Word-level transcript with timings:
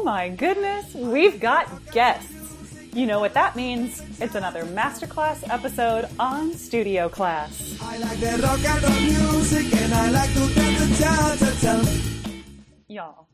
Oh 0.00 0.02
my 0.02 0.30
goodness, 0.30 0.94
we've 0.94 1.38
got 1.38 1.68
guests. 1.92 2.32
You 2.94 3.04
know 3.04 3.20
what 3.20 3.34
that 3.34 3.54
means? 3.54 4.02
It's 4.18 4.34
another 4.34 4.64
masterclass 4.64 5.46
episode 5.52 6.08
on 6.18 6.54
Studio 6.54 7.10
Class. 7.10 7.76
I 7.82 7.98
like 7.98 8.18
rock 8.42 8.64
and 8.64 8.82
roll 8.82 9.28
music 9.28 9.74
and 9.74 9.92
I 9.92 10.08
like 10.08 10.32
to 10.32 10.54
dance 10.54 12.08
Y'all, 12.88 13.28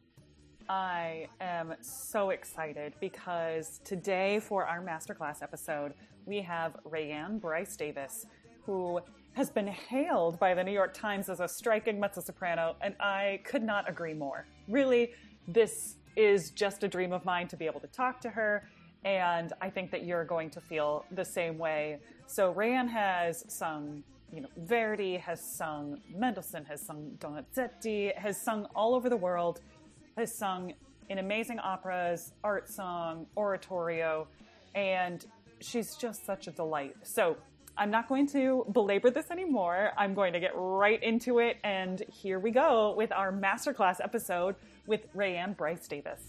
I 0.69 1.29
am 1.41 1.75
so 1.83 2.31
excited 2.31 2.95
because 3.01 3.81
today 3.85 4.41
for 4.41 4.67
our 4.67 4.83
masterclass 4.83 5.45
episode, 5.45 5.95
we 6.25 6.41
have 6.43 6.77
Raehann 6.85 7.41
Bryce 7.41 7.77
Davis, 7.77 8.27
who 8.65 8.99
has 9.35 9.51
been 9.51 9.69
hailed 9.69 10.41
by 10.41 10.53
the 10.53 10.65
New 10.65 10.73
York 10.73 10.95
Times 10.95 11.29
as 11.29 11.39
a 11.39 11.47
striking 11.47 12.01
mezzo 12.01 12.23
soprano, 12.23 12.75
and 12.81 12.97
I 12.99 13.41
could 13.45 13.63
not 13.63 13.89
agree 13.89 14.15
more. 14.15 14.49
Really, 14.67 15.13
this 15.47 15.99
is 16.17 16.51
just 16.51 16.83
a 16.83 16.89
dream 16.89 17.13
of 17.13 17.25
mine 17.25 17.49
to 17.49 17.57
be 17.57 17.67
able 17.67 17.81
to 17.81 17.87
talk 17.87 18.21
to 18.23 18.31
her. 18.31 18.69
And 19.05 19.53
I 19.61 19.71
think 19.71 19.91
that 19.93 20.05
you're 20.05 20.25
going 20.25 20.51
to 20.51 20.61
feel 20.61 21.05
the 21.13 21.25
same 21.25 21.59
way. 21.59 22.01
So 22.27 22.53
Raehann 22.53 22.89
has 22.89 23.45
sung, 23.49 24.03
you 24.33 24.41
know, 24.41 24.49
Verdi 24.57 25.17
has 25.19 25.41
sung, 25.41 26.01
Mendelssohn 26.13 26.65
has 26.65 26.85
sung 26.85 27.13
Donizetti, 27.19 28.17
has 28.17 28.41
sung 28.41 28.67
all 28.75 28.95
over 28.95 29.09
the 29.09 29.17
world, 29.17 29.61
has 30.17 30.37
sung 30.37 30.73
in 31.09 31.19
amazing 31.19 31.61
operas, 31.61 32.33
art 32.43 32.69
song, 32.69 33.27
oratorio, 33.37 34.27
and 34.75 35.25
she's 35.61 35.95
just 35.95 36.27
such 36.27 36.49
a 36.49 36.51
delight. 36.51 36.97
So 37.05 37.37
I'm 37.79 37.91
not 37.91 38.09
going 38.09 38.27
to 38.29 38.65
belabor 38.73 39.11
this 39.11 39.31
anymore. 39.31 39.91
I'm 39.97 40.15
going 40.15 40.33
to 40.33 40.41
get 40.41 40.53
right 40.55 41.01
into 41.03 41.39
it. 41.39 41.59
And 41.63 42.03
here 42.11 42.39
we 42.39 42.51
go 42.51 42.95
with 42.97 43.13
our 43.13 43.33
masterclass 43.33 44.03
episode 44.03 44.57
with 44.87 45.13
Raehann 45.15 45.57
Bryce 45.57 45.87
Davis. 45.89 46.21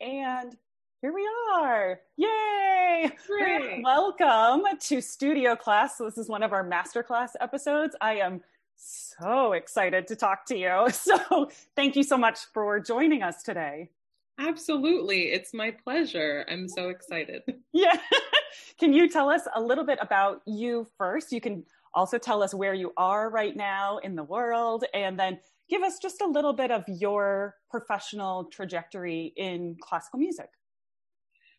And 0.00 0.56
here 1.00 1.12
we 1.12 1.28
are. 1.54 2.00
Yay! 2.16 3.10
Great. 3.26 3.82
Welcome 3.84 4.62
to 4.80 5.00
Studio 5.00 5.54
Class. 5.54 5.98
So 5.98 6.04
this 6.04 6.18
is 6.18 6.28
one 6.28 6.42
of 6.42 6.52
our 6.52 6.68
masterclass 6.68 7.30
episodes. 7.40 7.94
I 8.00 8.16
am 8.16 8.40
so 8.76 9.52
excited 9.52 10.06
to 10.08 10.16
talk 10.16 10.46
to 10.46 10.56
you. 10.56 10.88
So 10.92 11.50
thank 11.76 11.96
you 11.96 12.02
so 12.02 12.16
much 12.16 12.40
for 12.52 12.80
joining 12.80 13.22
us 13.22 13.42
today. 13.42 13.90
Absolutely. 14.38 15.32
It's 15.32 15.54
my 15.54 15.70
pleasure. 15.70 16.44
I'm 16.48 16.68
so 16.68 16.88
excited. 16.88 17.42
Yeah. 17.72 17.96
can 18.78 18.92
you 18.92 19.08
tell 19.08 19.28
us 19.28 19.42
a 19.54 19.60
little 19.60 19.84
bit 19.84 19.98
about 20.00 20.42
you 20.46 20.86
first? 20.98 21.32
You 21.32 21.40
can 21.40 21.64
also 21.94 22.18
tell 22.18 22.42
us 22.42 22.54
where 22.54 22.74
you 22.74 22.92
are 22.96 23.30
right 23.30 23.56
now 23.56 23.98
in 23.98 24.14
the 24.14 24.24
world 24.24 24.84
and 24.94 25.18
then 25.18 25.38
give 25.68 25.82
us 25.82 25.98
just 25.98 26.20
a 26.20 26.26
little 26.26 26.52
bit 26.52 26.70
of 26.70 26.84
your 26.88 27.56
professional 27.70 28.44
trajectory 28.44 29.32
in 29.36 29.76
classical 29.80 30.18
music. 30.18 30.48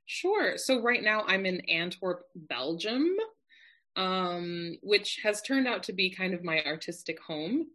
Sure. 0.06 0.58
So 0.58 0.82
right 0.82 1.02
now 1.02 1.24
I'm 1.28 1.46
in 1.46 1.62
Antwerp, 1.62 2.24
Belgium, 2.36 3.10
um, 3.96 4.78
which 4.82 5.20
has 5.24 5.42
turned 5.42 5.68
out 5.68 5.84
to 5.84 5.94
be 5.94 6.10
kind 6.10 6.34
of 6.34 6.44
my 6.44 6.62
artistic 6.66 7.20
home 7.22 7.68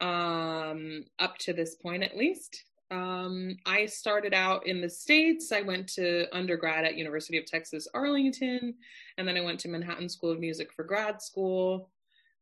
um, 0.00 1.04
up 1.18 1.38
to 1.38 1.52
this 1.52 1.76
point, 1.76 2.02
at 2.02 2.16
least. 2.16 2.64
Um, 2.90 3.56
I 3.64 3.86
started 3.86 4.34
out 4.34 4.66
in 4.66 4.82
the 4.82 4.90
States. 4.90 5.50
I 5.50 5.62
went 5.62 5.88
to 5.94 6.26
undergrad 6.36 6.84
at 6.84 6.98
University 6.98 7.38
of 7.38 7.46
Texas, 7.46 7.88
Arlington, 7.94 8.74
and 9.16 9.26
then 9.26 9.36
I 9.36 9.40
went 9.40 9.60
to 9.60 9.68
Manhattan 9.68 10.10
School 10.10 10.30
of 10.30 10.38
Music 10.38 10.70
for 10.72 10.84
grad 10.84 11.22
school. 11.22 11.88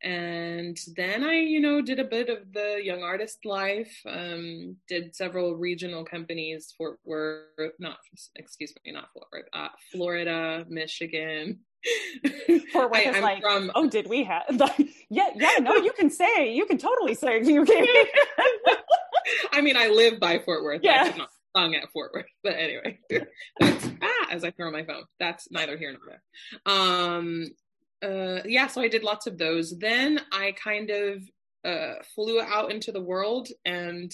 And 0.02 0.78
then 0.96 1.24
I, 1.24 1.34
you 1.34 1.60
know, 1.60 1.82
did 1.82 1.98
a 1.98 2.04
bit 2.04 2.30
of 2.30 2.52
the 2.52 2.80
young 2.82 3.02
artist 3.02 3.38
life, 3.44 3.94
um, 4.06 4.76
did 4.88 5.14
several 5.14 5.56
regional 5.56 6.04
companies, 6.04 6.74
Fort 6.76 6.98
Worth, 7.04 7.74
not, 7.78 7.98
excuse 8.36 8.72
me, 8.84 8.92
not 8.92 9.08
Fort 9.12 9.26
Worth, 9.32 9.44
uh, 9.52 9.68
Florida, 9.92 10.64
Michigan. 10.68 11.60
Fort 12.72 12.90
Worth 12.90 13.06
I, 13.06 13.10
is 13.10 13.22
like, 13.22 13.42
from, 13.42 13.70
oh, 13.74 13.90
did 13.90 14.08
we 14.08 14.24
have, 14.24 14.44
yeah, 15.10 15.28
yeah, 15.34 15.56
no, 15.60 15.76
you 15.76 15.92
can 15.92 16.08
say, 16.08 16.52
you 16.54 16.64
can 16.64 16.78
totally 16.78 17.14
say 17.14 17.42
you 17.42 17.64
can. 17.64 17.86
I 19.52 19.60
mean, 19.60 19.76
I 19.76 19.88
live 19.88 20.18
by 20.18 20.38
Fort 20.38 20.64
Worth. 20.64 20.80
Yeah. 20.82 21.10
I 21.12 21.16
not 21.18 21.28
sung 21.54 21.74
at 21.74 21.90
Fort 21.92 22.12
Worth, 22.14 22.26
but 22.42 22.54
anyway, 22.54 22.98
that's 23.58 23.86
ah, 24.00 24.26
as 24.30 24.44
I 24.44 24.50
throw 24.50 24.70
my 24.70 24.84
phone. 24.84 25.04
That's 25.18 25.50
neither 25.50 25.76
here 25.76 25.92
nor 25.92 26.00
there. 26.06 26.74
Um, 26.74 27.46
uh, 28.02 28.40
yeah, 28.44 28.66
so 28.66 28.80
I 28.80 28.88
did 28.88 29.02
lots 29.02 29.26
of 29.26 29.38
those. 29.38 29.78
Then 29.78 30.20
I 30.32 30.52
kind 30.52 30.90
of 30.90 31.22
uh, 31.64 31.94
flew 32.14 32.40
out 32.40 32.70
into 32.70 32.92
the 32.92 33.00
world 33.00 33.48
and 33.64 34.12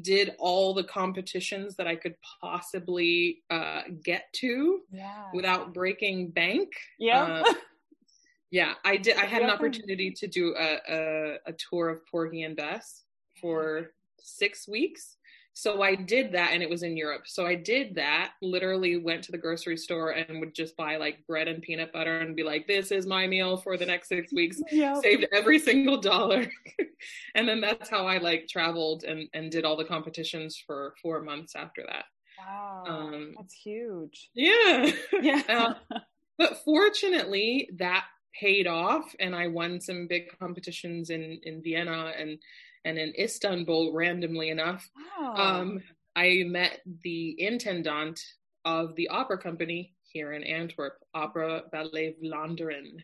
did 0.00 0.34
all 0.38 0.74
the 0.74 0.84
competitions 0.84 1.74
that 1.76 1.86
I 1.86 1.96
could 1.96 2.14
possibly 2.40 3.42
uh, 3.50 3.82
get 4.02 4.24
to 4.34 4.80
yeah. 4.92 5.24
without 5.32 5.72
breaking 5.72 6.30
bank. 6.30 6.72
Yeah. 6.98 7.42
Uh, 7.46 7.54
yeah, 8.50 8.74
I 8.84 8.96
did. 8.98 9.16
I 9.16 9.24
had 9.24 9.42
an 9.42 9.50
opportunity 9.50 10.10
to 10.10 10.26
do 10.26 10.54
a, 10.56 10.78
a, 10.88 11.36
a 11.46 11.52
tour 11.54 11.88
of 11.88 12.06
Porgy 12.06 12.42
and 12.42 12.56
Bess 12.56 13.04
for 13.40 13.92
six 14.18 14.68
weeks. 14.68 15.16
So 15.58 15.80
I 15.80 15.94
did 15.94 16.32
that 16.32 16.50
and 16.52 16.62
it 16.62 16.68
was 16.68 16.82
in 16.82 16.98
Europe. 16.98 17.22
So 17.24 17.46
I 17.46 17.54
did 17.54 17.94
that, 17.94 18.32
literally 18.42 18.98
went 18.98 19.24
to 19.24 19.32
the 19.32 19.38
grocery 19.38 19.78
store 19.78 20.10
and 20.10 20.38
would 20.38 20.54
just 20.54 20.76
buy 20.76 20.98
like 20.98 21.26
bread 21.26 21.48
and 21.48 21.62
peanut 21.62 21.94
butter 21.94 22.18
and 22.18 22.36
be 22.36 22.42
like, 22.42 22.66
this 22.66 22.92
is 22.92 23.06
my 23.06 23.26
meal 23.26 23.56
for 23.56 23.78
the 23.78 23.86
next 23.86 24.08
six 24.08 24.30
weeks. 24.34 24.60
Yep. 24.70 24.96
Saved 25.02 25.26
every 25.32 25.58
single 25.58 25.98
dollar. 25.98 26.44
and 27.34 27.48
then 27.48 27.62
that's 27.62 27.88
how 27.88 28.06
I 28.06 28.18
like 28.18 28.48
traveled 28.48 29.04
and, 29.04 29.30
and 29.32 29.50
did 29.50 29.64
all 29.64 29.78
the 29.78 29.84
competitions 29.86 30.62
for 30.66 30.94
four 31.00 31.22
months 31.22 31.56
after 31.56 31.84
that. 31.86 32.04
Wow. 32.38 32.84
Um, 32.86 33.32
that's 33.38 33.54
huge. 33.54 34.28
Yeah. 34.34 34.90
Yeah. 35.22 35.42
uh, 35.48 35.98
but 36.36 36.58
fortunately, 36.66 37.70
that 37.78 38.04
paid 38.38 38.66
off 38.66 39.14
and 39.18 39.34
I 39.34 39.46
won 39.46 39.80
some 39.80 40.06
big 40.06 40.38
competitions 40.38 41.08
in, 41.08 41.40
in 41.44 41.62
Vienna 41.62 42.12
and 42.18 42.38
and 42.86 42.98
in 42.98 43.12
Istanbul, 43.18 43.92
randomly 43.92 44.50
enough, 44.50 44.88
wow. 45.18 45.34
um, 45.34 45.82
I 46.14 46.44
met 46.46 46.80
the 47.02 47.34
intendant 47.38 48.20
of 48.64 48.94
the 48.94 49.08
opera 49.08 49.38
company 49.38 49.94
here 50.12 50.32
in 50.32 50.44
Antwerp, 50.44 50.98
Opera 51.12 51.64
Ballet 51.72 52.16
Vlaanderen. 52.22 53.02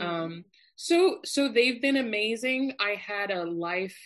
Um, 0.00 0.44
so, 0.76 1.18
so 1.24 1.48
they've 1.48 1.80
been 1.80 1.96
amazing. 1.96 2.74
I 2.78 2.90
had 2.90 3.30
a 3.30 3.44
life 3.44 3.98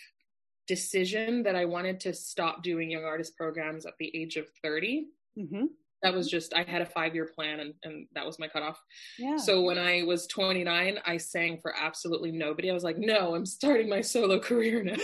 decision 0.67 1.43
that 1.43 1.55
I 1.55 1.65
wanted 1.65 1.99
to 2.01 2.13
stop 2.13 2.63
doing 2.63 2.89
young 2.89 3.03
artist 3.03 3.35
programs 3.35 3.85
at 3.85 3.93
the 3.99 4.09
age 4.15 4.37
of 4.37 4.47
30. 4.63 5.07
Mm-hmm 5.37 5.65
that 6.03 6.13
was 6.13 6.29
just 6.29 6.53
I 6.53 6.63
had 6.63 6.81
a 6.81 6.85
five 6.85 7.15
year 7.15 7.25
plan 7.25 7.59
and, 7.59 7.73
and 7.83 8.07
that 8.13 8.25
was 8.25 8.39
my 8.39 8.47
cutoff. 8.47 8.81
Yeah. 9.17 9.37
So 9.37 9.61
when 9.61 9.77
I 9.77 10.03
was 10.03 10.27
29, 10.27 10.99
I 11.05 11.17
sang 11.17 11.59
for 11.61 11.75
absolutely 11.75 12.31
nobody. 12.31 12.69
I 12.69 12.73
was 12.73 12.83
like, 12.83 12.97
no, 12.97 13.35
I'm 13.35 13.45
starting 13.45 13.89
my 13.89 14.01
solo 14.01 14.39
career 14.39 14.83
now. 14.83 14.95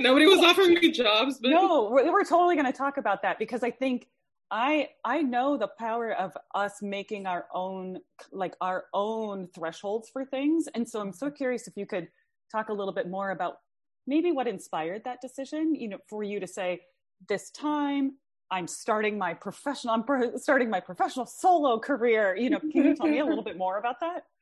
nobody 0.00 0.26
was 0.26 0.40
offering 0.40 0.74
me 0.74 0.90
jobs. 0.90 1.38
But... 1.40 1.50
No, 1.50 1.90
we're, 1.90 2.10
we're 2.10 2.24
totally 2.24 2.54
going 2.54 2.70
to 2.70 2.76
talk 2.76 2.96
about 2.96 3.22
that 3.22 3.38
because 3.38 3.62
I 3.62 3.70
think 3.70 4.08
I 4.50 4.88
I 5.04 5.20
know 5.20 5.58
the 5.58 5.68
power 5.78 6.12
of 6.12 6.36
us 6.54 6.80
making 6.80 7.26
our 7.26 7.46
own 7.52 7.98
like 8.32 8.54
our 8.60 8.84
own 8.94 9.48
thresholds 9.54 10.08
for 10.08 10.24
things, 10.24 10.66
and 10.74 10.88
so 10.88 11.00
I'm 11.00 11.12
so 11.12 11.30
curious 11.30 11.68
if 11.68 11.76
you 11.76 11.84
could 11.84 12.08
talk 12.50 12.70
a 12.70 12.72
little 12.72 12.94
bit 12.94 13.10
more 13.10 13.30
about 13.30 13.58
maybe 14.06 14.32
what 14.32 14.48
inspired 14.48 15.02
that 15.04 15.20
decision. 15.20 15.74
You 15.74 15.88
know, 15.88 15.98
for 16.08 16.22
you 16.22 16.40
to 16.40 16.46
say 16.46 16.80
this 17.28 17.50
time 17.50 18.12
I'm 18.50 18.66
starting 18.66 19.18
my 19.18 19.34
professional, 19.34 19.94
I'm 19.94 20.04
pro- 20.04 20.36
starting 20.36 20.70
my 20.70 20.80
professional 20.80 21.26
solo 21.26 21.78
career. 21.78 22.36
You 22.36 22.50
know, 22.50 22.58
can 22.58 22.84
you 22.84 22.96
tell 22.96 23.06
me 23.06 23.18
a 23.18 23.24
little 23.24 23.44
bit 23.44 23.56
more 23.56 23.78
about 23.78 24.00
that? 24.00 24.24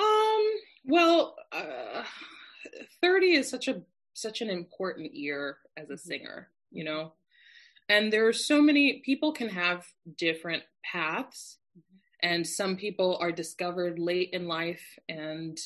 Um, 0.00 0.44
well, 0.84 1.34
uh, 1.50 2.04
30 3.02 3.32
is 3.32 3.50
such 3.50 3.66
a, 3.66 3.82
such 4.14 4.42
an 4.42 4.48
important 4.48 5.12
year 5.12 5.58
as 5.76 5.90
a 5.90 5.94
mm-hmm. 5.94 6.08
singer, 6.08 6.50
you 6.70 6.84
know, 6.84 7.14
and 7.88 8.12
there 8.12 8.26
are 8.28 8.32
so 8.32 8.62
many 8.62 9.02
people 9.04 9.32
can 9.32 9.48
have 9.48 9.86
different 10.16 10.62
paths 10.84 11.58
mm-hmm. 11.76 12.28
and 12.28 12.46
some 12.46 12.76
people 12.76 13.18
are 13.20 13.32
discovered 13.32 13.98
late 13.98 14.30
in 14.32 14.46
life 14.46 14.98
and 15.08 15.58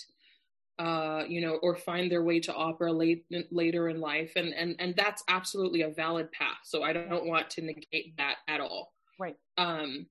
uh, 0.78 1.24
you 1.28 1.40
know, 1.40 1.58
or 1.62 1.76
find 1.76 2.10
their 2.10 2.22
way 2.22 2.40
to 2.40 2.54
opera 2.54 2.92
late 2.92 3.24
later 3.50 3.88
in 3.88 4.00
life, 4.00 4.32
and 4.36 4.54
and 4.54 4.76
and 4.78 4.94
that's 4.96 5.22
absolutely 5.28 5.82
a 5.82 5.90
valid 5.90 6.30
path. 6.32 6.58
So 6.64 6.82
I 6.82 6.92
don't 6.92 7.26
want 7.26 7.50
to 7.50 7.62
negate 7.62 8.16
that 8.19 8.36
at 8.48 8.60
all. 8.60 8.92
Right. 9.19 9.36
Um, 9.58 10.06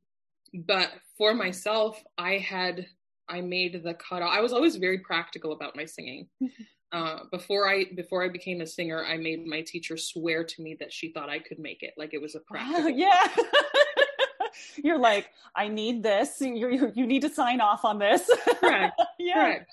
but 0.53 0.91
for 1.17 1.33
myself, 1.33 2.01
I 2.17 2.37
had 2.37 2.85
I 3.29 3.41
made 3.41 3.81
the 3.83 3.93
cutoff. 3.93 4.29
I 4.31 4.41
was 4.41 4.53
always 4.53 4.75
very 4.75 4.99
practical 4.99 5.53
about 5.53 5.75
my 5.75 5.85
singing. 5.85 6.27
Uh, 6.91 7.19
before 7.31 7.69
I 7.69 7.85
before 7.95 8.21
I 8.23 8.27
became 8.27 8.59
a 8.59 8.67
singer, 8.67 9.05
I 9.05 9.15
made 9.15 9.47
my 9.47 9.61
teacher 9.61 9.95
swear 9.95 10.43
to 10.43 10.61
me 10.61 10.75
that 10.79 10.91
she 10.91 11.13
thought 11.13 11.29
I 11.29 11.39
could 11.39 11.57
make 11.57 11.83
it, 11.83 11.93
like 11.97 12.13
it 12.13 12.21
was 12.21 12.35
a 12.35 12.41
practice. 12.41 12.91
yeah. 12.95 13.27
You're 14.75 14.99
like, 14.99 15.29
I 15.55 15.69
need 15.69 16.03
this. 16.03 16.41
You, 16.41 16.69
you 16.69 16.91
you 16.93 17.07
need 17.07 17.21
to 17.21 17.29
sign 17.29 17.61
off 17.61 17.85
on 17.85 17.97
this. 17.97 18.29
Correct. 18.59 19.01
yeah. 19.19 19.33
Correct. 19.35 19.71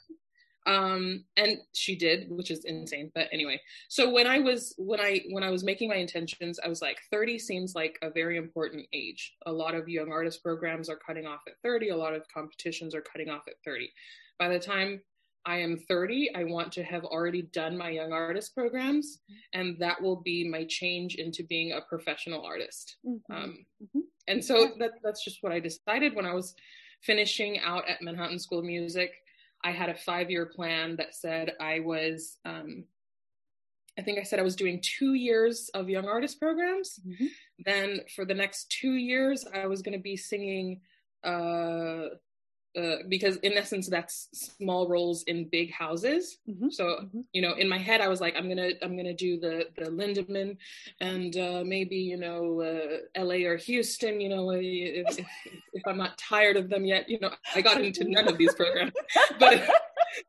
Um 0.68 1.24
and 1.36 1.56
she 1.72 1.96
did 1.96 2.26
which 2.30 2.50
is 2.50 2.64
insane 2.64 3.10
but 3.14 3.28
anyway. 3.32 3.60
So 3.88 4.10
when 4.10 4.26
i 4.26 4.38
was 4.38 4.74
when 4.76 5.00
i 5.00 5.22
when 5.30 5.42
i 5.42 5.50
was 5.50 5.64
making 5.64 5.88
my 5.88 5.96
intentions 5.96 6.60
i 6.62 6.68
was 6.68 6.82
like 6.82 6.98
30 7.10 7.38
seems 7.38 7.74
like 7.74 7.98
a 8.02 8.10
very 8.10 8.36
important 8.36 8.86
age. 8.92 9.34
A 9.46 9.52
lot 9.52 9.74
of 9.74 9.88
young 9.88 10.12
artist 10.12 10.42
programs 10.42 10.88
are 10.88 10.98
cutting 11.04 11.26
off 11.26 11.40
at 11.46 11.54
30 11.62 11.88
a 11.88 11.96
lot 11.96 12.14
of 12.14 12.22
competitions 12.32 12.94
are 12.94 13.00
cutting 13.00 13.30
off 13.30 13.42
at 13.48 13.54
30 13.64 13.90
by 14.38 14.48
the 14.48 14.58
time 14.58 15.00
i 15.46 15.56
am 15.56 15.76
30 15.76 16.30
i 16.34 16.44
want 16.44 16.70
to 16.72 16.82
have 16.82 17.04
already 17.04 17.42
done 17.42 17.76
my 17.76 17.90
young 17.90 18.12
artist 18.12 18.54
programs 18.54 19.20
and 19.52 19.76
that 19.78 20.00
will 20.00 20.16
be 20.16 20.48
my 20.48 20.64
change 20.68 21.14
into 21.14 21.42
being 21.44 21.72
a 21.72 21.80
professional 21.88 22.44
artist. 22.44 22.96
Mm-hmm. 23.06 23.32
Um, 23.32 23.66
mm-hmm. 23.82 24.00
and 24.26 24.44
so 24.44 24.72
that, 24.78 24.92
that's 25.02 25.24
just 25.24 25.38
what 25.42 25.52
i 25.52 25.60
decided 25.60 26.14
when 26.14 26.26
i 26.26 26.34
was 26.34 26.54
finishing 27.02 27.58
out 27.60 27.88
at 27.88 28.02
manhattan 28.02 28.38
school 28.38 28.58
of 28.58 28.64
music 28.64 29.12
I 29.64 29.72
had 29.72 29.88
a 29.88 29.94
five 29.94 30.30
year 30.30 30.46
plan 30.46 30.96
that 30.96 31.14
said 31.14 31.54
I 31.60 31.80
was, 31.80 32.38
um, 32.44 32.84
I 33.98 34.02
think 34.02 34.18
I 34.18 34.22
said 34.22 34.38
I 34.38 34.42
was 34.42 34.56
doing 34.56 34.80
two 34.80 35.14
years 35.14 35.70
of 35.74 35.88
young 35.88 36.06
artist 36.06 36.38
programs. 36.38 37.00
Mm-hmm. 37.06 37.26
Then 37.64 38.00
for 38.14 38.24
the 38.24 38.34
next 38.34 38.70
two 38.70 38.92
years, 38.92 39.44
I 39.52 39.66
was 39.66 39.82
going 39.82 39.98
to 39.98 40.02
be 40.02 40.16
singing 40.16 40.80
uh, 41.24 42.10
uh, 42.78 42.96
because 43.08 43.36
in 43.38 43.52
essence 43.54 43.88
that's 43.88 44.28
small 44.32 44.88
roles 44.88 45.24
in 45.24 45.48
big 45.48 45.72
houses 45.72 46.38
mm-hmm. 46.48 46.68
so 46.70 46.84
mm-hmm. 46.84 47.20
you 47.32 47.42
know 47.42 47.54
in 47.54 47.68
my 47.68 47.78
head 47.78 48.00
i 48.00 48.08
was 48.08 48.20
like 48.20 48.34
i'm 48.36 48.48
gonna 48.48 48.70
i'm 48.82 48.96
gonna 48.96 49.14
do 49.14 49.38
the 49.38 49.66
the 49.76 49.86
lindemann 49.90 50.56
and 51.00 51.36
uh, 51.36 51.62
maybe 51.64 51.96
you 51.96 52.16
know 52.16 52.60
uh, 52.60 53.24
la 53.24 53.34
or 53.34 53.56
houston 53.56 54.20
you 54.20 54.28
know 54.28 54.50
if, 54.50 55.18
if, 55.18 55.26
if, 55.72 55.82
i'm 55.86 55.98
not 55.98 56.16
tired 56.18 56.56
of 56.56 56.68
them 56.68 56.84
yet 56.84 57.08
you 57.08 57.18
know 57.20 57.30
i 57.54 57.60
got 57.60 57.80
into 57.80 58.04
none 58.04 58.28
of 58.28 58.38
these 58.38 58.54
programs 58.54 58.92
but 59.40 59.68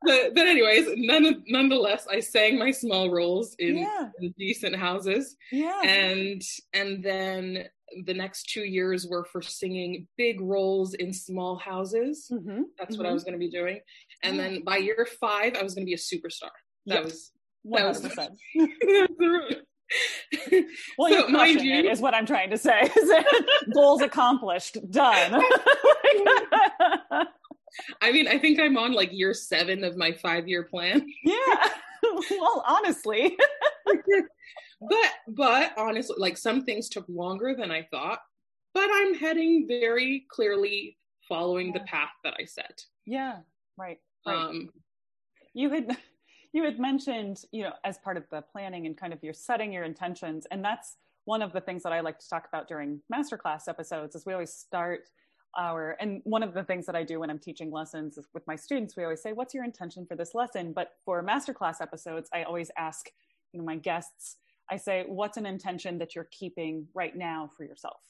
but, 0.04 0.36
but 0.36 0.48
anyways 0.48 0.88
none, 0.98 1.44
nonetheless 1.48 2.08
i 2.12 2.20
sang 2.20 2.58
my 2.58 2.72
small 2.72 3.12
roles 3.12 3.56
in, 3.60 3.78
yeah. 3.78 4.10
in 4.20 4.34
decent 4.38 4.76
houses 4.76 5.36
yeah 5.52 5.82
and 5.84 6.42
and 6.74 7.04
then 7.04 7.66
the 8.06 8.14
next 8.14 8.50
two 8.50 8.64
years 8.64 9.08
were 9.08 9.26
for 9.26 9.42
singing 9.42 10.08
big 10.18 10.42
roles 10.42 10.94
in 10.94 11.14
small 11.14 11.58
houses. 11.58 12.28
Mm-hmm. 12.32 12.64
That's 12.78 12.98
what 12.98 13.04
mm-hmm. 13.04 13.12
I 13.12 13.14
was 13.14 13.24
going 13.24 13.34
to 13.34 13.40
be 13.40 13.50
doing. 13.50 13.80
And 14.24 14.38
mm-hmm. 14.38 14.54
then 14.54 14.64
by 14.64 14.78
year 14.78 15.08
five, 15.20 15.56
I 15.56 15.64
was 15.64 15.74
going 15.74 15.86
to 15.86 15.90
be 15.90 15.94
a 15.94 15.98
superstar. 15.98 16.52
That 16.86 17.04
was 17.04 17.32
that 17.66 17.96
100%. 17.96 18.30
was. 18.56 19.56
well, 20.98 21.26
so, 21.26 21.28
mind 21.30 21.62
you, 21.62 21.90
is 21.90 22.00
what 22.00 22.14
I'm 22.14 22.26
trying 22.26 22.52
to 22.52 22.58
say. 22.58 22.90
Goals 23.74 24.02
accomplished, 24.02 24.78
done. 24.92 25.42
I 28.02 28.12
mean, 28.12 28.28
I 28.28 28.38
think 28.38 28.60
I'm 28.60 28.78
on 28.78 28.94
like 28.94 29.12
year 29.12 29.34
seven 29.34 29.84
of 29.84 29.98
my 29.98 30.12
five 30.14 30.48
year 30.48 30.64
plan. 30.64 31.08
Yeah. 31.24 31.70
Well, 32.04 32.64
honestly 32.68 33.36
but 34.82 35.12
but 35.28 35.74
honestly 35.78 36.16
like 36.18 36.38
some 36.38 36.64
things 36.64 36.90
took 36.90 37.06
longer 37.08 37.56
than 37.56 37.72
i 37.72 37.82
thought 37.92 38.20
but 38.74 38.90
i'm 38.94 39.14
heading 39.14 39.66
very 39.68 40.26
clearly 40.30 40.98
following 41.28 41.68
yeah. 41.68 41.74
the 41.74 41.80
path 41.82 42.12
that 42.24 42.34
i 42.40 42.46
set 42.46 42.86
yeah 43.06 43.38
right, 43.78 44.00
right. 44.26 44.36
um 44.36 44.70
you 45.54 45.70
had 45.70 45.98
you 46.54 46.64
had 46.64 46.80
mentioned 46.80 47.42
you 47.52 47.64
know 47.64 47.74
as 47.84 47.98
part 47.98 48.18
of 48.18 48.24
the 48.32 48.42
planning 48.42 48.86
and 48.86 48.98
kind 48.98 49.14
of 49.14 49.24
your 49.24 49.34
setting 49.34 49.72
your 49.72 49.84
intentions 49.84 50.48
and 50.52 50.64
that's 50.64 50.98
one 51.26 51.42
of 51.42 51.52
the 51.54 51.62
things 51.62 51.84
that 51.84 51.94
i 51.94 52.00
like 52.00 52.18
to 52.18 52.30
talk 52.30 52.48
about 52.48 52.68
during 52.68 53.02
masterclass 53.14 53.68
episodes 53.68 54.16
is 54.16 54.26
we 54.26 54.34
always 54.34 54.54
start 54.54 55.10
our 55.58 55.98
and 56.00 56.22
one 56.26 56.44
of 56.44 56.54
the 56.54 56.64
things 56.64 56.86
that 56.86 56.96
i 56.96 57.04
do 57.04 57.20
when 57.20 57.30
i'm 57.30 57.40
teaching 57.40 57.72
lessons 57.72 58.18
is 58.18 58.28
with 58.34 58.46
my 58.48 58.56
students 58.56 58.96
we 58.96 59.04
always 59.04 59.22
say 59.22 59.34
what's 59.34 59.54
your 59.54 59.64
intention 59.64 60.06
for 60.06 60.16
this 60.16 60.34
lesson 60.34 60.72
but 60.74 60.94
for 61.04 61.24
masterclass 61.24 61.82
episodes 61.82 62.30
i 62.34 62.44
always 62.44 62.72
ask 62.78 63.10
you 63.52 63.60
know 63.60 63.66
my 63.66 63.76
guests 63.76 64.38
I 64.72 64.78
say, 64.78 65.04
what's 65.08 65.38
an 65.38 65.46
intention 65.46 65.98
that 66.00 66.16
you're 66.16 66.30
keeping 66.32 66.88
right 66.94 67.16
now 67.16 67.50
for 67.56 67.64
yourself? 67.64 68.02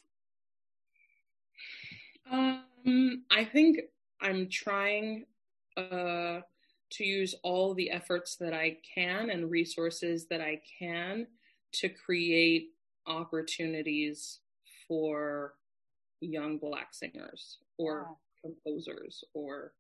Um, 2.32 3.24
I 3.32 3.44
think 3.44 3.80
I'm 4.22 4.50
trying 4.50 5.26
uh, 5.78 6.42
to 6.92 7.04
use 7.04 7.36
all 7.44 7.74
the 7.74 7.90
efforts 7.92 8.36
that 8.38 8.54
I 8.54 8.78
can 8.96 9.30
and 9.30 9.50
resources 9.50 10.28
that 10.28 10.42
I 10.42 10.62
can 10.80 11.28
to 11.74 11.90
create 11.90 12.70
opportunities 13.08 14.40
for 14.88 15.54
young 16.22 16.58
Black 16.58 16.94
singers 16.94 17.60
or 17.78 18.16
composers 18.42 19.24
or 19.34 19.74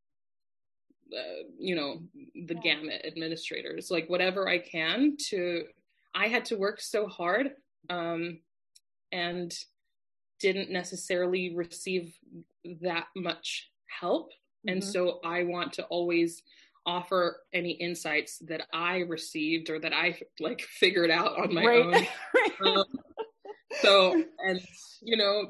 uh, 1.15 1.43
you 1.57 1.75
know 1.75 2.01
the 2.35 2.53
yeah. 2.55 2.61
gamut 2.61 3.01
administrators 3.05 3.89
like 3.89 4.07
whatever 4.09 4.47
i 4.47 4.59
can 4.59 5.17
to 5.17 5.63
I 6.13 6.27
had 6.27 6.45
to 6.45 6.57
work 6.57 6.81
so 6.81 7.07
hard 7.07 7.51
um, 7.89 8.39
and 9.11 9.53
didn't 10.39 10.71
necessarily 10.71 11.55
receive 11.55 12.15
that 12.81 13.07
much 13.15 13.69
help. 13.87 14.29
Mm-hmm. 14.29 14.69
And 14.69 14.83
so 14.83 15.19
I 15.23 15.43
want 15.43 15.73
to 15.73 15.83
always 15.85 16.43
offer 16.85 17.41
any 17.53 17.71
insights 17.71 18.39
that 18.47 18.63
I 18.73 18.99
received 18.99 19.69
or 19.69 19.79
that 19.79 19.93
I 19.93 20.19
like 20.39 20.61
figured 20.61 21.11
out 21.11 21.37
on 21.37 21.53
my 21.53 21.65
right. 21.65 22.07
own. 22.63 22.67
um, 22.77 22.83
so, 23.81 24.23
and 24.45 24.61
you 25.01 25.17
know, 25.17 25.45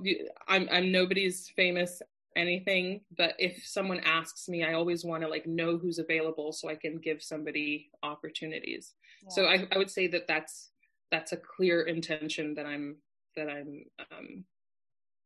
I'm 0.48 0.68
I'm 0.72 0.92
nobody's 0.92 1.50
famous 1.56 2.02
anything, 2.36 3.02
but 3.18 3.34
if 3.40 3.66
someone 3.66 4.00
asks 4.02 4.48
me, 4.48 4.64
I 4.64 4.74
always 4.74 5.04
want 5.04 5.24
to 5.24 5.30
like 5.30 5.46
know 5.46 5.78
who's 5.78 6.00
available 6.00 6.52
so 6.52 6.70
I 6.70 6.76
can 6.76 6.98
give 6.98 7.22
somebody 7.22 7.90
opportunities. 8.04 8.94
So 9.30 9.46
I, 9.46 9.68
I 9.72 9.78
would 9.78 9.92
say 9.92 10.08
that 10.08 10.28
that's 10.28 10.72
that's 11.12 11.34
a 11.34 11.38
clear 11.38 11.82
intention 11.82 12.54
that 12.56 12.66
I'm 12.66 12.98
that 13.36 13.50
I'm 13.50 13.84
um, 14.12 14.46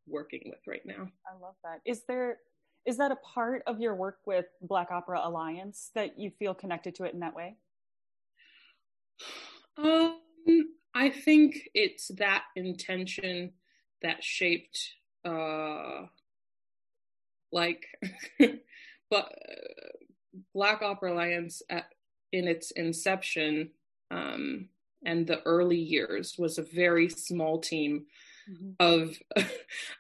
working 0.08 0.42
with 0.46 0.60
right 0.68 0.86
now. 0.86 1.10
I 1.28 1.40
love 1.42 1.56
that. 1.64 1.80
Is 1.86 2.04
there 2.08 2.38
is 2.86 2.98
that 2.98 3.12
a 3.12 3.16
part 3.16 3.64
of 3.66 3.80
your 3.80 3.96
work 3.96 4.20
with 4.26 4.46
Black 4.62 4.92
Opera 4.92 5.22
Alliance 5.24 5.92
that 5.96 6.20
you 6.20 6.32
feel 6.38 6.54
connected 6.54 6.96
to 6.96 7.06
it 7.06 7.14
in 7.14 7.22
that 7.22 7.36
way? 7.36 7.56
Um, 9.78 10.20
I 10.94 11.10
think 11.10 11.70
it's 11.74 12.10
that 12.18 12.44
intention 12.56 13.54
that 14.02 14.24
shaped, 14.24 14.80
uh, 15.24 16.08
like, 17.54 17.86
but 18.40 19.26
uh, 19.26 19.90
Black 20.54 20.82
Opera 20.82 21.14
Alliance 21.14 21.62
at, 21.70 21.86
in 22.32 22.48
its 22.48 22.72
inception 22.72 23.70
um, 24.12 24.70
and 25.06 25.28
the 25.28 25.42
early 25.44 25.78
years 25.78 26.36
was 26.38 26.58
a 26.58 26.64
very 26.64 27.10
small 27.10 27.60
team 27.60 28.06
mm-hmm. 28.50 28.72
of 28.80 29.18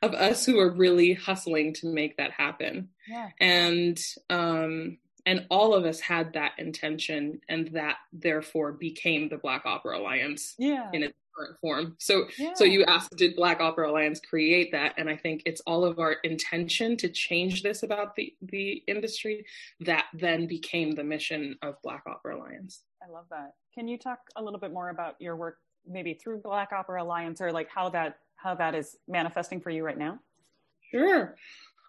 of 0.01 0.13
us 0.13 0.45
who 0.45 0.57
were 0.57 0.71
really 0.71 1.13
hustling 1.13 1.73
to 1.75 1.87
make 1.87 2.17
that 2.17 2.31
happen. 2.31 2.89
Yeah. 3.07 3.29
And 3.39 3.99
um, 4.29 4.97
and 5.25 5.45
all 5.49 5.73
of 5.73 5.85
us 5.85 5.99
had 5.99 6.33
that 6.33 6.53
intention, 6.57 7.39
and 7.49 7.67
that 7.69 7.97
therefore 8.11 8.73
became 8.73 9.29
the 9.29 9.37
Black 9.37 9.65
Opera 9.65 9.97
Alliance 9.97 10.55
yeah. 10.57 10.89
in 10.93 11.03
its 11.03 11.13
current 11.35 11.59
form. 11.59 11.95
So 11.99 12.25
yeah. 12.37 12.53
so 12.55 12.63
you 12.63 12.83
asked, 12.85 13.15
did 13.15 13.35
Black 13.35 13.59
Opera 13.59 13.89
Alliance 13.89 14.19
create 14.19 14.71
that? 14.71 14.93
And 14.97 15.09
I 15.09 15.15
think 15.15 15.43
it's 15.45 15.61
all 15.61 15.85
of 15.85 15.99
our 15.99 16.13
intention 16.23 16.97
to 16.97 17.09
change 17.09 17.63
this 17.63 17.83
about 17.83 18.15
the 18.15 18.33
the 18.41 18.83
industry 18.87 19.45
that 19.81 20.05
then 20.13 20.47
became 20.47 20.91
the 20.91 21.03
mission 21.03 21.57
of 21.61 21.81
Black 21.81 22.03
Opera 22.07 22.37
Alliance. 22.37 22.83
I 23.05 23.11
love 23.11 23.25
that. 23.29 23.53
Can 23.73 23.87
you 23.87 23.97
talk 23.97 24.19
a 24.35 24.43
little 24.43 24.59
bit 24.59 24.71
more 24.71 24.89
about 24.89 25.15
your 25.19 25.35
work, 25.35 25.57
maybe 25.87 26.13
through 26.13 26.39
Black 26.39 26.71
Opera 26.71 27.03
Alliance, 27.03 27.41
or 27.41 27.51
like 27.51 27.69
how 27.69 27.89
that 27.89 28.19
how 28.35 28.55
that 28.55 28.75
is 28.75 28.97
manifesting 29.07 29.59
for 29.59 29.69
you 29.69 29.83
right 29.83 29.97
now? 29.97 30.19
Sure. 30.91 31.35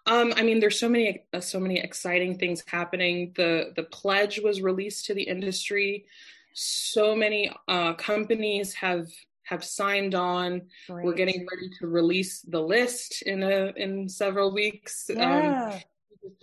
Um, 0.07 0.33
I 0.35 0.43
mean, 0.43 0.59
there's 0.59 0.79
so 0.79 0.89
many 0.89 1.23
uh, 1.33 1.39
so 1.39 1.59
many 1.59 1.79
exciting 1.79 2.37
things 2.37 2.63
happening. 2.67 3.33
The 3.35 3.73
the 3.75 3.83
pledge 3.83 4.39
was 4.39 4.61
released 4.61 5.05
to 5.05 5.13
the 5.13 5.23
industry. 5.23 6.05
So 6.53 7.15
many 7.15 7.51
uh, 7.67 7.93
companies 7.93 8.73
have 8.75 9.07
have 9.43 9.63
signed 9.63 10.15
on. 10.15 10.61
Great. 10.87 11.05
We're 11.05 11.13
getting 11.13 11.47
ready 11.51 11.69
to 11.79 11.87
release 11.87 12.41
the 12.41 12.61
list 12.61 13.23
in 13.23 13.43
a 13.43 13.73
in 13.75 14.07
several 14.07 14.53
weeks. 14.53 15.09
Um, 15.09 15.17
yeah. 15.17 15.71
Um, 15.73 15.79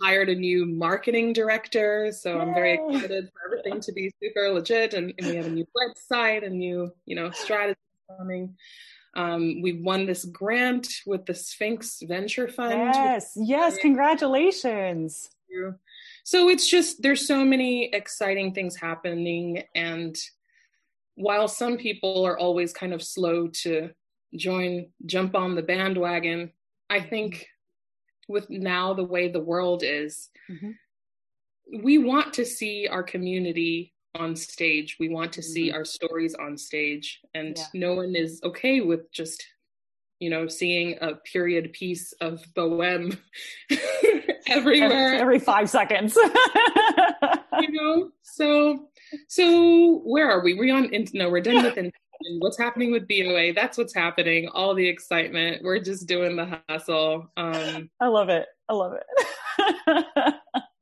hired 0.01 0.29
a 0.29 0.35
new 0.35 0.65
marketing 0.65 1.33
director, 1.33 2.09
so 2.11 2.35
Yay. 2.35 2.41
I'm 2.41 2.53
very 2.53 2.73
excited 2.73 3.29
for 3.33 3.41
everything 3.45 3.81
to 3.81 3.91
be 3.91 4.13
super 4.21 4.49
legit. 4.49 4.93
And, 4.93 5.13
and 5.17 5.27
we 5.27 5.35
have 5.35 5.47
a 5.47 5.49
new 5.49 5.65
website, 5.75 6.45
a 6.45 6.49
new 6.49 6.91
you 7.05 7.15
know 7.15 7.31
strategy 7.31 7.79
coming. 8.17 8.55
Um, 9.15 9.61
we 9.61 9.73
won 9.73 10.05
this 10.05 10.25
grant 10.25 10.87
with 11.05 11.25
the 11.25 11.35
Sphinx 11.35 12.01
Venture 12.01 12.47
Fund. 12.47 12.73
Yes, 12.73 13.33
yes, 13.35 13.77
congratulations. 13.77 15.29
So 16.23 16.49
it's 16.49 16.67
just 16.67 17.01
there's 17.01 17.27
so 17.27 17.45
many 17.45 17.93
exciting 17.93 18.53
things 18.53 18.75
happening, 18.75 19.63
and 19.75 20.17
while 21.15 21.47
some 21.47 21.77
people 21.77 22.25
are 22.25 22.37
always 22.37 22.73
kind 22.73 22.93
of 22.93 23.03
slow 23.03 23.47
to 23.47 23.91
join, 24.35 24.87
jump 25.05 25.35
on 25.35 25.53
the 25.53 25.61
bandwagon, 25.61 26.51
I 26.89 27.01
think 27.01 27.47
with 28.27 28.49
now 28.49 28.93
the 28.93 29.03
way 29.03 29.27
the 29.27 29.39
world 29.39 29.83
is, 29.85 30.29
mm-hmm. 30.49 30.71
we 31.83 31.97
want 31.97 32.33
to 32.33 32.45
see 32.45 32.87
our 32.87 33.03
community 33.03 33.92
on 34.15 34.35
stage. 34.35 34.97
We 34.99 35.09
want 35.09 35.33
to 35.33 35.43
see 35.43 35.69
mm-hmm. 35.69 35.77
our 35.77 35.85
stories 35.85 36.35
on 36.35 36.57
stage, 36.57 37.19
and 37.33 37.57
yeah. 37.57 37.65
no 37.73 37.93
one 37.95 38.15
is 38.15 38.39
okay 38.43 38.81
with 38.81 39.11
just, 39.11 39.43
you 40.19 40.29
know, 40.29 40.47
seeing 40.47 40.97
a 41.01 41.15
period 41.15 41.73
piece 41.73 42.13
of 42.21 42.43
Bohème 42.55 43.17
everywhere 44.47 45.15
every 45.15 45.39
five 45.39 45.69
seconds. 45.69 46.15
you 47.59 47.71
know, 47.71 48.11
so 48.21 48.87
so 49.27 50.01
where 50.05 50.29
are 50.29 50.43
we? 50.43 50.53
We're 50.53 50.75
on. 50.75 50.91
No, 51.13 51.29
we're 51.29 51.41
done 51.41 51.63
with. 51.63 51.91
what's 52.39 52.57
happening 52.57 52.91
with 52.91 53.07
BOA? 53.07 53.53
That's 53.53 53.77
what's 53.77 53.93
happening. 53.93 54.47
All 54.49 54.75
the 54.75 54.87
excitement. 54.87 55.63
We're 55.63 55.79
just 55.79 56.07
doing 56.07 56.35
the 56.35 56.59
hustle. 56.69 57.31
Um, 57.37 57.89
I 57.99 58.07
love 58.07 58.29
it. 58.29 58.47
I 58.69 58.73
love 58.73 58.93
it. 58.93 60.35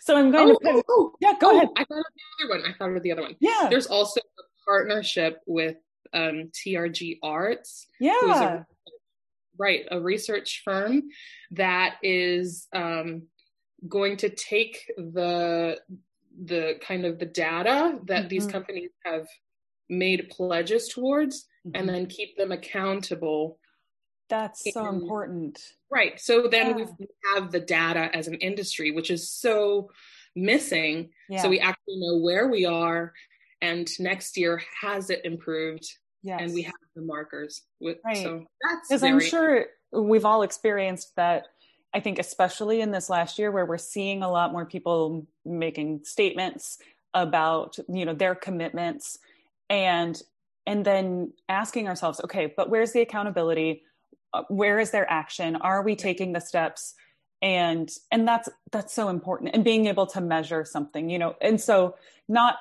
So 0.00 0.16
I'm 0.16 0.30
going 0.30 0.50
oh, 0.50 0.58
to. 0.58 0.68
Oh, 0.68 0.82
oh, 0.88 1.12
yeah, 1.20 1.32
go 1.40 1.50
oh, 1.50 1.56
ahead. 1.56 1.68
I 1.76 1.84
thought 1.84 1.98
of 1.98 2.04
the 2.14 2.44
other 2.44 2.48
one. 2.48 2.70
I 2.70 2.76
thought 2.76 2.96
of 2.96 3.02
the 3.02 3.12
other 3.12 3.22
one. 3.22 3.36
Yeah. 3.40 3.66
There's 3.70 3.86
also 3.86 4.20
a 4.20 4.42
partnership 4.64 5.40
with 5.46 5.76
um, 6.12 6.50
TRG 6.52 7.18
Arts. 7.22 7.86
Yeah. 8.00 8.12
A, 8.22 8.66
right, 9.58 9.84
a 9.90 10.00
research 10.00 10.62
firm 10.64 11.02
that 11.52 11.96
is 12.02 12.68
um, 12.74 13.22
going 13.88 14.16
to 14.18 14.28
take 14.28 14.90
the 14.96 15.78
the 16.44 16.74
kind 16.86 17.06
of 17.06 17.18
the 17.18 17.26
data 17.26 17.98
that 18.04 18.20
mm-hmm. 18.20 18.28
these 18.28 18.46
companies 18.46 18.90
have 19.04 19.26
made 19.88 20.28
pledges 20.30 20.88
towards 20.88 21.46
mm-hmm. 21.66 21.70
and 21.74 21.88
then 21.88 22.06
keep 22.06 22.36
them 22.36 22.52
accountable 22.52 23.58
that's 24.28 24.64
so 24.72 24.88
important. 24.88 25.60
Right. 25.90 26.20
So 26.20 26.48
then 26.48 26.78
yeah. 26.78 26.86
we 26.98 27.06
have 27.34 27.52
the 27.52 27.60
data 27.60 28.10
as 28.14 28.28
an 28.28 28.34
industry, 28.34 28.90
which 28.90 29.10
is 29.10 29.30
so 29.30 29.90
missing. 30.34 31.10
Yeah. 31.28 31.42
So 31.42 31.48
we 31.48 31.60
actually 31.60 31.98
know 31.98 32.18
where 32.18 32.48
we 32.48 32.66
are, 32.66 33.12
and 33.60 33.88
next 33.98 34.36
year 34.36 34.62
has 34.80 35.10
it 35.10 35.24
improved? 35.24 35.86
Yes. 36.22 36.40
And 36.42 36.54
we 36.54 36.62
have 36.62 36.74
the 36.94 37.02
markers. 37.02 37.62
With, 37.80 37.98
right. 38.04 38.16
So 38.16 38.44
that's 38.68 38.88
because 38.88 39.02
I'm 39.02 39.20
sure 39.20 39.66
we've 39.92 40.24
all 40.24 40.42
experienced 40.42 41.14
that. 41.16 41.46
I 41.94 42.00
think 42.00 42.18
especially 42.18 42.82
in 42.82 42.90
this 42.90 43.08
last 43.08 43.38
year 43.38 43.50
where 43.50 43.64
we're 43.64 43.78
seeing 43.78 44.22
a 44.22 44.30
lot 44.30 44.52
more 44.52 44.66
people 44.66 45.26
making 45.46 46.00
statements 46.04 46.78
about 47.14 47.78
you 47.88 48.04
know 48.04 48.12
their 48.12 48.34
commitments 48.34 49.18
and 49.70 50.20
and 50.66 50.84
then 50.84 51.32
asking 51.48 51.88
ourselves 51.88 52.20
okay 52.22 52.52
but 52.54 52.68
where's 52.68 52.92
the 52.92 53.00
accountability 53.00 53.82
Uh, 54.32 54.42
where 54.48 54.78
is 54.78 54.90
their 54.90 55.10
action? 55.10 55.56
Are 55.56 55.82
we 55.82 55.96
taking 55.96 56.32
the 56.32 56.40
steps? 56.40 56.94
And 57.42 57.90
and 58.10 58.26
that's 58.26 58.48
that's 58.72 58.94
so 58.94 59.08
important 59.08 59.50
and 59.54 59.62
being 59.62 59.86
able 59.86 60.06
to 60.08 60.20
measure 60.20 60.64
something 60.64 61.10
you 61.10 61.18
know? 61.18 61.34
And 61.40 61.60
so 61.60 61.96
not 62.28 62.56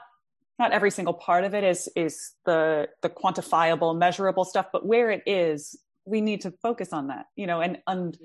not 0.59 0.73
every 0.73 0.91
single 0.91 1.13
part 1.13 1.45
of 1.45 1.53
it 1.53 1.63
is 1.63 1.89
is 1.95 2.33
the 2.45 2.89
the 3.01 3.09
quantifiable 3.09 3.97
measurable 3.97 4.43
stuff 4.43 4.67
but 4.73 4.85
where 4.85 5.11
it 5.11 5.23
is 5.25 5.79
we 6.05 6.19
need 6.21 6.41
to 6.41 6.51
focus 6.51 6.91
on 6.91 7.07
that 7.07 7.27
you 7.37 7.47
know? 7.47 7.61
And 7.61 7.79
and 7.87 8.17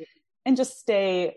and 0.45 0.57
just 0.57 0.81
stay 0.81 1.37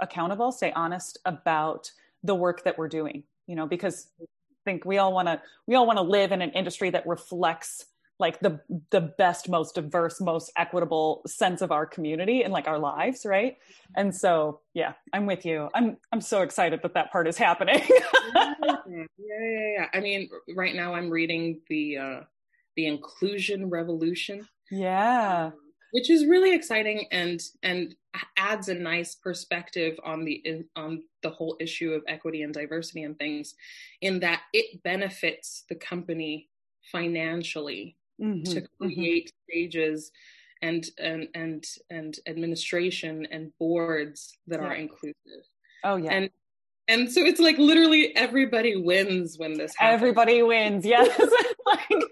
accountable 0.00 0.52
stay 0.52 0.72
honest 0.72 1.18
about 1.26 1.90
the 2.24 2.34
work 2.34 2.64
that 2.64 2.78
we're 2.78 2.88
doing 2.88 3.24
you 3.46 3.56
know? 3.56 3.66
Because 3.66 4.08
i 4.20 4.24
think 4.64 4.86
we 4.86 4.96
all 4.96 5.12
want 5.12 5.28
to 5.28 5.40
we 5.66 5.74
all 5.74 5.86
want 5.86 5.98
to 5.98 6.02
live 6.02 6.32
in 6.32 6.40
an 6.40 6.50
industry 6.52 6.88
that 6.90 7.06
reflects 7.06 7.84
like 8.20 8.38
the 8.40 8.60
the 8.90 9.00
best 9.00 9.48
most 9.48 9.74
diverse 9.74 10.20
most 10.20 10.52
equitable 10.56 11.22
sense 11.26 11.62
of 11.62 11.72
our 11.72 11.86
community 11.86 12.42
and 12.42 12.52
like 12.52 12.68
our 12.68 12.78
lives 12.78 13.24
right? 13.26 13.56
And 13.96 14.14
so 14.14 14.60
yeah 14.74 14.92
i'm 15.12 15.26
with 15.26 15.44
you. 15.44 15.68
I'm 15.74 15.96
i'm 16.12 16.20
so 16.20 16.42
excited 16.42 16.80
that 16.82 16.94
that 16.94 17.10
part 17.10 17.26
is 17.26 17.36
happening. 17.36 17.82
Yeah, 18.92 19.04
yeah 19.18 19.72
yeah 19.78 19.86
i 19.94 20.00
mean 20.00 20.28
right 20.56 20.74
now 20.74 20.94
i'm 20.94 21.10
reading 21.10 21.60
the 21.68 21.96
uh 21.96 22.20
the 22.76 22.86
inclusion 22.86 23.68
revolution. 23.68 24.48
Yeah. 24.70 25.46
Um, 25.46 25.52
which 25.92 26.08
is 26.08 26.26
really 26.26 26.54
exciting 26.54 27.06
and 27.10 27.40
and 27.62 27.94
adds 28.36 28.68
a 28.68 28.74
nice 28.74 29.14
perspective 29.14 29.98
on 30.04 30.24
the 30.24 30.64
on 30.76 31.02
the 31.22 31.30
whole 31.30 31.56
issue 31.60 31.92
of 31.92 32.02
equity 32.08 32.42
and 32.42 32.54
diversity 32.54 33.02
and 33.02 33.18
things 33.18 33.54
in 34.00 34.20
that 34.20 34.42
it 34.52 34.82
benefits 34.82 35.64
the 35.68 35.74
company 35.74 36.48
financially 36.90 37.96
mm-hmm, 38.20 38.42
to 38.44 38.60
mm-hmm. 38.60 38.86
create 38.86 39.26
mm-hmm. 39.26 39.52
stages 39.52 40.12
and 40.62 40.86
and 40.98 41.28
and 41.34 41.64
and 41.90 42.18
administration 42.26 43.26
and 43.30 43.52
boards 43.58 44.36
that 44.46 44.60
yeah. 44.60 44.66
are 44.66 44.74
inclusive. 44.74 45.44
Oh 45.84 45.96
yeah. 45.96 46.12
And 46.12 46.30
and 46.88 47.10
so 47.10 47.22
it's 47.22 47.40
like 47.40 47.56
literally 47.58 48.14
everybody 48.16 48.76
wins 48.76 49.38
when 49.38 49.54
this 49.54 49.74
happens. 49.76 50.02
Everybody 50.02 50.42
wins. 50.42 50.84
Yes. 50.84 51.18
like, 51.66 52.02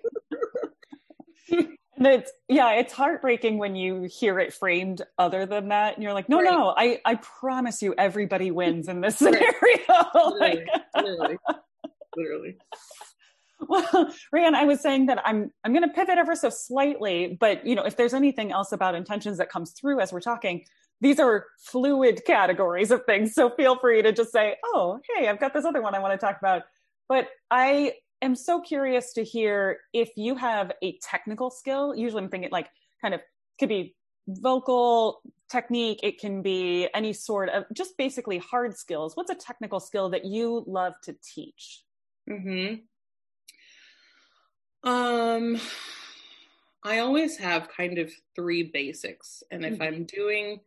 it's 2.00 2.32
yeah, 2.48 2.74
it's 2.74 2.92
heartbreaking 2.92 3.58
when 3.58 3.74
you 3.74 4.02
hear 4.02 4.38
it 4.38 4.52
framed 4.54 5.02
other 5.18 5.46
than 5.46 5.68
that, 5.68 5.94
and 5.94 6.02
you're 6.02 6.12
like, 6.12 6.28
no, 6.28 6.38
right. 6.38 6.44
no, 6.44 6.74
I 6.76 7.00
I 7.04 7.16
promise 7.16 7.82
you, 7.82 7.94
everybody 7.98 8.50
wins 8.50 8.88
in 8.88 9.00
this 9.00 9.16
scenario. 9.18 9.48
Literally, 10.14 10.38
like, 10.40 10.68
literally, 10.94 11.36
literally. 12.16 12.56
Well, 13.68 14.14
Raehann, 14.34 14.54
I 14.54 14.64
was 14.64 14.80
saying 14.80 15.06
that 15.06 15.20
I'm 15.26 15.50
I'm 15.64 15.72
going 15.72 15.86
to 15.86 15.92
pivot 15.92 16.16
ever 16.16 16.36
so 16.36 16.48
slightly, 16.48 17.36
but 17.40 17.66
you 17.66 17.74
know, 17.74 17.82
if 17.82 17.96
there's 17.96 18.14
anything 18.14 18.52
else 18.52 18.70
about 18.70 18.94
intentions 18.94 19.38
that 19.38 19.50
comes 19.50 19.72
through 19.72 20.00
as 20.00 20.12
we're 20.12 20.20
talking, 20.20 20.64
these 21.00 21.18
are 21.18 21.44
fluid 21.58 22.22
categories 22.24 22.90
of 22.92 23.04
things. 23.04 23.34
So 23.34 23.50
feel 23.50 23.76
free 23.76 24.00
to 24.02 24.12
just 24.12 24.30
say, 24.30 24.56
"Oh, 24.64 25.00
hey, 25.08 25.28
I've 25.28 25.40
got 25.40 25.54
this 25.54 25.64
other 25.64 25.82
one 25.82 25.94
I 25.94 25.98
want 25.98 26.18
to 26.18 26.24
talk 26.24 26.38
about." 26.38 26.62
But 27.08 27.28
I 27.50 27.94
am 28.22 28.36
so 28.36 28.60
curious 28.60 29.12
to 29.14 29.24
hear 29.24 29.80
if 29.92 30.10
you 30.16 30.36
have 30.36 30.70
a 30.82 30.96
technical 31.02 31.50
skill. 31.50 31.96
Usually, 31.96 32.22
I'm 32.22 32.30
thinking 32.30 32.50
like 32.52 32.68
kind 33.02 33.12
of 33.14 33.20
could 33.58 33.68
be 33.68 33.96
vocal 34.28 35.20
technique 35.50 36.00
it 36.02 36.20
can 36.20 36.42
be 36.42 36.88
any 36.94 37.12
sort 37.14 37.48
of 37.48 37.64
just 37.72 37.96
basically 37.96 38.36
hard 38.38 38.76
skills 38.76 39.16
what's 39.16 39.30
a 39.30 39.34
technical 39.34 39.80
skill 39.80 40.10
that 40.10 40.26
you 40.26 40.62
love 40.66 40.92
to 41.02 41.16
teach 41.22 41.82
mm-hmm. 42.28 42.74
Um, 44.84 45.60
I 46.84 47.00
always 47.00 47.36
have 47.38 47.68
kind 47.68 47.98
of 47.98 48.12
three 48.34 48.62
basics. 48.62 49.42
And 49.50 49.64
if 49.64 49.74
mm-hmm. 49.74 49.82
I'm 49.82 50.04
doing 50.04 50.60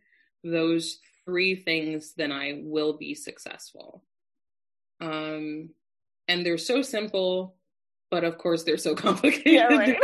those 0.44 1.00
three 1.25 1.56
things, 1.56 2.13
then 2.15 2.32
I 2.32 2.62
will 2.63 2.98
be 2.98 3.15
successful. 3.15 4.03
Um, 5.00 5.70
and 6.27 6.46
they're 6.46 6.58
so 6.58 6.82
simple, 6.82 7.56
but 8.10 8.24
of 8.24 8.38
course 8.38 8.63
they're 8.63 8.77
so 8.77 8.96
complicated. 8.96 9.53
Yeah, 9.53 9.68
right. 9.68 9.98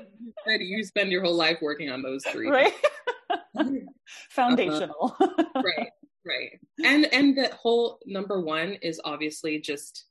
that 0.46 0.60
you 0.60 0.84
spend 0.84 1.10
your 1.10 1.22
whole 1.22 1.36
life 1.36 1.58
working 1.60 1.90
on 1.90 2.02
those 2.02 2.24
three. 2.24 2.48
Right. 2.48 2.72
Foundational. 4.30 5.16
Uh, 5.20 5.44
right. 5.56 5.90
Right. 6.26 6.60
And 6.84 7.06
and 7.12 7.36
the 7.36 7.50
whole 7.54 8.00
number 8.04 8.40
one 8.40 8.74
is 8.82 9.00
obviously 9.04 9.60
just 9.60 10.04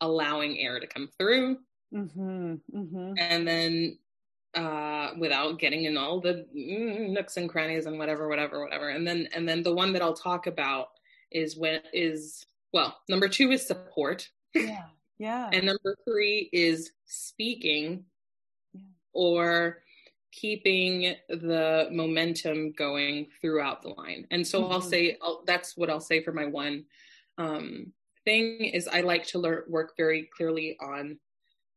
allowing 0.00 0.58
air 0.58 0.78
to 0.78 0.86
come 0.86 1.08
through 1.18 1.58
Mm-hmm, 1.94 2.54
mm-hmm. 2.74 3.12
And 3.18 3.46
then 3.46 3.98
uh, 4.54 5.10
without 5.18 5.58
getting 5.58 5.84
in 5.84 5.96
all 5.96 6.20
the 6.20 6.46
nooks 6.52 7.36
and 7.36 7.48
crannies 7.48 7.86
and 7.86 7.98
whatever, 7.98 8.28
whatever, 8.28 8.62
whatever. 8.62 8.90
And 8.90 9.06
then 9.06 9.28
and 9.34 9.48
then 9.48 9.62
the 9.62 9.74
one 9.74 9.92
that 9.92 10.02
I'll 10.02 10.14
talk 10.14 10.46
about 10.46 10.88
is 11.30 11.56
when 11.56 11.80
is 11.92 12.44
well, 12.72 12.96
number 13.08 13.28
two 13.28 13.50
is 13.50 13.66
support. 13.66 14.28
Yeah. 14.54 14.84
Yeah. 15.18 15.50
and 15.52 15.66
number 15.66 15.96
three 16.04 16.50
is 16.52 16.90
speaking 17.06 18.04
yeah. 18.74 18.80
or 19.12 19.78
keeping 20.32 21.14
the 21.28 21.88
momentum 21.92 22.72
going 22.72 23.28
throughout 23.40 23.82
the 23.82 23.90
line. 23.90 24.26
And 24.30 24.44
so 24.44 24.62
mm-hmm. 24.62 24.72
I'll 24.72 24.80
say 24.80 25.16
I'll, 25.22 25.42
that's 25.46 25.76
what 25.76 25.90
I'll 25.90 26.00
say 26.00 26.24
for 26.24 26.32
my 26.32 26.46
one 26.46 26.86
um, 27.38 27.92
thing 28.24 28.64
is 28.64 28.88
I 28.88 29.02
like 29.02 29.26
to 29.28 29.38
learn 29.38 29.62
work 29.68 29.92
very 29.96 30.28
clearly 30.36 30.76
on 30.80 31.18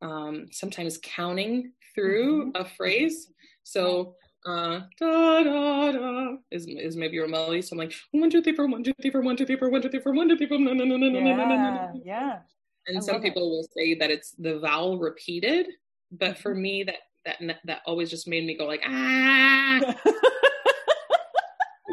um, 0.02 0.48
sometimes 0.52 1.00
counting 1.04 1.72
through 1.94 2.52
mm-hmm. 2.52 2.62
a 2.62 2.66
phrase. 2.66 3.32
So 3.64 4.16
uh, 4.46 4.82
da 5.00 5.44
da 5.44 5.92
da 5.92 6.36
is 6.52 6.68
is 6.68 6.96
maybe 6.96 7.16
your 7.16 7.28
melody. 7.28 7.62
So 7.62 7.74
I'm 7.74 7.80
like 7.80 7.94
one 8.12 8.30
two 8.30 8.42
three 8.42 8.56
four 8.56 8.68
one 8.68 8.84
two 8.84 8.94
three 9.02 9.10
four 9.10 9.22
one 9.22 9.36
two 9.36 9.46
three 9.46 9.56
four 9.56 9.70
one 9.70 9.82
two 9.82 9.90
three 9.90 10.00
four 10.00 10.14
one 10.14 10.30
two 10.30 10.38
three 10.38 10.48
four 10.48 10.60
no 10.60 10.74
no 10.74 10.86
no 10.86 10.98
no 10.98 11.10
no 11.10 11.20
no 11.20 11.36
no 11.36 11.46
no 11.46 12.02
yeah. 12.04 12.40
And 12.88 13.04
some 13.04 13.22
people 13.22 13.48
it. 13.48 13.50
will 13.50 13.68
say 13.76 13.96
that 13.96 14.12
it's 14.12 14.32
the 14.38 14.60
vowel 14.60 15.00
repeated, 15.00 15.68
but 16.12 16.38
for 16.38 16.54
me 16.54 16.84
that 16.84 16.98
that 17.26 17.60
that 17.66 17.82
always 17.86 18.12
just 18.12 18.28
made 18.28 18.46
me 18.46 18.56
go 18.56 18.66
like 18.66 18.84
ah. 18.86 19.80
this 19.82 19.96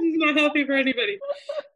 is 0.02 0.16
not 0.16 0.36
healthy 0.36 0.66
for 0.66 0.74
anybody. 0.74 1.18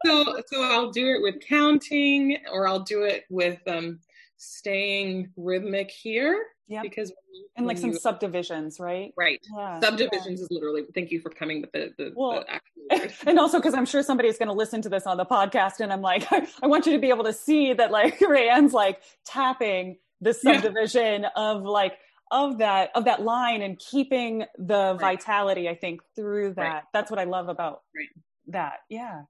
So 0.05 0.43
so 0.47 0.63
I'll 0.63 0.91
do 0.91 1.09
it 1.09 1.23
with 1.23 1.41
counting, 1.41 2.37
or 2.53 2.69
I'll 2.69 2.81
do 2.85 3.05
it 3.05 3.25
with 3.31 3.61
um 3.67 4.01
staying 4.37 5.31
rhythmic 5.37 5.91
here. 5.91 6.47
Yeah. 6.69 6.83
Because 6.83 7.13
and 7.57 7.67
like 7.67 7.79
some 7.79 7.93
you, 7.93 7.99
subdivisions, 7.99 8.81
right? 8.81 9.13
Right. 9.17 9.41
Yeah. 9.55 9.81
Subdivisions 9.81 10.41
yeah. 10.41 10.45
is 10.45 10.49
literally. 10.51 10.83
Thank 10.95 11.11
you 11.11 11.21
for 11.21 11.31
coming 11.31 11.61
with 11.61 11.73
the 11.73 11.93
the, 11.97 12.13
well, 12.15 12.45
the 12.91 13.13
and 13.27 13.39
also 13.39 13.59
because 13.59 13.75
I'm 13.75 13.87
sure 13.87 14.03
somebody's 14.03 14.39
going 14.39 14.49
to 14.49 14.55
listen 14.55 14.83
to 14.83 14.89
this 14.89 15.07
on 15.07 15.17
the 15.17 15.25
podcast, 15.25 15.81
and 15.81 15.93
I'm 15.93 16.03
like, 16.03 16.27
I 16.63 16.67
want 16.67 16.87
you 16.87 16.93
to 16.93 16.99
be 16.99 17.09
able 17.09 17.25
to 17.25 17.33
see 17.33 17.73
that 17.73 17.91
like 17.91 18.19
Raehann's 18.21 18.73
like 18.73 19.01
tapping 19.25 19.99
the 20.21 20.35
subdivision 20.35 21.23
yeah. 21.23 21.29
of 21.37 21.63
like 21.63 21.99
of 22.31 22.59
that 22.59 22.91
of 22.95 23.05
that 23.05 23.23
line 23.23 23.63
and 23.63 23.79
keeping 23.79 24.45
the 24.59 24.97
right. 25.01 25.19
vitality. 25.19 25.69
I 25.69 25.75
think 25.75 26.01
through 26.15 26.55
that. 26.55 26.63
Right. 26.63 26.83
That's 26.93 27.11
what 27.11 27.21
I 27.21 27.25
love 27.25 27.49
about 27.49 27.83
right. 27.95 28.09
that. 28.49 28.79
Yeah. 28.89 29.23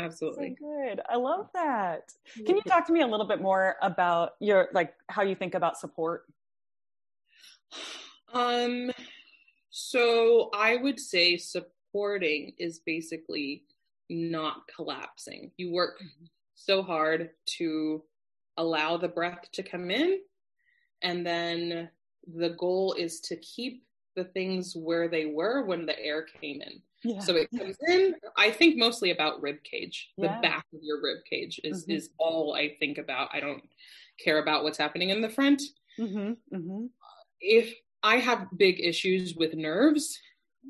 Absolutely. 0.00 0.56
So 0.58 0.66
good. 0.66 1.00
I 1.08 1.16
love 1.16 1.48
that. 1.54 2.12
Can 2.46 2.56
you 2.56 2.62
talk 2.62 2.86
to 2.86 2.92
me 2.92 3.02
a 3.02 3.06
little 3.06 3.26
bit 3.26 3.40
more 3.40 3.76
about 3.82 4.32
your 4.40 4.68
like 4.72 4.94
how 5.08 5.22
you 5.22 5.34
think 5.34 5.54
about 5.54 5.78
support? 5.78 6.24
Um 8.32 8.90
so 9.70 10.50
I 10.54 10.76
would 10.76 10.98
say 10.98 11.36
supporting 11.36 12.52
is 12.58 12.80
basically 12.80 13.64
not 14.08 14.62
collapsing. 14.74 15.52
You 15.56 15.72
work 15.72 15.98
mm-hmm. 15.98 16.26
so 16.54 16.82
hard 16.82 17.30
to 17.58 18.02
allow 18.56 18.96
the 18.96 19.08
breath 19.08 19.50
to 19.52 19.62
come 19.62 19.90
in 19.90 20.18
and 21.02 21.24
then 21.24 21.88
the 22.36 22.50
goal 22.50 22.94
is 22.98 23.20
to 23.20 23.36
keep 23.36 23.84
the 24.16 24.24
things 24.24 24.74
where 24.76 25.08
they 25.08 25.26
were 25.26 25.64
when 25.64 25.86
the 25.86 25.98
air 25.98 26.22
came 26.22 26.60
in. 26.60 26.82
Yeah. 27.02 27.20
So 27.20 27.34
it 27.34 27.48
comes 27.56 27.76
in. 27.88 28.14
I 28.36 28.50
think 28.50 28.76
mostly 28.76 29.10
about 29.10 29.40
rib 29.40 29.62
cage. 29.64 30.10
The 30.18 30.26
yeah. 30.26 30.40
back 30.40 30.66
of 30.74 30.80
your 30.82 31.02
rib 31.02 31.18
cage 31.28 31.60
is 31.64 31.82
mm-hmm. 31.82 31.92
is 31.92 32.10
all 32.18 32.54
I 32.54 32.76
think 32.78 32.98
about. 32.98 33.30
I 33.32 33.40
don't 33.40 33.62
care 34.22 34.38
about 34.38 34.64
what's 34.64 34.78
happening 34.78 35.10
in 35.10 35.22
the 35.22 35.30
front. 35.30 35.62
Mm-hmm. 35.98 36.56
Mm-hmm. 36.56 36.86
If 37.40 37.74
I 38.02 38.16
have 38.16 38.48
big 38.56 38.80
issues 38.80 39.34
with 39.34 39.54
nerves, 39.54 40.18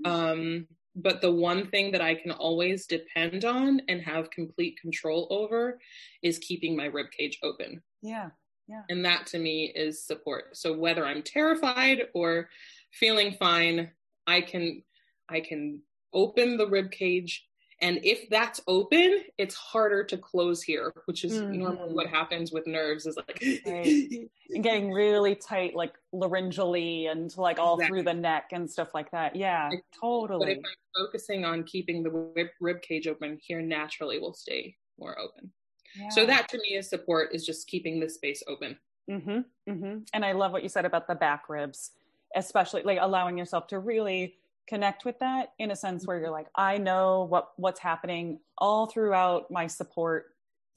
um, 0.04 0.66
but 0.96 1.20
the 1.20 1.30
one 1.30 1.68
thing 1.68 1.92
that 1.92 2.00
I 2.00 2.14
can 2.14 2.32
always 2.32 2.87
depend 2.87 3.44
on 3.44 3.80
and 3.88 4.00
have 4.02 4.30
complete 4.30 4.78
control 4.80 5.26
over 5.30 5.78
is 6.22 6.38
keeping 6.38 6.76
my 6.76 6.87
rib 6.87 7.06
cage 7.16 7.38
open. 7.42 7.82
Yeah. 8.02 8.30
Yeah. 8.68 8.82
And 8.88 9.04
that 9.04 9.26
to 9.28 9.38
me 9.38 9.72
is 9.75 10.04
support. 10.04 10.56
So 10.56 10.76
whether 10.76 11.04
I'm 11.04 11.22
terrified 11.22 12.02
or 12.14 12.49
feeling 12.92 13.32
fine, 13.32 13.90
I 14.26 14.40
can 14.40 14.82
I 15.28 15.40
can 15.40 15.82
open 16.12 16.57
the 16.57 16.69
rib 16.69 16.90
cage 16.90 17.47
and 17.83 17.99
if 18.02 18.29
that's 18.29 18.61
open, 18.67 19.23
it's 19.38 19.55
harder 19.55 20.05
to 20.05 20.19
close 20.19 20.62
here, 20.62 20.93
which 21.07 21.25
is 21.25 21.33
mm-hmm. 21.33 21.59
normally 21.59 21.95
what 21.95 22.09
happens 22.09 22.52
with 22.52 22.67
nerves 22.67 23.07
is 23.07 23.17
like 23.17 23.43
right. 23.64 24.29
getting 24.62 24.93
really 24.93 25.35
tight, 25.35 25.75
like 25.75 25.95
laryngally 26.14 27.11
and 27.11 27.35
like 27.38 27.59
all 27.59 27.76
exactly. 27.76 28.02
through 28.02 28.05
the 28.05 28.14
neck 28.14 28.50
and 28.52 28.71
stuff 28.71 28.88
like 28.93 29.11
that. 29.12 29.35
Yeah, 29.35 29.71
totally. 29.99 30.47
But 30.47 30.52
if 30.52 30.59
I'm 30.59 31.07
focusing 31.07 31.45
on 31.47 31.64
keeping 31.64 32.02
the 32.02 32.11
rib, 32.11 32.49
rib 32.61 32.83
cage 32.83 33.07
open, 33.07 33.38
here 33.40 33.62
naturally 33.62 34.19
will 34.19 34.35
stay 34.35 34.76
more 34.99 35.19
open. 35.19 35.50
Yeah. 35.99 36.11
So 36.11 36.26
that 36.26 36.49
to 36.50 36.59
me 36.59 36.76
is 36.76 36.88
support 36.88 37.31
is 37.33 37.47
just 37.47 37.67
keeping 37.67 37.99
the 37.99 38.11
space 38.11 38.43
open. 38.47 38.76
Mm-hmm, 39.11 39.71
mm-hmm. 39.71 39.99
And 40.12 40.25
I 40.25 40.33
love 40.33 40.52
what 40.52 40.62
you 40.62 40.69
said 40.69 40.85
about 40.85 41.09
the 41.09 41.14
back 41.14 41.49
ribs, 41.49 41.93
especially 42.37 42.83
like 42.83 42.99
allowing 43.00 43.38
yourself 43.38 43.69
to 43.69 43.79
really 43.79 44.37
connect 44.69 45.05
with 45.05 45.19
that 45.19 45.52
in 45.59 45.71
a 45.71 45.76
sense 45.76 46.07
where 46.07 46.19
you're 46.19 46.31
like 46.31 46.47
i 46.55 46.79
know 46.79 47.26
what 47.29 47.49
what's 47.57 47.81
happening 47.81 48.38
all 48.59 48.87
throughout 48.87 49.50
my 49.50 49.67
support 49.67 50.26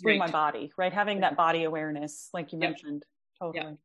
through 0.02 0.14
right. 0.14 0.20
my 0.20 0.32
body 0.32 0.72
right 0.78 0.94
having 0.94 1.22
that 1.22 1.38
body 1.38 1.64
awareness 1.64 2.30
like 2.34 2.52
you 2.52 2.60
yep. 2.60 2.72
mentioned 2.72 3.04
totally 3.40 3.78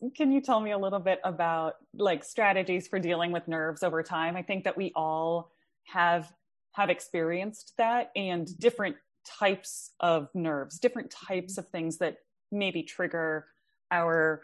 yep. 0.00 0.14
can 0.14 0.30
you 0.30 0.40
tell 0.40 0.60
me 0.60 0.70
a 0.70 0.78
little 0.78 0.98
bit 0.98 1.20
about 1.24 1.74
like 1.94 2.24
strategies 2.24 2.88
for 2.88 2.98
dealing 2.98 3.32
with 3.32 3.48
nerves 3.48 3.82
over 3.82 4.02
time 4.02 4.36
i 4.36 4.42
think 4.42 4.64
that 4.64 4.76
we 4.76 4.92
all 4.94 5.50
have 5.84 6.30
have 6.72 6.90
experienced 6.90 7.72
that 7.78 8.10
and 8.16 8.58
different 8.58 8.96
types 9.24 9.92
of 10.00 10.28
nerves 10.34 10.78
different 10.78 11.10
types 11.10 11.54
mm-hmm. 11.54 11.60
of 11.60 11.68
things 11.68 11.98
that 11.98 12.18
maybe 12.52 12.82
trigger 12.82 13.46
our 13.90 14.42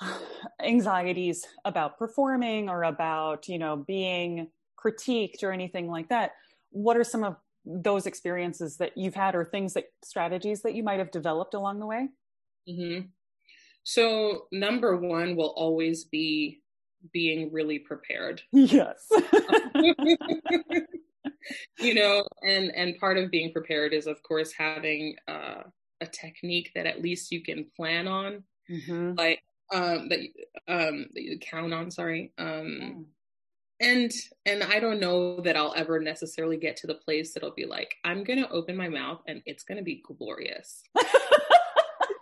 anxieties 0.62 1.44
about 1.64 1.98
performing 1.98 2.68
or 2.68 2.84
about 2.84 3.48
you 3.48 3.58
know 3.58 3.76
being 3.76 4.48
critiqued 4.78 5.42
or 5.42 5.52
anything 5.52 5.88
like 5.88 6.08
that. 6.08 6.32
What 6.70 6.96
are 6.96 7.04
some 7.04 7.24
of 7.24 7.36
those 7.64 8.06
experiences 8.06 8.76
that 8.78 8.96
you've 8.96 9.14
had 9.14 9.34
or 9.34 9.44
things 9.44 9.74
that 9.74 9.84
strategies 10.04 10.62
that 10.62 10.74
you 10.74 10.82
might 10.82 10.98
have 10.98 11.10
developed 11.10 11.54
along 11.54 11.80
the 11.80 11.86
way? 11.86 12.08
Mm-hmm. 12.68 13.06
so 13.82 14.42
number 14.52 14.94
one 14.98 15.36
will 15.36 15.54
always 15.56 16.04
be 16.04 16.60
being 17.14 17.50
really 17.50 17.78
prepared. 17.78 18.42
Yes. 18.52 19.08
You 21.80 21.94
know 21.94 22.26
and 22.42 22.74
and 22.74 22.98
part 22.98 23.16
of 23.16 23.30
being 23.30 23.52
prepared 23.52 23.94
is 23.94 24.06
of 24.06 24.22
course 24.22 24.52
having 24.52 25.16
uh, 25.28 25.62
a 26.00 26.06
technique 26.06 26.72
that 26.74 26.84
at 26.84 27.00
least 27.00 27.32
you 27.32 27.42
can 27.42 27.66
plan 27.74 28.06
on. 28.06 28.42
Mm-hmm. 28.70 29.14
like 29.16 29.42
um, 29.72 30.08
that 30.08 30.20
um, 30.68 31.06
that 31.14 31.22
you 31.22 31.38
count 31.38 31.74
on. 31.74 31.90
Sorry. 31.90 32.32
Um, 32.38 33.06
and 33.80 34.10
and 34.44 34.62
I 34.62 34.80
don't 34.80 35.00
know 35.00 35.40
that 35.40 35.56
I'll 35.56 35.74
ever 35.76 36.00
necessarily 36.00 36.56
get 36.56 36.76
to 36.78 36.86
the 36.86 36.94
place 36.94 37.32
that'll 37.32 37.54
be 37.54 37.66
like 37.66 37.94
I'm 38.04 38.24
gonna 38.24 38.48
open 38.50 38.76
my 38.76 38.88
mouth 38.88 39.20
and 39.26 39.42
it's 39.46 39.62
gonna 39.62 39.82
be 39.82 40.02
glorious. 40.04 40.82
like, 40.94 41.06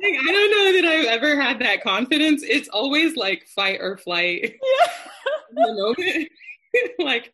I 0.02 0.32
don't 0.32 0.50
know 0.50 0.72
that 0.82 0.84
I've 0.84 1.06
ever 1.06 1.40
had 1.40 1.60
that 1.60 1.82
confidence. 1.82 2.42
It's 2.42 2.68
always 2.68 3.16
like 3.16 3.46
fight 3.46 3.80
or 3.80 3.96
flight. 3.96 4.56
Yeah. 4.62 6.24
like, 6.98 7.32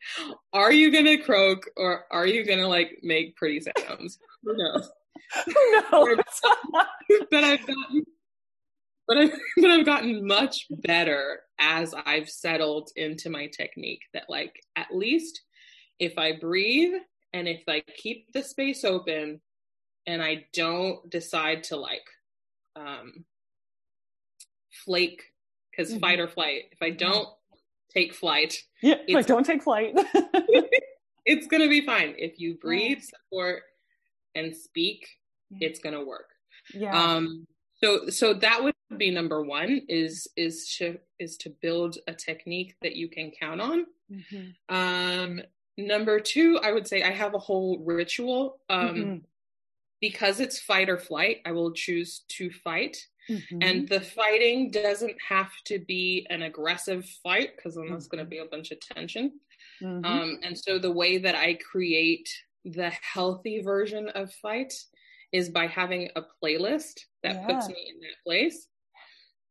are 0.52 0.72
you 0.72 0.92
gonna 0.92 1.22
croak 1.22 1.68
or 1.76 2.04
are 2.10 2.26
you 2.26 2.44
gonna 2.44 2.68
like 2.68 2.98
make 3.02 3.36
pretty 3.36 3.60
sounds? 3.60 4.18
Who 4.42 4.56
knows? 4.56 4.90
Who 5.46 5.82
knows? 5.90 6.18
but 7.30 7.44
I've 7.44 7.66
gotten 7.66 8.04
but 9.06 9.18
I 9.18 9.30
but 9.56 9.70
I've 9.70 9.86
gotten 9.86 10.26
much 10.26 10.66
better 10.70 11.40
as 11.58 11.94
I've 12.06 12.28
settled 12.28 12.90
into 12.96 13.30
my 13.30 13.46
technique 13.46 14.02
that 14.14 14.24
like 14.28 14.60
at 14.76 14.94
least 14.94 15.42
if 15.98 16.18
I 16.18 16.32
breathe 16.32 16.94
and 17.32 17.48
if 17.48 17.62
I 17.68 17.82
keep 17.96 18.32
the 18.32 18.42
space 18.42 18.84
open 18.84 19.40
and 20.06 20.22
I 20.22 20.46
don't 20.52 21.08
decide 21.10 21.64
to 21.64 21.76
like 21.76 22.04
um 22.76 23.24
flake 24.84 25.22
because 25.70 25.90
mm-hmm. 25.90 26.00
fight 26.00 26.20
or 26.20 26.28
flight 26.28 26.64
if 26.72 26.82
I 26.82 26.90
don't 26.90 27.28
take 27.92 28.14
flight 28.14 28.56
yeah 28.82 28.96
I 29.14 29.22
don't 29.22 29.44
take 29.44 29.62
flight. 29.62 29.94
it's 31.26 31.46
gonna 31.46 31.68
be 31.68 31.84
fine. 31.84 32.14
If 32.18 32.38
you 32.40 32.56
breathe 32.60 33.02
support 33.02 33.62
and 34.34 34.54
speak 34.56 35.06
it's 35.60 35.80
gonna 35.80 36.04
work. 36.04 36.30
Yeah. 36.72 36.98
Um 36.98 37.46
so 37.82 38.08
so 38.08 38.34
that 38.34 38.62
would 38.62 38.74
be 38.96 39.10
number 39.10 39.42
one 39.42 39.82
is 39.88 40.28
is 40.36 40.74
to 40.76 40.98
is 41.18 41.36
to 41.38 41.50
build 41.50 41.98
a 42.06 42.14
technique 42.14 42.76
that 42.82 42.96
you 42.96 43.08
can 43.08 43.30
count 43.30 43.60
on 43.60 43.86
mm-hmm. 44.10 44.74
um 44.74 45.40
number 45.78 46.20
two 46.20 46.58
i 46.62 46.72
would 46.72 46.86
say 46.86 47.02
i 47.02 47.10
have 47.10 47.34
a 47.34 47.38
whole 47.38 47.78
ritual 47.78 48.58
um 48.68 48.88
mm-hmm. 48.88 49.16
because 50.00 50.40
it's 50.40 50.60
fight 50.60 50.88
or 50.88 50.98
flight 50.98 51.38
i 51.46 51.52
will 51.52 51.72
choose 51.72 52.22
to 52.28 52.50
fight 52.50 53.06
mm-hmm. 53.28 53.58
and 53.62 53.88
the 53.88 54.00
fighting 54.00 54.70
doesn't 54.70 55.16
have 55.26 55.50
to 55.64 55.78
be 55.78 56.26
an 56.30 56.42
aggressive 56.42 57.06
fight 57.22 57.56
because 57.56 57.74
then 57.74 57.88
there's 57.88 58.08
going 58.08 58.22
to 58.22 58.28
be 58.28 58.38
a 58.38 58.46
bunch 58.46 58.70
of 58.70 58.80
tension 58.80 59.32
mm-hmm. 59.82 60.04
um 60.04 60.38
and 60.42 60.56
so 60.58 60.78
the 60.78 60.92
way 60.92 61.18
that 61.18 61.34
i 61.34 61.54
create 61.54 62.28
the 62.64 62.90
healthy 62.90 63.60
version 63.60 64.08
of 64.10 64.32
fight 64.34 64.72
is 65.32 65.48
by 65.48 65.66
having 65.66 66.10
a 66.16 66.22
playlist 66.42 67.00
that 67.22 67.36
yeah. 67.36 67.46
puts 67.46 67.68
me 67.68 67.92
in 67.94 68.00
that 68.00 68.16
place. 68.24 68.68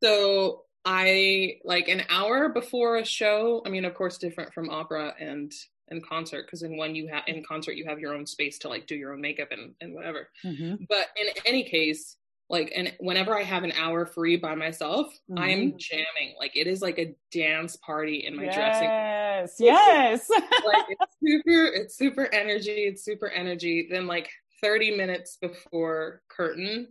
So 0.04 0.64
I 0.86 1.58
like 1.64 1.88
an 1.88 2.04
hour 2.10 2.50
before 2.50 2.98
a 2.98 3.06
show. 3.06 3.62
I 3.66 3.70
mean, 3.70 3.86
of 3.86 3.94
course, 3.94 4.18
different 4.18 4.54
from 4.54 4.70
opera 4.70 5.14
and 5.20 5.52
and 5.90 6.06
concert 6.06 6.46
because 6.46 6.64
in 6.64 6.78
one 6.78 6.96
you 6.96 7.08
have 7.08 7.24
in 7.28 7.44
concert 7.44 7.74
you 7.74 7.86
have 7.86 8.00
your 8.00 8.14
own 8.14 8.26
space 8.26 8.58
to 8.60 8.70
like 8.70 8.88
do 8.88 8.96
your 8.96 9.14
own 9.14 9.22
makeup 9.22 9.50
and 9.52 9.74
and 9.82 9.94
whatever. 9.94 10.30
Mm-hmm. 10.44 10.86
But 10.90 11.08
in 11.20 11.28
any 11.46 11.64
case, 11.64 12.16
like 12.50 12.72
and 12.76 12.94
whenever 13.00 13.38
I 13.38 13.44
have 13.44 13.64
an 13.64 13.74
hour 13.74 14.06
free 14.06 14.38
by 14.38 14.56
myself, 14.56 15.08
mm-hmm. 15.30 15.38
I'm 15.38 15.74
jamming. 15.78 16.36
Like 16.40 16.56
it 16.56 16.66
is 16.66 16.82
like 16.82 16.98
a 16.98 17.16
dance 17.32 17.76
party 17.76 18.26
in 18.26 18.36
my 18.36 18.46
yes, 18.46 18.56
dressing. 18.56 18.90
Yes, 18.90 19.56
yes. 19.60 20.30
like 20.66 20.86
it's 20.90 21.16
super. 21.24 21.66
It's 21.66 21.96
super 21.96 22.34
energy. 22.34 22.86
It's 22.88 23.04
super 23.04 23.30
energy. 23.30 23.88
Then 23.92 24.08
like 24.08 24.30
30 24.62 24.98
minutes 24.98 25.38
before 25.42 26.22
curtain, 26.30 26.90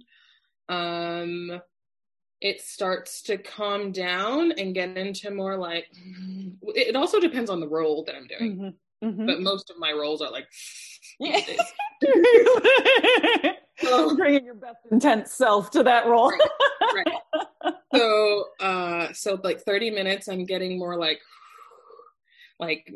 um, 0.68 1.60
it 2.40 2.60
starts 2.60 3.22
to 3.22 3.36
calm 3.36 3.92
down 3.92 4.52
and 4.52 4.74
get 4.74 4.96
into 4.96 5.30
more 5.30 5.56
like 5.56 5.86
it 6.62 6.96
also 6.96 7.20
depends 7.20 7.50
on 7.50 7.60
the 7.60 7.68
role 7.68 8.04
that 8.04 8.14
I'm 8.14 8.26
doing. 8.26 8.56
Mm-hmm. 8.56 9.08
Mm-hmm. 9.08 9.26
But 9.26 9.40
most 9.40 9.70
of 9.70 9.76
my 9.78 9.92
roles 9.92 10.22
are 10.22 10.30
like 10.30 10.46
yeah. 11.18 11.38
so 13.78 13.78
so 13.78 14.16
bringing 14.16 14.44
your 14.44 14.54
best 14.54 14.78
intense 14.90 15.32
self 15.32 15.70
to 15.72 15.82
that 15.82 16.06
role. 16.06 16.30
right, 16.30 17.06
right. 17.06 17.74
So, 17.94 18.44
uh, 18.60 19.12
so 19.12 19.40
like 19.42 19.60
30 19.60 19.90
minutes, 19.90 20.28
I'm 20.28 20.44
getting 20.44 20.78
more 20.78 20.96
like, 20.96 21.20
like 22.58 22.92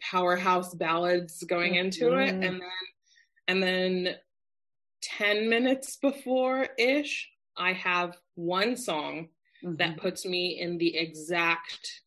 powerhouse 0.00 0.74
ballads 0.74 1.42
going 1.44 1.76
into 1.76 2.06
mm-hmm. 2.06 2.20
it, 2.20 2.30
and 2.30 2.42
then, 2.42 2.60
and 3.48 3.62
then 3.62 4.14
10 5.02 5.48
minutes 5.48 5.96
before 5.96 6.68
ish, 6.78 7.28
I 7.56 7.72
have 7.72 8.16
one 8.34 8.76
song 8.76 9.28
mm-hmm. 9.64 9.76
that 9.76 9.96
puts 9.96 10.24
me 10.24 10.60
in 10.60 10.78
the 10.78 10.96
exact 10.96 12.02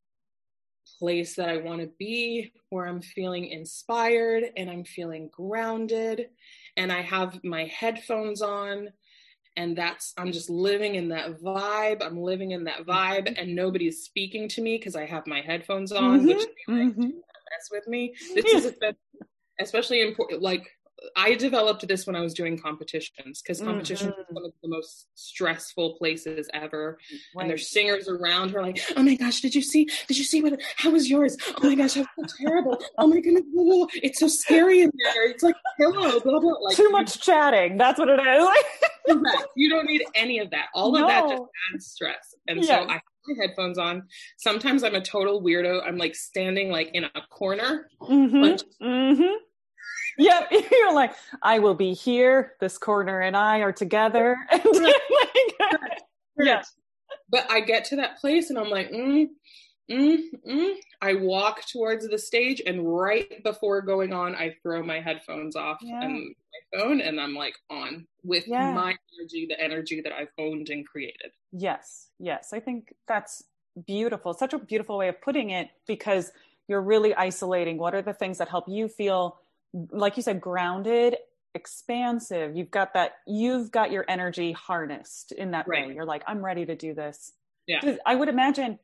place 0.99 1.35
that 1.35 1.49
I 1.49 1.57
want 1.57 1.81
to 1.81 1.89
be, 1.97 2.53
where 2.69 2.85
I'm 2.85 3.01
feeling 3.01 3.47
inspired 3.47 4.43
and 4.55 4.69
I'm 4.69 4.83
feeling 4.83 5.29
grounded, 5.31 6.27
and 6.77 6.91
I 6.91 7.01
have 7.01 7.43
my 7.43 7.65
headphones 7.65 8.41
on. 8.41 8.89
And 9.57 9.77
that's, 9.77 10.13
I'm 10.17 10.31
just 10.31 10.49
living 10.49 10.95
in 10.95 11.09
that 11.09 11.41
vibe. 11.41 12.05
I'm 12.05 12.21
living 12.21 12.51
in 12.51 12.65
that 12.65 12.85
vibe, 12.85 13.27
mm-hmm. 13.27 13.33
and 13.37 13.55
nobody's 13.55 14.03
speaking 14.03 14.47
to 14.49 14.61
me 14.61 14.77
because 14.77 14.95
I 14.95 15.05
have 15.05 15.27
my 15.27 15.41
headphones 15.41 15.91
on, 15.91 16.19
mm-hmm. 16.19 16.27
which 16.27 16.47
mm-hmm. 16.69 17.01
mess 17.01 17.69
with 17.71 17.87
me. 17.87 18.13
This 18.35 18.45
is 18.45 18.73
especially 19.59 20.01
important. 20.01 20.41
Like 20.41 20.69
I 21.15 21.35
developed 21.35 21.87
this 21.87 22.05
when 22.05 22.15
I 22.15 22.21
was 22.21 22.33
doing 22.33 22.57
competitions 22.57 23.41
because 23.41 23.59
competitions 23.59 24.11
mm-hmm. 24.11 24.35
one 24.35 24.45
of 24.45 24.51
the 24.61 24.69
most 24.69 25.07
stressful 25.15 25.95
places 25.97 26.49
ever. 26.53 26.99
Right. 27.35 27.41
And 27.41 27.49
there's 27.49 27.69
singers 27.69 28.07
around 28.07 28.49
who 28.49 28.57
are 28.57 28.61
like, 28.61 28.79
"Oh 28.95 29.03
my 29.03 29.15
gosh, 29.15 29.41
did 29.41 29.55
you 29.55 29.61
see? 29.61 29.87
Did 30.07 30.17
you 30.17 30.23
see 30.23 30.41
what? 30.41 30.61
How 30.77 30.91
was 30.91 31.09
yours? 31.09 31.37
Oh 31.61 31.67
my 31.67 31.75
gosh, 31.75 31.95
how 31.95 32.03
so 32.03 32.25
terrible! 32.39 32.81
Oh 32.97 33.07
my 33.07 33.19
goodness, 33.19 33.43
it's 33.95 34.19
so 34.19 34.27
scary 34.27 34.81
in 34.81 34.91
there. 35.03 35.29
It's 35.29 35.43
like 35.43 35.55
hello, 35.77 36.19
blah 36.19 36.39
blah." 36.39 36.59
Like 36.59 36.77
too 36.77 36.89
much 36.89 37.19
chatting. 37.21 37.77
That's 37.77 37.97
what 37.97 38.09
it 38.09 38.19
is. 38.19 38.47
You 39.55 39.69
don't 39.69 39.85
need 39.85 40.03
any 40.15 40.39
of 40.39 40.51
that. 40.51 40.67
All 40.75 40.91
no. 40.91 41.01
of 41.01 41.07
that 41.07 41.27
just 41.27 41.43
adds 41.73 41.87
stress. 41.87 42.35
And 42.47 42.63
so 42.63 42.73
I 42.73 42.93
have 42.93 43.01
my 43.27 43.45
headphones 43.45 43.77
on. 43.77 44.03
Sometimes 44.37 44.83
I'm 44.83 44.95
a 44.95 45.01
total 45.01 45.41
weirdo. 45.41 45.81
I'm 45.85 45.97
like 45.97 46.15
standing 46.15 46.69
like 46.69 46.91
in 46.93 47.05
a 47.05 47.21
corner. 47.29 47.87
Mm-hmm. 48.01 48.85
mm-hmm 48.85 49.33
yeah, 50.17 50.45
you're 50.71 50.93
like, 50.93 51.13
I 51.41 51.59
will 51.59 51.75
be 51.75 51.93
here. 51.93 52.53
This 52.59 52.77
corner 52.77 53.21
and 53.21 53.35
I 53.35 53.59
are 53.59 53.71
together. 53.71 54.37
yeah. 56.37 56.63
But 57.29 57.49
I 57.49 57.61
get 57.61 57.85
to 57.85 57.95
that 57.97 58.19
place 58.19 58.49
and 58.49 58.59
I'm 58.59 58.69
like, 58.69 58.91
mm, 58.91 59.27
mm, 59.89 60.17
mm. 60.47 60.73
I 61.01 61.15
walk 61.15 61.65
towards 61.65 62.07
the 62.07 62.17
stage 62.17 62.61
and 62.65 62.85
right 62.85 63.43
before 63.43 63.81
going 63.81 64.13
on, 64.13 64.35
I 64.35 64.55
throw 64.61 64.83
my 64.83 64.99
headphones 64.99 65.55
off 65.55 65.77
yeah. 65.81 66.01
and 66.03 66.13
my 66.13 66.79
phone 66.79 67.01
and 67.01 67.19
I'm 67.19 67.33
like 67.33 67.55
on 67.69 68.05
with 68.23 68.47
yeah. 68.47 68.73
my 68.73 68.95
energy, 69.17 69.45
the 69.47 69.59
energy 69.59 70.01
that 70.01 70.13
I've 70.13 70.31
owned 70.37 70.69
and 70.69 70.85
created. 70.85 71.31
Yes, 71.51 72.09
yes. 72.19 72.51
I 72.53 72.59
think 72.59 72.93
that's 73.07 73.43
beautiful. 73.87 74.33
Such 74.33 74.53
a 74.53 74.59
beautiful 74.59 74.97
way 74.97 75.07
of 75.07 75.21
putting 75.21 75.51
it 75.51 75.69
because 75.87 76.31
you're 76.67 76.81
really 76.81 77.13
isolating 77.15 77.77
what 77.77 77.95
are 77.95 78.01
the 78.01 78.13
things 78.13 78.37
that 78.37 78.49
help 78.49 78.65
you 78.67 78.87
feel 78.87 79.37
like 79.73 80.17
you 80.17 80.23
said, 80.23 80.41
grounded, 80.41 81.17
expansive. 81.53 82.55
You've 82.55 82.71
got 82.71 82.93
that, 82.93 83.15
you've 83.27 83.71
got 83.71 83.91
your 83.91 84.05
energy 84.07 84.51
harnessed 84.51 85.31
in 85.31 85.51
that 85.51 85.67
right. 85.67 85.87
way. 85.87 85.95
You're 85.95 86.05
like, 86.05 86.23
I'm 86.27 86.43
ready 86.43 86.65
to 86.65 86.75
do 86.75 86.93
this. 86.93 87.33
Yeah. 87.67 87.97
I 88.05 88.15
would 88.15 88.29
imagine 88.29 88.79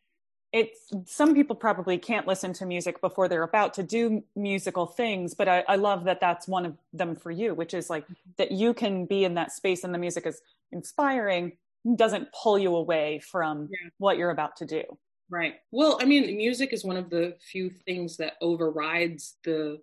it's 0.53 0.91
some 1.05 1.35
people 1.35 1.55
probably 1.55 1.97
can't 1.97 2.25
listen 2.25 2.53
to 2.53 2.65
music 2.65 3.01
before 3.01 3.27
they're 3.27 3.43
about 3.43 3.73
to 3.75 3.83
do 3.83 4.23
musical 4.35 4.85
things, 4.85 5.33
but 5.33 5.47
I, 5.47 5.63
I 5.67 5.75
love 5.75 6.05
that 6.05 6.21
that's 6.21 6.47
one 6.47 6.65
of 6.65 6.77
them 6.93 7.15
for 7.15 7.31
you, 7.31 7.53
which 7.53 7.73
is 7.73 7.89
like 7.89 8.05
mm-hmm. 8.05 8.31
that 8.37 8.51
you 8.51 8.73
can 8.73 9.05
be 9.05 9.25
in 9.25 9.33
that 9.35 9.51
space 9.51 9.83
and 9.83 9.93
the 9.93 9.97
music 9.97 10.25
is 10.25 10.41
inspiring, 10.71 11.57
doesn't 11.95 12.29
pull 12.31 12.57
you 12.57 12.75
away 12.75 13.19
from 13.19 13.67
yeah. 13.69 13.89
what 13.97 14.17
you're 14.17 14.31
about 14.31 14.55
to 14.57 14.65
do. 14.65 14.83
Right. 15.29 15.55
Well, 15.71 15.97
I 16.01 16.05
mean, 16.05 16.37
music 16.37 16.71
is 16.71 16.85
one 16.85 16.95
of 16.95 17.09
the 17.09 17.35
few 17.51 17.69
things 17.69 18.15
that 18.17 18.33
overrides 18.41 19.35
the 19.43 19.81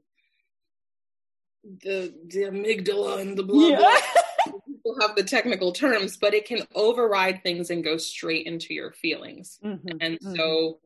the 1.82 2.14
the 2.28 2.42
amygdala 2.42 3.20
and 3.20 3.36
the 3.36 3.42
blah 3.42 3.68
yeah. 3.68 3.78
blah. 3.78 4.52
People 4.66 4.96
have 5.00 5.16
the 5.16 5.24
technical 5.24 5.72
terms, 5.72 6.16
but 6.16 6.34
it 6.34 6.46
can 6.46 6.66
override 6.74 7.42
things 7.42 7.70
and 7.70 7.82
go 7.82 7.96
straight 7.96 8.46
into 8.46 8.74
your 8.74 8.92
feelings. 8.92 9.58
Mm-hmm. 9.64 9.96
And 10.00 10.20
mm-hmm. 10.20 10.34
so, 10.36 10.80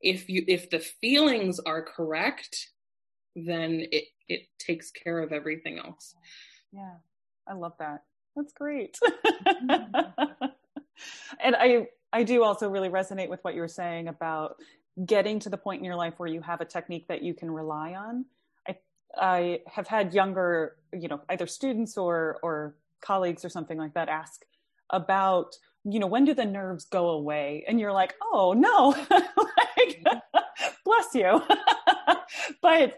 if 0.00 0.28
you 0.28 0.44
if 0.48 0.70
the 0.70 0.80
feelings 0.80 1.60
are 1.60 1.82
correct, 1.82 2.70
then 3.36 3.86
it 3.92 4.04
it 4.28 4.42
takes 4.58 4.90
care 4.90 5.20
of 5.20 5.32
everything 5.32 5.78
else. 5.78 6.14
Yeah, 6.72 6.96
I 7.46 7.54
love 7.54 7.74
that. 7.78 8.02
That's 8.34 8.52
great. 8.52 8.98
Mm-hmm. 9.24 10.46
and 11.40 11.56
I 11.56 11.86
I 12.12 12.22
do 12.24 12.42
also 12.42 12.68
really 12.68 12.88
resonate 12.88 13.28
with 13.28 13.42
what 13.44 13.54
you 13.54 13.60
were 13.60 13.68
saying 13.68 14.08
about 14.08 14.56
getting 15.04 15.38
to 15.40 15.50
the 15.50 15.58
point 15.58 15.80
in 15.80 15.84
your 15.84 15.96
life 15.96 16.14
where 16.16 16.28
you 16.28 16.40
have 16.40 16.60
a 16.60 16.64
technique 16.64 17.06
that 17.08 17.22
you 17.22 17.34
can 17.34 17.50
rely 17.50 17.94
on 17.94 18.24
I 19.20 19.60
have 19.66 19.86
had 19.86 20.14
younger, 20.14 20.76
you 20.92 21.08
know, 21.08 21.20
either 21.28 21.46
students 21.46 21.96
or 21.96 22.38
or 22.42 22.76
colleagues 23.00 23.44
or 23.44 23.48
something 23.48 23.78
like 23.78 23.94
that 23.94 24.08
ask 24.08 24.44
about, 24.90 25.54
you 25.84 25.98
know, 25.98 26.06
when 26.06 26.24
do 26.24 26.34
the 26.34 26.44
nerves 26.44 26.84
go 26.84 27.10
away? 27.10 27.64
And 27.68 27.78
you're 27.80 27.92
like, 27.92 28.14
oh 28.22 28.52
no, 28.52 28.88
like, 29.10 30.02
mm-hmm. 30.04 30.38
bless 30.84 31.14
you. 31.14 31.42
but 32.62 32.94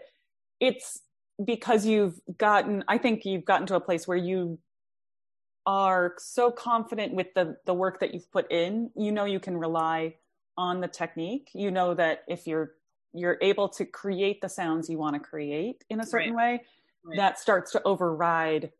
it's 0.59 1.01
because 1.43 1.85
you've 1.85 2.19
gotten, 2.37 2.83
I 2.87 2.97
think 2.97 3.25
you've 3.25 3.45
gotten 3.45 3.67
to 3.67 3.75
a 3.75 3.79
place 3.79 4.07
where 4.07 4.17
you 4.17 4.59
are 5.65 6.15
so 6.17 6.49
confident 6.51 7.13
with 7.13 7.27
the 7.35 7.55
the 7.65 7.73
work 7.73 7.99
that 7.99 8.13
you've 8.13 8.31
put 8.31 8.51
in. 8.51 8.89
You 8.95 9.11
know, 9.11 9.25
you 9.25 9.39
can 9.39 9.57
rely 9.57 10.15
on 10.57 10.81
the 10.81 10.87
technique. 10.87 11.49
You 11.53 11.69
know 11.69 11.93
that 11.93 12.23
if 12.27 12.47
you're 12.47 12.71
you're 13.13 13.37
able 13.41 13.69
to 13.69 13.85
create 13.85 14.41
the 14.41 14.49
sounds 14.49 14.89
you 14.89 14.97
want 14.97 15.15
to 15.15 15.19
create 15.19 15.83
in 15.89 15.99
a 15.99 16.05
certain 16.05 16.33
right. 16.35 16.59
way, 16.59 16.63
right. 17.03 17.17
that 17.17 17.39
starts 17.39 17.71
to 17.71 17.81
override 17.83 18.71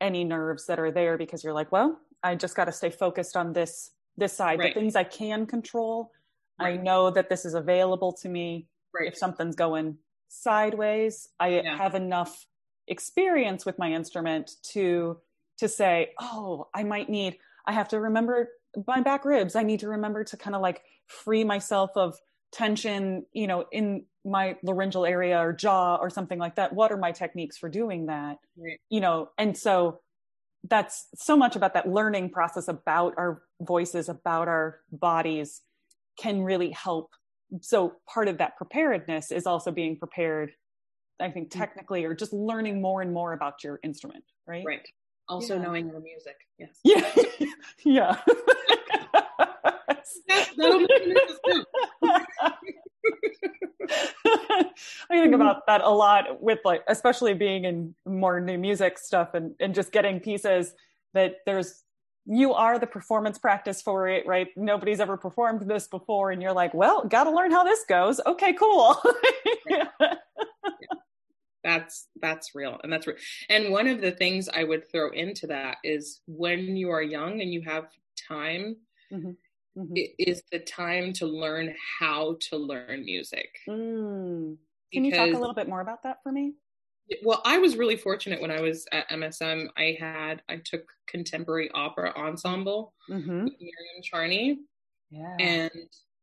any 0.00 0.24
nerves 0.24 0.66
that 0.66 0.78
are 0.78 0.90
there 0.90 1.16
because 1.16 1.44
you're 1.44 1.52
like, 1.52 1.72
well, 1.72 1.98
I 2.22 2.34
just 2.34 2.56
got 2.56 2.64
to 2.66 2.72
stay 2.72 2.90
focused 2.90 3.36
on 3.36 3.52
this 3.52 3.92
this 4.16 4.32
side. 4.32 4.58
Right. 4.58 4.74
The 4.74 4.80
things 4.80 4.96
I 4.96 5.04
can 5.04 5.46
control, 5.46 6.10
I 6.58 6.76
know 6.76 7.10
that 7.10 7.28
this 7.28 7.44
is 7.44 7.54
available 7.54 8.12
to 8.14 8.28
me. 8.28 8.66
If 8.98 9.16
something's 9.16 9.56
going 9.56 9.98
sideways, 10.28 11.28
I 11.38 11.48
yeah. 11.48 11.76
have 11.76 11.94
enough 11.94 12.46
experience 12.88 13.66
with 13.66 13.78
my 13.78 13.92
instrument 13.92 14.52
to 14.72 15.18
to 15.58 15.68
say, 15.68 16.12
oh, 16.20 16.68
I 16.74 16.82
might 16.82 17.08
need. 17.08 17.38
I 17.66 17.72
have 17.72 17.88
to 17.88 18.00
remember 18.00 18.50
my 18.86 19.00
back 19.00 19.24
ribs. 19.24 19.56
I 19.56 19.62
need 19.62 19.80
to 19.80 19.88
remember 19.88 20.24
to 20.24 20.36
kind 20.36 20.54
of 20.54 20.62
like 20.62 20.82
free 21.06 21.44
myself 21.44 21.90
of 21.96 22.18
tension, 22.52 23.26
you 23.32 23.46
know, 23.46 23.66
in 23.72 24.04
my 24.24 24.56
laryngeal 24.62 25.06
area 25.06 25.38
or 25.38 25.52
jaw 25.52 25.96
or 25.96 26.10
something 26.10 26.38
like 26.38 26.56
that. 26.56 26.72
What 26.72 26.90
are 26.92 26.96
my 26.96 27.12
techniques 27.12 27.56
for 27.56 27.68
doing 27.68 28.06
that? 28.06 28.38
Right. 28.56 28.80
You 28.90 29.00
know, 29.00 29.30
and 29.38 29.56
so 29.56 30.00
that's 30.68 31.06
so 31.14 31.36
much 31.36 31.54
about 31.56 31.74
that 31.74 31.88
learning 31.88 32.30
process 32.30 32.68
about 32.68 33.14
our 33.16 33.42
voices, 33.60 34.08
about 34.08 34.48
our 34.48 34.80
bodies 34.90 35.62
can 36.18 36.42
really 36.42 36.70
help. 36.70 37.10
So 37.60 37.94
part 38.12 38.28
of 38.28 38.38
that 38.38 38.56
preparedness 38.56 39.30
is 39.30 39.46
also 39.46 39.70
being 39.70 39.96
prepared, 39.96 40.52
I 41.20 41.30
think, 41.30 41.48
mm. 41.48 41.58
technically, 41.58 42.04
or 42.04 42.14
just 42.14 42.32
learning 42.32 42.80
more 42.80 43.02
and 43.02 43.12
more 43.12 43.32
about 43.32 43.62
your 43.62 43.78
instrument, 43.84 44.24
right? 44.46 44.64
Right. 44.66 44.88
Also 45.28 45.56
yeah. 45.56 45.62
knowing 45.62 45.88
your 45.88 46.00
music. 46.00 46.36
Yes. 46.58 46.80
Yeah. 47.84 48.16
yeah. 48.26 48.74
that'll 50.56 50.86
I 55.10 55.20
think 55.20 55.34
about 55.34 55.66
that 55.66 55.82
a 55.82 55.90
lot 55.90 56.42
with 56.42 56.60
like, 56.64 56.82
especially 56.88 57.34
being 57.34 57.64
in 57.64 57.94
more 58.04 58.40
new 58.40 58.58
music 58.58 58.98
stuff 58.98 59.34
and, 59.34 59.54
and 59.60 59.74
just 59.74 59.92
getting 59.92 60.20
pieces 60.20 60.74
that 61.14 61.36
there's, 61.46 61.82
you 62.26 62.52
are 62.54 62.78
the 62.78 62.86
performance 62.86 63.38
practice 63.38 63.80
for 63.80 64.08
it, 64.08 64.26
right? 64.26 64.48
Nobody's 64.56 65.00
ever 65.00 65.16
performed 65.16 65.68
this 65.68 65.86
before. 65.86 66.32
And 66.32 66.42
you're 66.42 66.52
like, 66.52 66.74
well, 66.74 67.04
got 67.06 67.24
to 67.24 67.30
learn 67.30 67.52
how 67.52 67.62
this 67.64 67.84
goes. 67.88 68.20
Okay, 68.26 68.52
cool. 68.54 69.00
yeah. 69.68 69.88
That's, 71.62 72.08
that's 72.20 72.54
real. 72.54 72.78
And 72.82 72.92
that's 72.92 73.06
real. 73.06 73.16
And 73.48 73.72
one 73.72 73.86
of 73.86 74.00
the 74.00 74.12
things 74.12 74.48
I 74.48 74.64
would 74.64 74.90
throw 74.90 75.10
into 75.10 75.48
that 75.48 75.78
is 75.84 76.20
when 76.26 76.76
you 76.76 76.90
are 76.90 77.02
young 77.02 77.40
and 77.40 77.52
you 77.52 77.62
have 77.62 77.86
time, 78.28 78.76
mm-hmm 79.12 79.30
mm-hmm. 79.76 79.94
is 80.18 80.42
the 80.50 80.60
time 80.60 81.12
to 81.14 81.26
learn 81.26 81.74
how 82.00 82.36
to 82.50 82.56
learn 82.56 83.04
music. 83.04 83.48
Mm. 83.68 84.56
Can 84.92 85.02
because, 85.02 85.04
you 85.04 85.12
talk 85.12 85.36
a 85.36 85.40
little 85.40 85.54
bit 85.54 85.68
more 85.68 85.80
about 85.80 86.02
that 86.04 86.18
for 86.22 86.32
me? 86.32 86.54
Well, 87.22 87.40
I 87.44 87.58
was 87.58 87.76
really 87.76 87.96
fortunate 87.96 88.40
when 88.40 88.50
I 88.50 88.60
was 88.60 88.84
at 88.92 89.08
MSM. 89.10 89.68
I 89.76 89.96
had 89.98 90.42
I 90.48 90.60
took 90.64 90.82
contemporary 91.06 91.70
opera 91.72 92.12
ensemble 92.16 92.94
mm-hmm. 93.08 93.44
with 93.44 93.52
Miriam 93.60 94.02
Charney, 94.02 94.58
yeah. 95.10 95.36
and 95.38 95.70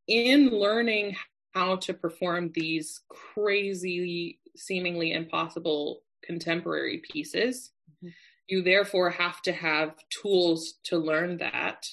in 0.07 0.49
learning 0.49 1.15
how 1.53 1.77
to 1.77 1.93
perform 1.93 2.51
these 2.53 3.01
crazy, 3.09 4.39
seemingly 4.55 5.13
impossible 5.13 6.01
contemporary 6.23 7.01
pieces. 7.11 7.71
Mm-hmm. 7.89 8.09
You 8.47 8.61
therefore 8.61 9.09
have 9.09 9.41
to 9.43 9.53
have 9.53 9.95
tools 10.09 10.75
to 10.85 10.97
learn 10.97 11.37
that. 11.37 11.85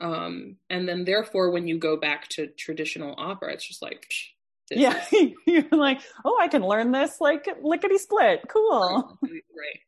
Um, 0.00 0.56
and 0.68 0.88
then 0.88 1.04
therefore, 1.04 1.50
when 1.50 1.66
you 1.66 1.78
go 1.78 1.96
back 1.96 2.28
to 2.30 2.48
traditional 2.48 3.14
opera, 3.16 3.52
it's 3.52 3.66
just 3.66 3.82
like, 3.82 4.10
yeah, 4.70 5.02
you're 5.46 5.64
like, 5.72 6.00
oh, 6.24 6.38
I 6.40 6.48
can 6.48 6.62
learn 6.62 6.92
this 6.92 7.20
like 7.20 7.48
lickety 7.62 7.98
split. 7.98 8.42
Cool. 8.48 9.18
Right. 9.22 9.80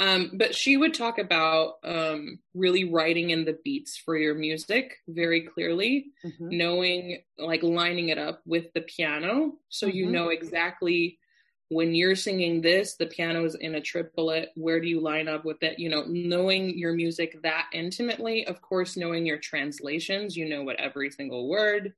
Um, 0.00 0.32
but 0.34 0.54
she 0.54 0.76
would 0.76 0.94
talk 0.94 1.18
about 1.18 1.74
um, 1.84 2.40
really 2.54 2.90
writing 2.90 3.30
in 3.30 3.44
the 3.44 3.58
beats 3.62 3.96
for 3.96 4.16
your 4.16 4.34
music 4.34 4.96
very 5.06 5.42
clearly, 5.42 6.06
mm-hmm. 6.24 6.48
knowing, 6.56 7.22
like 7.38 7.62
lining 7.62 8.08
it 8.08 8.18
up 8.18 8.40
with 8.44 8.72
the 8.74 8.80
piano. 8.80 9.52
So 9.68 9.86
mm-hmm. 9.86 9.96
you 9.96 10.06
know 10.06 10.30
exactly 10.30 11.18
when 11.72 11.94
you're 11.94 12.16
singing 12.16 12.60
this, 12.60 12.94
the 12.94 13.06
piano's 13.06 13.54
in 13.54 13.74
a 13.76 13.80
triplet. 13.80 14.50
Where 14.54 14.80
do 14.80 14.86
you 14.88 15.00
line 15.00 15.28
up 15.28 15.44
with 15.44 15.62
it? 15.62 15.78
You 15.78 15.88
know, 15.88 16.04
knowing 16.06 16.78
your 16.78 16.92
music 16.92 17.40
that 17.42 17.66
intimately, 17.72 18.46
of 18.46 18.60
course, 18.60 18.96
knowing 18.96 19.26
your 19.26 19.38
translations, 19.38 20.36
you 20.36 20.48
know 20.48 20.62
what 20.62 20.80
every 20.80 21.10
single 21.10 21.48
word. 21.48 21.94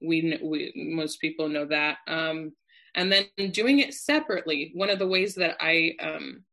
We, 0.00 0.38
we 0.42 0.72
most 0.74 1.20
people 1.20 1.48
know 1.48 1.66
that. 1.66 1.98
Um, 2.06 2.52
and 2.94 3.10
then 3.10 3.24
doing 3.52 3.78
it 3.78 3.94
separately. 3.94 4.72
One 4.74 4.90
of 4.90 4.98
the 4.98 5.06
ways 5.06 5.36
that 5.36 5.56
I 5.60 5.96
um, 6.00 6.44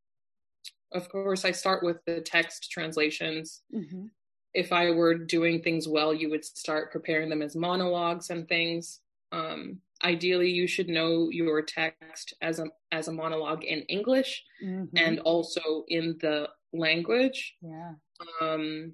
of 0.91 1.09
course, 1.09 1.45
I 1.45 1.51
start 1.51 1.83
with 1.83 2.03
the 2.05 2.21
text 2.21 2.71
translations. 2.71 3.61
Mm-hmm. 3.73 4.05
If 4.53 4.71
I 4.71 4.91
were 4.91 5.13
doing 5.13 5.61
things 5.61 5.87
well, 5.87 6.13
you 6.13 6.29
would 6.29 6.43
start 6.43 6.91
preparing 6.91 7.29
them 7.29 7.41
as 7.41 7.55
monologues 7.55 8.29
and 8.31 8.47
things. 8.47 8.99
Um, 9.31 9.79
ideally, 10.03 10.49
you 10.49 10.67
should 10.67 10.89
know 10.89 11.29
your 11.31 11.61
text 11.61 12.33
as 12.41 12.59
a 12.59 12.65
as 12.91 13.07
a 13.07 13.13
monologue 13.13 13.63
in 13.63 13.81
English 13.83 14.43
mm-hmm. 14.63 14.95
and 14.95 15.19
also 15.19 15.83
in 15.87 16.17
the 16.21 16.49
language. 16.73 17.55
Yeah. 17.61 17.93
Um, 18.41 18.93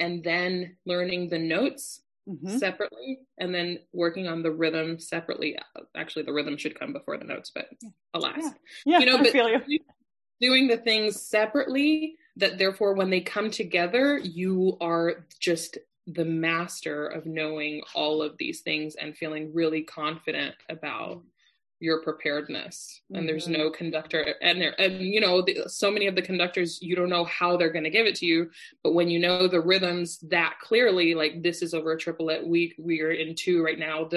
and 0.00 0.24
then 0.24 0.76
learning 0.86 1.28
the 1.28 1.38
notes 1.38 2.02
mm-hmm. 2.28 2.56
separately, 2.58 3.20
and 3.38 3.54
then 3.54 3.78
working 3.92 4.26
on 4.26 4.42
the 4.42 4.50
rhythm 4.50 4.98
separately. 4.98 5.56
Actually, 5.96 6.24
the 6.24 6.32
rhythm 6.32 6.56
should 6.56 6.78
come 6.78 6.92
before 6.92 7.16
the 7.16 7.24
notes, 7.24 7.52
but 7.54 7.66
yeah. 7.80 7.90
alas, 8.12 8.34
yeah. 8.38 8.50
yeah, 8.84 8.98
you 8.98 9.06
know, 9.06 9.18
but 9.18 9.34
you 9.68 9.78
doing 10.40 10.68
the 10.68 10.76
things 10.76 11.20
separately 11.20 12.16
that 12.36 12.58
therefore 12.58 12.94
when 12.94 13.10
they 13.10 13.20
come 13.20 13.50
together 13.50 14.18
you 14.18 14.76
are 14.80 15.26
just 15.40 15.78
the 16.06 16.24
master 16.24 17.06
of 17.06 17.26
knowing 17.26 17.82
all 17.94 18.22
of 18.22 18.36
these 18.38 18.60
things 18.60 18.94
and 18.96 19.16
feeling 19.16 19.52
really 19.54 19.82
confident 19.82 20.54
about 20.68 21.22
your 21.80 22.02
preparedness 22.02 23.02
and 23.10 23.18
mm-hmm. 23.18 23.26
there's 23.26 23.48
no 23.48 23.70
conductor 23.70 24.34
and 24.40 24.60
there 24.60 24.80
and 24.80 25.00
you 25.00 25.20
know 25.20 25.42
the, 25.42 25.64
so 25.66 25.90
many 25.90 26.06
of 26.06 26.14
the 26.14 26.22
conductors 26.22 26.78
you 26.80 26.94
don't 26.94 27.10
know 27.10 27.24
how 27.24 27.56
they're 27.56 27.72
going 27.72 27.84
to 27.84 27.90
give 27.90 28.06
it 28.06 28.14
to 28.14 28.26
you 28.26 28.48
but 28.82 28.94
when 28.94 29.08
you 29.08 29.18
know 29.18 29.48
the 29.48 29.60
rhythms 29.60 30.18
that 30.20 30.54
clearly 30.62 31.14
like 31.14 31.42
this 31.42 31.62
is 31.62 31.74
over 31.74 31.92
a 31.92 31.98
triplet 31.98 32.46
we 32.46 32.74
we 32.78 33.02
are 33.02 33.10
in 33.10 33.34
two 33.34 33.62
right 33.62 33.78
now 33.78 34.08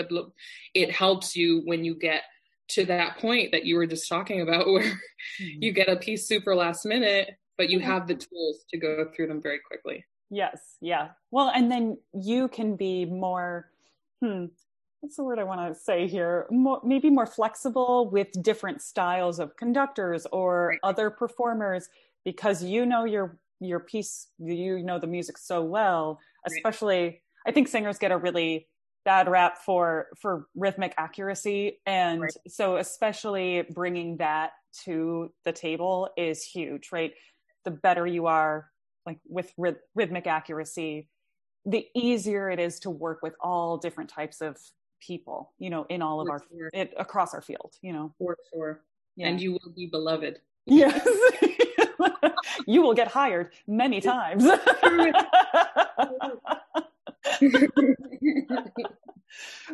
it 0.74 0.92
helps 0.92 1.36
you 1.36 1.62
when 1.66 1.84
you 1.84 1.96
get 1.96 2.22
to 2.70 2.86
that 2.86 3.18
point 3.18 3.52
that 3.52 3.66
you 3.66 3.76
were 3.76 3.88
just 3.88 4.08
talking 4.08 4.42
about 4.42 4.68
where 4.72 4.84
mm-hmm. 4.84 5.62
you 5.62 5.72
get 5.74 5.90
a 5.90 5.98
piece 5.98 6.28
super 6.28 6.56
last 6.56 6.86
minute 6.86 7.32
but 7.58 7.70
you 7.70 7.80
have 7.80 8.08
the 8.08 8.16
tools 8.16 8.66
to 8.70 8.78
go 8.78 9.10
through 9.14 9.28
them 9.28 9.42
very 9.42 9.60
quickly 9.60 10.06
yes 10.30 10.78
yeah 10.82 11.10
well 11.32 11.52
and 11.54 11.72
then 11.72 11.98
you 12.14 12.48
can 12.48 12.76
be 12.76 13.06
more 13.06 13.70
hmm 14.22 14.46
what's 15.02 15.16
the 15.16 15.24
word 15.24 15.40
i 15.40 15.44
want 15.44 15.62
to 15.62 15.80
say 15.80 16.08
here 16.08 16.48
more, 16.50 16.82
maybe 16.84 17.10
more 17.10 17.26
flexible 17.26 18.10
with 18.10 18.28
different 18.42 18.82
styles 18.82 19.40
of 19.40 19.56
conductors 19.56 20.26
or 20.32 20.70
right. 20.70 20.80
other 20.84 21.10
performers 21.10 21.90
because 22.26 22.64
you 22.64 22.86
know 22.86 23.06
your 23.06 23.38
your 23.60 23.80
piece 23.80 24.28
you 24.40 24.84
know 24.84 25.00
the 25.00 25.08
music 25.08 25.38
so 25.38 25.64
well 25.64 26.20
especially 26.46 27.04
right. 27.04 27.22
i 27.48 27.52
think 27.52 27.68
singers 27.68 27.98
get 27.98 28.12
a 28.12 28.18
really 28.18 28.68
bad 29.06 29.30
rap 29.30 29.58
for 29.60 30.08
for 30.20 30.48
rhythmic 30.56 30.94
accuracy 30.98 31.80
and 31.86 32.22
right. 32.22 32.32
so 32.48 32.78
especially 32.78 33.64
bringing 33.74 34.18
that 34.18 34.52
to 34.84 35.32
the 35.46 35.52
table 35.52 36.10
is 36.18 36.44
huge 36.44 36.90
right 36.92 37.14
the 37.64 37.72
better 37.72 38.06
you 38.06 38.26
are 38.26 38.68
like 39.08 39.20
with 39.28 39.52
ryth- 39.58 39.80
rhythmic 39.96 40.28
accuracy 40.28 41.08
the 41.66 41.88
easier 41.96 42.50
it 42.50 42.60
is 42.60 42.80
to 42.80 42.92
work 42.92 43.20
with 43.24 43.34
all 43.42 43.78
different 43.78 44.10
types 44.10 44.42
of 44.42 44.58
people 45.02 45.54
you 45.58 45.72
know 45.72 45.86
in 45.90 46.04
all 46.04 46.22
of 46.22 46.28
for 46.28 46.34
our 46.34 46.44
sure. 46.52 46.70
it, 46.74 46.94
across 46.98 47.34
our 47.34 47.42
field 47.42 47.74
you 47.82 47.92
know? 47.92 48.14
For 48.20 48.38
sure. 48.54 48.82
Yeah. 49.16 49.30
and 49.30 49.42
you 49.42 49.54
will 49.54 49.74
be 49.76 49.88
beloved. 49.88 50.42
Yes. 50.68 51.08
You 52.66 52.82
will 52.82 52.94
get 52.94 53.08
hired 53.08 53.52
many 53.66 54.02
times. 54.02 54.44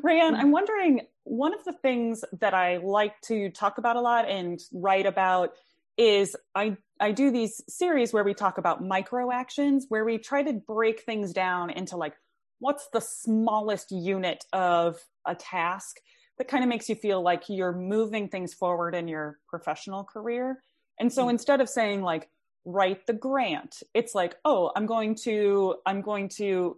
Raehann, 0.03 0.35
I'm 0.35 0.51
wondering 0.51 1.01
one 1.23 1.53
of 1.53 1.63
the 1.63 1.73
things 1.73 2.23
that 2.39 2.53
I 2.53 2.77
like 2.77 3.19
to 3.21 3.49
talk 3.49 3.79
about 3.79 3.95
a 3.95 4.01
lot 4.01 4.29
and 4.29 4.61
write 4.71 5.05
about 5.05 5.53
is 5.97 6.35
I 6.55 6.77
I 6.99 7.11
do 7.11 7.31
these 7.31 7.61
series 7.67 8.13
where 8.13 8.23
we 8.23 8.33
talk 8.33 8.57
about 8.57 8.83
micro 8.83 9.31
actions 9.31 9.85
where 9.89 10.05
we 10.05 10.17
try 10.17 10.43
to 10.43 10.53
break 10.53 11.01
things 11.01 11.33
down 11.33 11.69
into 11.69 11.97
like 11.97 12.13
what's 12.59 12.87
the 12.93 13.01
smallest 13.01 13.91
unit 13.91 14.45
of 14.53 14.97
a 15.25 15.35
task 15.35 15.97
that 16.37 16.47
kind 16.47 16.63
of 16.63 16.69
makes 16.69 16.89
you 16.89 16.95
feel 16.95 17.21
like 17.21 17.43
you're 17.47 17.73
moving 17.73 18.29
things 18.29 18.53
forward 18.53 18.95
in 18.95 19.07
your 19.07 19.37
professional 19.47 20.03
career. 20.03 20.63
And 20.99 21.11
so 21.11 21.23
mm-hmm. 21.23 21.31
instead 21.31 21.61
of 21.61 21.69
saying 21.69 22.01
like 22.01 22.29
write 22.65 23.05
the 23.05 23.13
grant, 23.13 23.83
it's 23.93 24.15
like, 24.15 24.35
oh, 24.45 24.71
I'm 24.75 24.85
going 24.85 25.15
to 25.23 25.75
I'm 25.85 26.01
going 26.01 26.29
to 26.37 26.77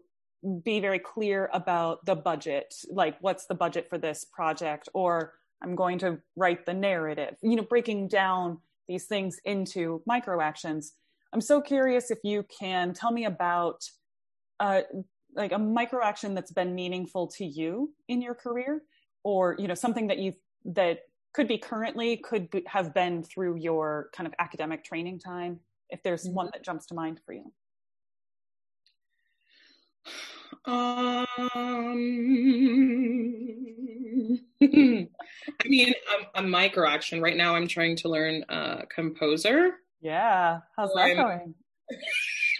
be 0.64 0.80
very 0.80 1.00
clear 1.00 1.50
about 1.54 2.06
the 2.06 2.16
budget 2.16 2.74
like 2.92 3.18
what's 3.22 3.48
the 3.48 3.56
budget 3.56 3.90
for 3.90 3.98
this 3.98 4.26
project 4.26 4.88
or 4.94 5.34
i'm 5.64 5.76
going 5.76 5.98
to 5.98 6.20
write 6.36 6.66
the 6.66 6.74
narrative 6.74 7.36
you 7.42 7.56
know 7.56 7.64
breaking 7.64 8.08
down 8.08 8.60
these 8.88 9.06
things 9.06 9.40
into 9.46 10.02
micro 10.06 10.42
actions 10.42 10.94
i'm 11.34 11.42
so 11.42 11.62
curious 11.62 12.12
if 12.12 12.20
you 12.24 12.44
can 12.60 12.94
tell 12.94 13.12
me 13.12 13.26
about 13.26 13.82
uh, 14.60 14.82
like 15.36 15.52
a 15.52 15.60
micro 15.60 16.04
action 16.04 16.34
that's 16.34 16.52
been 16.52 16.74
meaningful 16.74 17.28
to 17.28 17.46
you 17.46 17.94
in 18.08 18.22
your 18.22 18.34
career 18.36 18.82
or 19.24 19.56
you 19.60 19.68
know 19.68 19.74
something 19.74 20.08
that 20.08 20.18
you 20.20 20.34
that 20.64 21.00
could 21.34 21.48
be 21.48 21.58
currently 21.58 22.18
could 22.18 22.50
be, 22.50 22.64
have 22.68 22.94
been 22.94 23.22
through 23.22 23.58
your 23.58 24.10
kind 24.16 24.26
of 24.26 24.34
academic 24.40 24.84
training 24.84 25.20
time 25.20 25.60
if 25.90 26.02
there's 26.04 26.26
mm-hmm. 26.26 26.36
one 26.36 26.50
that 26.54 26.64
jumps 26.64 26.86
to 26.86 26.96
mind 26.96 27.20
for 27.26 27.34
you 27.34 27.52
um, 30.68 31.28
I 35.64 35.68
mean, 35.68 35.94
a, 36.36 36.40
a 36.40 36.44
micro 36.44 36.88
action. 36.90 37.22
Right 37.22 37.38
now, 37.38 37.56
I'm 37.56 37.68
trying 37.68 37.96
to 37.98 38.10
learn 38.10 38.44
uh, 38.50 38.84
composer. 38.94 39.76
Yeah, 40.02 40.60
how's 40.76 40.90
so 40.90 40.98
that 40.98 41.04
I'm, 41.04 41.16
going? 41.16 41.56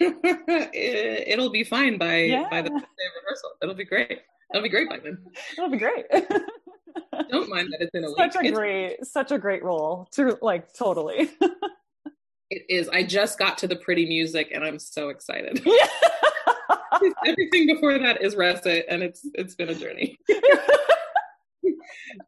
it, 0.00 1.38
will 1.38 1.50
be 1.50 1.64
fine 1.64 1.98
by 1.98 2.18
yeah. 2.22 2.48
by 2.50 2.62
the 2.62 2.68
day 2.68 2.74
of 2.74 2.82
rehearsal. 3.22 3.50
It'll 3.62 3.74
be 3.74 3.84
great. 3.84 4.20
It'll 4.52 4.62
be 4.62 4.68
great 4.68 4.88
by 4.88 4.98
then. 4.98 5.18
It'll 5.56 5.70
be 5.70 5.78
great. 5.78 6.06
Don't 7.30 7.48
mind 7.48 7.72
that 7.72 7.80
it's 7.80 7.94
in 7.94 8.04
a 8.04 8.10
such 8.10 8.36
week. 8.40 8.52
a 8.52 8.54
great, 8.54 9.06
such 9.06 9.32
a 9.32 9.38
great 9.38 9.64
role 9.64 10.08
to 10.12 10.38
like 10.42 10.72
totally. 10.74 11.30
it 12.50 12.62
is. 12.68 12.88
I 12.88 13.02
just 13.02 13.38
got 13.38 13.58
to 13.58 13.66
the 13.66 13.76
pretty 13.76 14.06
music, 14.06 14.50
and 14.52 14.64
I'm 14.64 14.78
so 14.78 15.08
excited. 15.08 15.62
Yeah. 15.64 15.86
Everything 17.26 17.66
before 17.66 17.98
that 17.98 18.22
is 18.22 18.36
recit, 18.36 18.86
and 18.88 19.02
it's 19.02 19.26
it's 19.34 19.54
been 19.54 19.68
a 19.68 19.74
journey. 19.74 20.18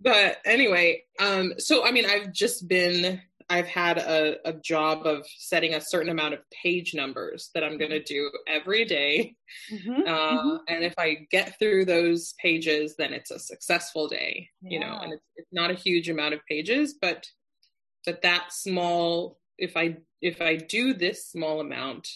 but 0.01 0.39
anyway, 0.45 1.03
um, 1.21 1.55
so 1.59 1.87
I 1.87 1.93
mean, 1.93 2.07
I've 2.07 2.33
just 2.33 2.69
been 2.69 3.21
I've 3.51 3.67
had 3.67 3.99
a, 3.99 4.37
a 4.47 4.53
job 4.53 5.07
of 5.07 5.27
setting 5.39 5.75
a 5.75 5.81
certain 5.81 6.11
amount 6.11 6.35
of 6.35 6.41
page 6.51 6.95
numbers 6.95 7.51
that 7.55 7.65
I'm 7.65 7.79
going 7.79 7.91
to 7.91 8.03
do 8.03 8.31
every 8.47 8.85
day. 8.85 9.37
Mm-hmm, 9.73 10.03
uh, 10.07 10.07
mm-hmm. 10.07 10.57
And 10.69 10.85
if 10.85 10.95
I 10.99 11.27
get 11.31 11.59
through 11.59 11.87
those 11.87 12.35
pages, 12.43 12.95
then 12.99 13.15
it's 13.15 13.31
a 13.31 13.39
successful 13.39 14.07
day, 14.07 14.51
yeah. 14.61 14.71
you 14.71 14.81
know, 14.81 14.99
and 15.03 15.15
it's, 15.15 15.25
it's 15.37 15.53
not 15.53 15.71
a 15.71 15.75
huge 15.75 16.11
amount 16.11 16.35
of 16.35 16.41
pages, 16.47 16.95
but, 17.01 17.27
but 18.05 18.21
that 18.21 18.53
small, 18.53 19.39
if 19.57 19.79
I, 19.79 19.97
if 20.21 20.43
I 20.43 20.57
do 20.57 20.93
this 20.93 21.27
small 21.27 21.61
amount, 21.61 22.07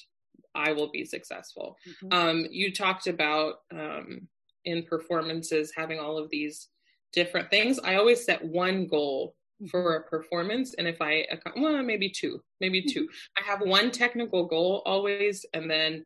I 0.54 0.72
will 0.72 0.90
be 0.90 1.04
successful. 1.04 1.76
Mm-hmm. 1.86 2.18
Um, 2.18 2.46
you 2.50 2.72
talked 2.72 3.06
about 3.06 3.56
um, 3.72 4.28
in 4.64 4.84
performances 4.84 5.72
having 5.74 5.98
all 5.98 6.18
of 6.18 6.30
these 6.30 6.68
different 7.12 7.50
things. 7.50 7.78
I 7.78 7.96
always 7.96 8.24
set 8.24 8.44
one 8.44 8.86
goal 8.86 9.34
mm-hmm. 9.60 9.68
for 9.68 9.96
a 9.96 10.08
performance, 10.08 10.74
and 10.74 10.86
if 10.86 11.00
I 11.00 11.26
well, 11.56 11.82
maybe 11.82 12.10
two, 12.10 12.42
maybe 12.60 12.80
mm-hmm. 12.80 12.92
two. 12.92 13.08
I 13.38 13.42
have 13.44 13.60
one 13.60 13.90
technical 13.90 14.46
goal 14.46 14.82
always, 14.86 15.44
and 15.52 15.70
then 15.70 16.04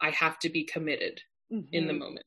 I 0.00 0.10
have 0.10 0.38
to 0.40 0.48
be 0.48 0.64
committed 0.64 1.20
mm-hmm. 1.52 1.66
in 1.72 1.86
the 1.86 1.92
mm-hmm. 1.92 2.00
moment. 2.00 2.26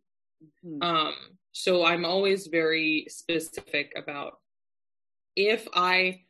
Mm-hmm. 0.66 0.82
Um, 0.82 1.14
so 1.52 1.86
I'm 1.86 2.06
always 2.06 2.48
very 2.48 3.06
specific 3.10 3.92
about 3.96 4.34
if 5.36 5.68
I 5.74 6.22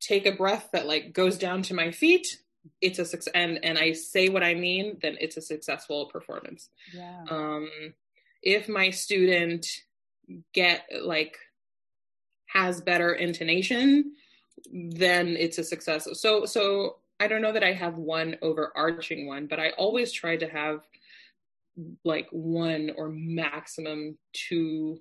take 0.00 0.26
a 0.26 0.32
breath 0.32 0.68
that 0.72 0.86
like 0.86 1.12
goes 1.12 1.38
down 1.38 1.62
to 1.62 1.74
my 1.74 1.90
feet 1.90 2.38
it's 2.80 2.98
a 2.98 3.04
success 3.04 3.32
and 3.34 3.64
and 3.64 3.78
i 3.78 3.92
say 3.92 4.28
what 4.28 4.42
i 4.42 4.54
mean 4.54 4.96
then 5.02 5.16
it's 5.20 5.36
a 5.36 5.42
successful 5.42 6.06
performance 6.06 6.70
yeah 6.94 7.22
um 7.30 7.68
if 8.42 8.68
my 8.68 8.90
student 8.90 9.66
get 10.52 10.84
like 11.02 11.36
has 12.46 12.80
better 12.80 13.14
intonation 13.14 14.12
then 14.72 15.28
it's 15.28 15.58
a 15.58 15.64
success 15.64 16.08
so 16.14 16.44
so 16.44 16.96
i 17.20 17.26
don't 17.26 17.42
know 17.42 17.52
that 17.52 17.64
i 17.64 17.72
have 17.72 17.96
one 17.96 18.36
overarching 18.42 19.26
one 19.26 19.46
but 19.46 19.60
i 19.60 19.70
always 19.70 20.12
try 20.12 20.36
to 20.36 20.48
have 20.48 20.80
like 22.04 22.28
one 22.30 22.90
or 22.96 23.08
maximum 23.08 24.18
two 24.32 24.98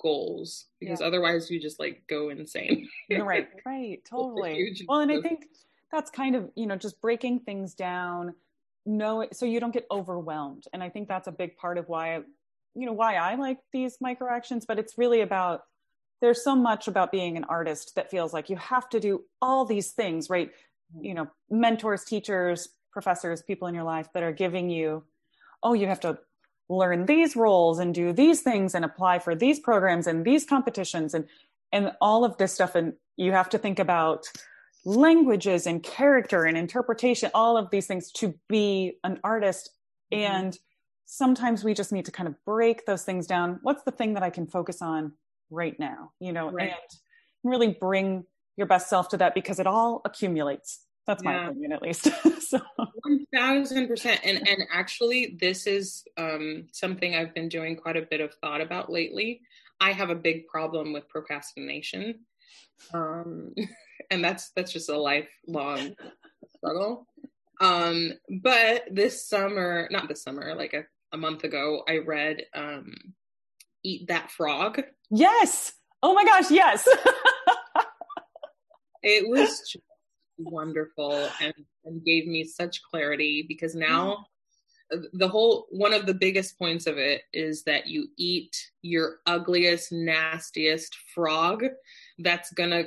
goals 0.00 0.66
because 0.80 1.00
yeah. 1.00 1.06
otherwise 1.06 1.50
you 1.50 1.60
just 1.60 1.80
like 1.80 2.02
go 2.08 2.30
insane. 2.30 2.88
right, 3.10 3.48
right, 3.66 4.00
totally. 4.08 4.76
Well, 4.88 5.00
and 5.00 5.12
I 5.12 5.20
think 5.20 5.46
that's 5.94 6.10
kind 6.10 6.34
of, 6.34 6.50
you 6.56 6.66
know, 6.66 6.76
just 6.76 7.00
breaking 7.00 7.40
things 7.40 7.74
down, 7.74 8.34
know 8.84 9.26
so 9.32 9.46
you 9.46 9.60
don't 9.60 9.72
get 9.72 9.86
overwhelmed. 9.90 10.64
And 10.72 10.82
I 10.82 10.88
think 10.90 11.08
that's 11.08 11.28
a 11.28 11.32
big 11.32 11.56
part 11.56 11.78
of 11.78 11.88
why 11.88 12.20
you 12.74 12.86
know, 12.86 12.92
why 12.92 13.14
I 13.14 13.36
like 13.36 13.58
these 13.72 13.98
micro 14.00 14.28
actions, 14.28 14.66
but 14.66 14.78
it's 14.78 14.98
really 14.98 15.20
about 15.20 15.62
there's 16.20 16.42
so 16.42 16.56
much 16.56 16.88
about 16.88 17.12
being 17.12 17.36
an 17.36 17.44
artist 17.44 17.94
that 17.94 18.10
feels 18.10 18.32
like 18.32 18.50
you 18.50 18.56
have 18.56 18.88
to 18.88 18.98
do 18.98 19.22
all 19.40 19.64
these 19.64 19.92
things, 19.92 20.28
right? 20.28 20.50
Mm-hmm. 20.96 21.04
You 21.04 21.14
know, 21.14 21.28
mentors, 21.50 22.04
teachers, 22.04 22.68
professors, 22.92 23.42
people 23.42 23.68
in 23.68 23.74
your 23.74 23.84
life 23.84 24.08
that 24.14 24.22
are 24.22 24.32
giving 24.32 24.70
you, 24.70 25.04
oh, 25.62 25.74
you 25.74 25.86
have 25.86 26.00
to 26.00 26.18
learn 26.68 27.06
these 27.06 27.36
roles 27.36 27.78
and 27.78 27.94
do 27.94 28.12
these 28.12 28.40
things 28.40 28.74
and 28.74 28.84
apply 28.84 29.18
for 29.18 29.34
these 29.34 29.60
programs 29.60 30.06
and 30.06 30.24
these 30.24 30.44
competitions 30.44 31.14
and 31.14 31.26
and 31.72 31.92
all 32.00 32.24
of 32.24 32.36
this 32.38 32.54
stuff 32.54 32.74
and 32.74 32.94
you 33.16 33.32
have 33.32 33.48
to 33.50 33.58
think 33.58 33.78
about 33.78 34.26
languages 34.84 35.66
and 35.66 35.82
character 35.82 36.44
and 36.44 36.56
interpretation 36.56 37.30
all 37.34 37.56
of 37.56 37.70
these 37.70 37.86
things 37.86 38.10
to 38.12 38.34
be 38.48 38.98
an 39.04 39.18
artist 39.24 39.70
mm-hmm. 40.12 40.22
and 40.22 40.58
sometimes 41.06 41.64
we 41.64 41.74
just 41.74 41.92
need 41.92 42.04
to 42.04 42.12
kind 42.12 42.28
of 42.28 42.34
break 42.44 42.84
those 42.86 43.02
things 43.02 43.26
down 43.26 43.58
what's 43.62 43.82
the 43.84 43.90
thing 43.90 44.14
that 44.14 44.22
i 44.22 44.30
can 44.30 44.46
focus 44.46 44.82
on 44.82 45.12
right 45.50 45.78
now 45.78 46.10
you 46.20 46.32
know 46.32 46.50
right. 46.50 46.70
and 46.70 46.98
really 47.42 47.76
bring 47.80 48.24
your 48.56 48.66
best 48.66 48.88
self 48.88 49.08
to 49.08 49.16
that 49.16 49.34
because 49.34 49.58
it 49.58 49.66
all 49.66 50.00
accumulates 50.04 50.84
that's 51.06 51.22
yeah. 51.22 51.32
my 51.32 51.46
opinion, 51.48 51.72
at 51.72 51.82
least. 51.82 52.08
so 52.40 52.60
one 52.76 53.26
thousand 53.34 53.88
percent. 53.88 54.20
And 54.24 54.46
and 54.48 54.64
actually, 54.72 55.36
this 55.40 55.66
is 55.66 56.04
um, 56.16 56.66
something 56.72 57.14
I've 57.14 57.34
been 57.34 57.48
doing 57.48 57.76
quite 57.76 57.96
a 57.96 58.02
bit 58.02 58.20
of 58.20 58.34
thought 58.34 58.60
about 58.60 58.90
lately. 58.90 59.42
I 59.80 59.92
have 59.92 60.10
a 60.10 60.14
big 60.14 60.46
problem 60.46 60.92
with 60.92 61.08
procrastination, 61.08 62.20
um, 62.92 63.54
and 64.10 64.24
that's 64.24 64.50
that's 64.50 64.72
just 64.72 64.88
a 64.88 64.98
lifelong 64.98 65.94
struggle. 66.56 67.06
Um, 67.60 68.12
but 68.42 68.84
this 68.90 69.28
summer, 69.28 69.88
not 69.90 70.08
this 70.08 70.22
summer, 70.22 70.54
like 70.54 70.74
a, 70.74 70.84
a 71.12 71.16
month 71.16 71.44
ago, 71.44 71.82
I 71.88 71.98
read 71.98 72.44
um, 72.54 72.94
"Eat 73.82 74.08
That 74.08 74.30
Frog." 74.30 74.82
Yes. 75.10 75.72
Oh 76.02 76.14
my 76.14 76.24
gosh, 76.24 76.50
yes. 76.50 76.86
it 79.02 79.28
was 79.28 79.60
just 79.60 79.78
wonderful 80.38 81.28
and, 81.40 81.54
and 81.84 82.04
gave 82.04 82.26
me 82.26 82.44
such 82.44 82.82
clarity 82.82 83.44
because 83.48 83.74
now 83.74 84.26
the 85.12 85.28
whole 85.28 85.66
one 85.70 85.92
of 85.92 86.06
the 86.06 86.14
biggest 86.14 86.58
points 86.58 86.86
of 86.86 86.98
it 86.98 87.22
is 87.32 87.62
that 87.64 87.86
you 87.86 88.08
eat 88.16 88.70
your 88.82 89.16
ugliest 89.26 89.92
nastiest 89.92 90.96
frog 91.14 91.64
that's 92.18 92.52
gonna 92.52 92.84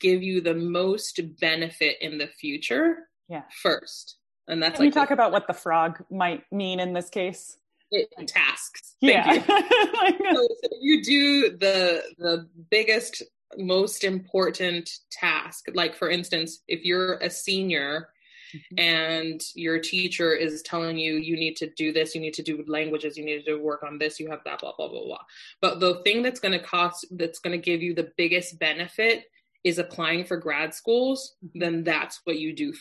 give 0.00 0.22
you 0.22 0.40
the 0.40 0.54
most 0.54 1.20
benefit 1.40 1.96
in 2.00 2.18
the 2.18 2.26
future 2.26 3.08
yeah. 3.28 3.42
first. 3.62 4.16
And 4.48 4.62
that's 4.62 4.76
Can 4.76 4.86
like 4.86 4.94
you 4.94 5.00
talk 5.00 5.08
the, 5.08 5.14
about 5.14 5.32
what 5.32 5.46
the 5.46 5.52
frog 5.52 6.02
might 6.10 6.44
mean 6.50 6.80
in 6.80 6.94
this 6.94 7.10
case? 7.10 7.58
It, 7.90 8.08
tasks. 8.26 8.96
Thank 9.00 9.12
yeah. 9.12 9.34
you. 9.34 9.40
so, 10.34 10.48
so 10.62 10.70
you 10.80 11.02
do 11.02 11.56
the 11.56 12.02
the 12.18 12.48
biggest 12.70 13.22
most 13.56 14.04
important 14.04 14.90
task. 15.10 15.66
Like, 15.72 15.94
for 15.94 16.10
instance, 16.10 16.62
if 16.68 16.84
you're 16.84 17.14
a 17.14 17.30
senior 17.30 18.10
mm-hmm. 18.54 18.78
and 18.78 19.40
your 19.54 19.78
teacher 19.78 20.32
is 20.34 20.62
telling 20.62 20.98
you, 20.98 21.14
you 21.14 21.36
need 21.36 21.56
to 21.56 21.70
do 21.70 21.92
this, 21.92 22.14
you 22.14 22.20
need 22.20 22.34
to 22.34 22.42
do 22.42 22.64
languages, 22.66 23.16
you 23.16 23.24
need 23.24 23.44
to 23.44 23.56
work 23.56 23.82
on 23.82 23.98
this, 23.98 24.18
you 24.18 24.28
have 24.30 24.40
that, 24.44 24.60
blah, 24.60 24.72
blah, 24.76 24.88
blah, 24.88 25.04
blah. 25.04 25.22
But 25.60 25.80
the 25.80 26.00
thing 26.04 26.22
that's 26.22 26.40
going 26.40 26.58
to 26.58 26.64
cost, 26.64 27.06
that's 27.10 27.38
going 27.38 27.58
to 27.58 27.62
give 27.62 27.82
you 27.82 27.94
the 27.94 28.12
biggest 28.16 28.58
benefit 28.58 29.24
is 29.64 29.78
applying 29.78 30.24
for 30.24 30.36
grad 30.36 30.74
schools, 30.74 31.34
mm-hmm. 31.44 31.58
then 31.58 31.84
that's 31.84 32.20
what 32.24 32.38
you 32.38 32.54
do 32.54 32.72
1st 32.72 32.76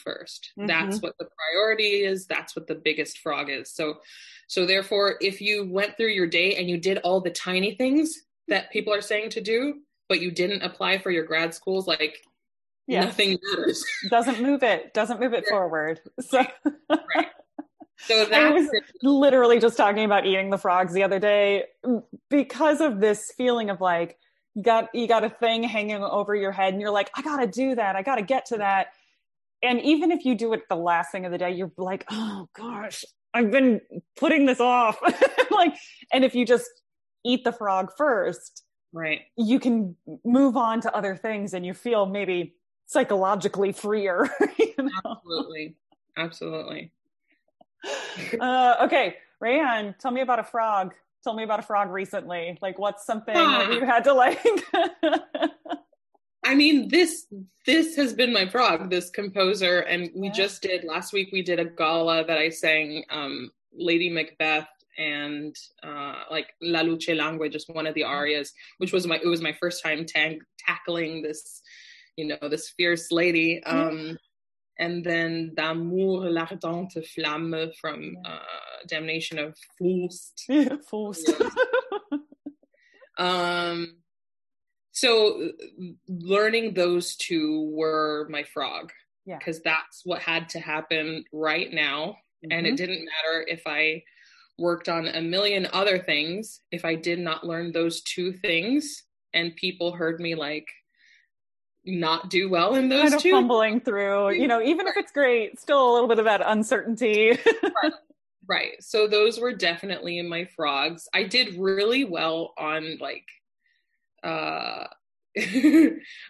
mm-hmm. 0.58 0.65
That's 0.67 1.01
what 1.01 1.15
the 1.19 1.27
priority 1.38 2.03
is. 2.03 2.25
That's 2.27 2.56
what 2.56 2.67
the 2.67 2.75
biggest 2.75 3.19
frog 3.19 3.49
is. 3.49 3.73
So, 3.73 3.95
so 4.47 4.65
therefore, 4.65 5.15
if 5.19 5.41
you 5.41 5.67
went 5.69 5.97
through 5.97 6.12
your 6.12 6.27
day 6.27 6.56
and 6.56 6.69
you 6.69 6.77
did 6.77 6.99
all 6.99 7.21
the 7.21 7.32
tiny 7.32 7.75
things 7.75 8.15
that 8.47 8.71
people 8.71 8.93
are 8.93 9.01
saying 9.01 9.32
to 9.32 9.41
do, 9.41 9.82
but 10.08 10.21
you 10.21 10.32
didn't 10.32 10.62
apply 10.62 10.99
for 10.99 11.12
your 11.12 11.25
grad 11.25 11.53
schools, 11.53 11.88
like 11.88 12.19
yeah. 12.88 13.06
nothing 13.06 13.38
matters. 13.43 13.84
doesn't 14.10 14.41
move 14.41 14.63
it. 14.63 14.93
Doesn't 14.93 15.19
move 15.19 15.34
it 15.34 15.43
yeah. 15.45 15.52
forward. 15.52 16.00
So. 16.21 16.43
right. 16.89 17.28
So 18.00 18.26
that 18.30 18.34
I 18.34 18.52
was 18.52 18.69
literally 19.04 19.60
just 19.60 19.78
talking 19.78 20.06
about 20.06 20.26
eating 20.26 20.50
the 20.50 20.58
frogs 20.58 20.93
the 20.93 21.04
other 21.04 21.19
day 21.19 21.65
because 22.30 22.82
of 22.82 23.00
this 23.00 23.34
feeling 23.38 23.69
of 23.69 23.82
like 23.82 24.17
you 24.56 24.63
got 24.63 24.93
you 24.93 25.08
got 25.08 25.23
a 25.23 25.30
thing 25.30 25.63
hanging 25.63 26.04
over 26.04 26.36
your 26.36 26.52
head 26.52 26.73
and 26.73 26.82
you're 26.82 26.91
like 26.91 27.10
I 27.15 27.21
got 27.21 27.38
to 27.38 27.47
do 27.47 27.76
that. 27.76 27.95
I 27.95 28.04
got 28.04 28.15
to 28.15 28.21
get 28.21 28.45
to 28.47 28.58
that. 28.58 28.88
And 29.63 29.82
even 29.82 30.12
if 30.12 30.23
you 30.23 30.36
do 30.36 30.54
it 30.54 30.69
the 30.69 30.76
last 30.76 31.12
thing 31.12 31.26
of 31.26 31.32
the 31.32 31.38
day, 31.39 31.52
you're 31.52 31.71
like, 31.78 32.06
"Oh 32.12 32.47
gosh, 32.54 33.04
I've 33.34 33.50
been 33.50 33.82
putting 34.15 34.45
this 34.45 34.60
off." 34.60 35.00
like 35.52 35.76
and 36.13 36.23
if 36.23 36.36
you 36.36 36.45
just 36.45 36.69
eat 37.26 37.43
the 37.43 37.52
frog 37.52 37.91
first, 37.97 38.63
right 38.93 39.21
you 39.36 39.60
can 39.60 39.95
move 40.23 40.56
on 40.56 40.80
to 40.82 40.95
other 40.95 41.15
things 41.15 41.54
and 41.54 41.65
you 41.65 41.73
feel 41.73 42.06
maybe 42.06 42.56
psychologically 42.88 43.71
freer 43.71 44.30
you 44.58 44.73
know? 44.80 44.91
absolutely 45.06 45.76
absolutely 46.17 46.91
uh, 48.39 48.76
okay 48.82 49.15
Raehann 49.41 49.97
tell 50.00 50.12
me 50.12 50.21
about 50.21 50.39
a 50.39 50.43
frog 50.43 50.93
tell 51.23 51.36
me 51.36 51.43
about 51.43 51.60
a 51.60 51.63
frog 51.63 51.91
recently 51.91 52.58
like 52.62 52.80
what's 52.80 53.06
something 53.06 53.36
that 53.36 53.71
you 53.73 53.86
had 53.86 54.04
to 54.06 54.13
like 54.13 54.39
I 56.47 56.56
mean, 56.56 56.88
this 56.88 57.26
this 57.65 57.97
has 57.97 58.13
been 58.13 58.32
my 58.32 58.47
frog, 58.47 58.89
this 58.89 59.10
composer, 59.10 59.82
and 59.82 60.10
we 60.15 60.28
yeah. 60.28 60.34
just 60.34 60.62
did 60.62 60.86
last 60.86 61.12
week. 61.12 61.28
We 61.34 61.41
did 61.41 61.60
a 61.60 61.65
gala 61.65 62.26
that 62.26 62.38
I 62.38 62.50
sang 62.50 63.04
um, 63.10 63.52
Lady 63.73 64.10
Macbeth 64.10 64.69
and 64.97 65.54
uh, 65.84 66.23
like 66.32 66.54
La 66.62 66.82
Luce 66.82 67.10
Langue, 67.10 67.52
just 67.52 67.69
one 67.69 67.86
of 67.86 67.93
the 67.95 68.06
arias, 68.06 68.54
which 68.78 68.93
was 68.93 69.06
my 69.06 69.17
it 69.17 69.28
was 69.28 69.41
my 69.41 69.52
first 69.60 69.84
time 69.84 70.06
tag- 70.06 70.43
tackling 70.58 71.21
this, 71.21 71.62
you 72.17 72.27
know, 72.27 72.49
this 72.49 72.69
fierce 72.71 73.12
lady. 73.12 73.63
Um, 73.63 74.17
and 74.80 75.03
then 75.03 75.53
D'amour 75.56 76.30
l'ardente 76.30 77.03
flamme 77.15 77.71
from 77.80 78.17
uh, 78.25 78.39
Damnation 78.88 79.39
of 79.39 79.56
Faust. 79.80 80.49
Faust. 80.89 81.32
um, 83.17 83.97
so 84.91 85.51
learning 86.08 86.73
those 86.73 87.15
two 87.15 87.71
were 87.73 88.27
my 88.30 88.43
frog. 88.43 88.91
Yeah. 89.25 89.38
Because 89.38 89.62
that's 89.62 90.01
what 90.06 90.21
had 90.21 90.49
to 90.49 90.60
happen 90.60 91.25
right 91.32 91.71
now. 91.71 92.17
Mm-hmm. 92.45 92.51
And 92.51 92.67
it 92.67 92.69
mm-hmm. 92.69 92.75
didn't 92.77 93.06
matter 93.06 93.45
if 93.47 93.63
I 93.65 94.03
worked 94.58 94.89
on 94.89 95.08
a 95.08 95.21
million 95.21 95.67
other 95.71 95.99
things 95.99 96.62
if 96.71 96.84
I 96.84 96.95
did 96.95 97.19
not 97.19 97.45
learn 97.45 97.71
those 97.71 98.01
two 98.01 98.34
things 98.34 99.03
and 99.34 99.56
people 99.56 99.91
heard 99.91 100.19
me 100.19 100.34
like 100.34 100.67
not 101.88 102.30
do 102.30 102.50
well 102.50 102.76
in 102.76 102.89
those 102.89 103.04
kind 103.04 103.13
of 103.13 103.21
two 103.21 103.32
fumbling 103.32 103.80
through 103.80 104.32
you 104.32 104.47
know 104.47 104.62
even 104.62 104.86
right. 104.86 104.95
if 104.95 104.97
it's 104.97 105.12
great 105.12 105.60
still 105.60 105.91
a 105.91 105.93
little 105.93 106.08
bit 106.08 106.19
of 106.19 106.26
that 106.26 106.41
uncertainty 106.45 107.38
right. 107.82 107.93
right 108.47 108.84
so 108.84 109.08
those 109.08 109.39
were 109.39 109.54
definitely 109.54 110.19
in 110.19 110.28
my 110.28 110.45
frogs 110.56 111.08
i 111.13 111.23
did 111.23 111.58
really 111.58 112.04
well 112.04 112.54
on 112.57 112.97
like 112.99 113.26
uh 114.24 114.86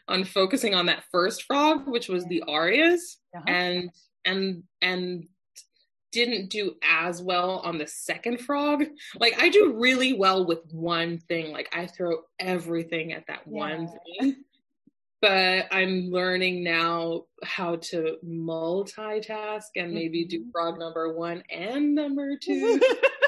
on 0.08 0.24
focusing 0.24 0.76
on 0.76 0.86
that 0.86 1.04
first 1.12 1.44
frog 1.44 1.88
which 1.88 2.08
was 2.08 2.26
the 2.26 2.44
arias 2.48 3.18
uh-huh. 3.36 3.46
and 3.48 3.90
and 4.26 4.64
and 4.82 5.28
didn't 6.12 6.50
do 6.50 6.76
as 6.82 7.22
well 7.22 7.60
on 7.60 7.78
the 7.78 7.86
second 7.86 8.40
frog. 8.40 8.84
Like 9.20 9.40
I 9.40 9.50
do 9.50 9.74
really 9.78 10.14
well 10.14 10.46
with 10.46 10.60
one 10.72 11.20
thing. 11.20 11.52
Like 11.52 11.70
I 11.74 11.86
throw 11.86 12.22
everything 12.40 13.14
at 13.14 13.28
that 13.28 13.42
yeah. 13.46 13.60
one 13.60 13.90
thing. 14.20 14.36
But 15.22 15.66
I'm 15.72 16.12
learning 16.12 16.64
now 16.64 17.24
how 17.44 17.78
to 17.78 18.18
multitask 18.24 19.64
and 19.76 19.92
maybe 19.92 20.26
do 20.26 20.42
mm-hmm. 20.42 20.52
frog 20.52 20.78
number 20.78 21.14
one 21.14 21.44
and 21.50 21.96
number 21.96 22.38
two. 22.38 22.80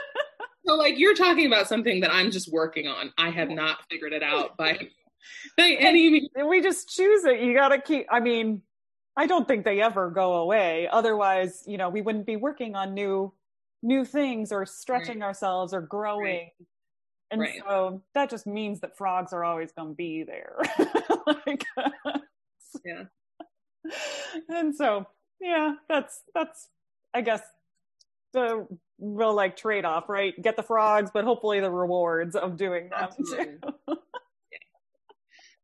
so 0.65 0.75
like 0.75 0.99
you're 0.99 1.15
talking 1.15 1.47
about 1.47 1.67
something 1.67 2.01
that 2.01 2.13
I'm 2.13 2.29
just 2.29 2.51
working 2.51 2.87
on. 2.87 3.11
I 3.17 3.31
have 3.31 3.49
not 3.49 3.79
figured 3.89 4.13
it 4.13 4.21
out 4.21 4.55
by 4.55 4.77
By 5.57 5.71
any 5.79 6.09
means. 6.09 6.29
We 6.47 6.61
just 6.61 6.89
choose 6.89 7.25
it. 7.25 7.41
You 7.41 7.53
got 7.53 7.69
to 7.69 7.81
keep, 7.81 8.07
I 8.09 8.19
mean, 8.19 8.61
I 9.17 9.27
don't 9.27 9.47
think 9.47 9.65
they 9.65 9.81
ever 9.81 10.09
go 10.09 10.33
away. 10.35 10.87
Otherwise, 10.91 11.63
you 11.67 11.77
know, 11.77 11.89
we 11.89 12.01
wouldn't 12.01 12.25
be 12.25 12.35
working 12.35 12.75
on 12.75 12.93
new 12.93 13.33
new 13.81 14.03
things 14.03 14.51
or 14.51 14.65
stretching 14.65 15.19
right. 15.19 15.27
ourselves 15.27 15.73
or 15.73 15.81
growing. 15.81 16.49
Right. 16.59 16.67
And 17.31 17.41
right. 17.41 17.61
so 17.67 18.01
that 18.15 18.29
just 18.29 18.47
means 18.47 18.79
that 18.79 18.97
frogs 18.97 19.33
are 19.33 19.43
always 19.43 19.71
going 19.71 19.89
to 19.89 19.95
be 19.95 20.23
there. 20.23 20.57
like, 21.45 21.65
yeah. 22.85 23.03
And 24.49 24.75
so, 24.75 25.07
yeah, 25.39 25.73
that's 25.87 26.21
that's 26.35 26.67
I 27.13 27.21
guess 27.21 27.41
the 28.33 28.67
real 28.99 29.33
like 29.33 29.57
trade 29.57 29.85
off, 29.85 30.09
right? 30.09 30.39
Get 30.41 30.55
the 30.55 30.63
frogs, 30.63 31.09
but 31.13 31.23
hopefully 31.23 31.59
the 31.59 31.71
rewards 31.71 32.35
of 32.35 32.57
doing 32.57 32.89
that 32.89 33.15
too. 33.17 33.59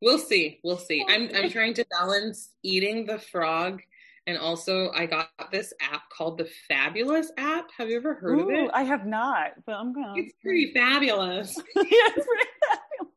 We'll 0.02 0.20
see. 0.20 0.60
We'll 0.64 0.78
see. 0.78 1.04
I'm 1.08 1.30
I'm 1.34 1.50
trying 1.50 1.74
to 1.76 1.86
balance 1.90 2.50
eating 2.62 3.06
the 3.06 3.18
frog 3.18 3.82
and 4.28 4.38
also 4.38 4.92
I 4.94 5.06
got 5.06 5.30
this 5.52 5.74
app 5.82 6.10
called 6.10 6.38
the 6.38 6.50
Fabulous 6.68 7.32
app. 7.38 7.70
Have 7.78 7.90
you 7.90 7.98
ever 7.98 8.16
heard 8.16 8.40
Ooh, 8.40 8.44
of 8.44 8.50
it? 8.50 8.72
I 8.74 8.84
have 8.84 9.06
not, 9.06 9.54
but 9.66 9.74
I'm 9.74 9.94
gonna 9.94 10.14
It's 10.16 10.34
pretty 10.42 10.72
fabulous. 10.74 11.56
yeah, 11.76 11.84
it's 11.86 12.28
pretty 12.28 12.50
fabulous. 12.70 13.14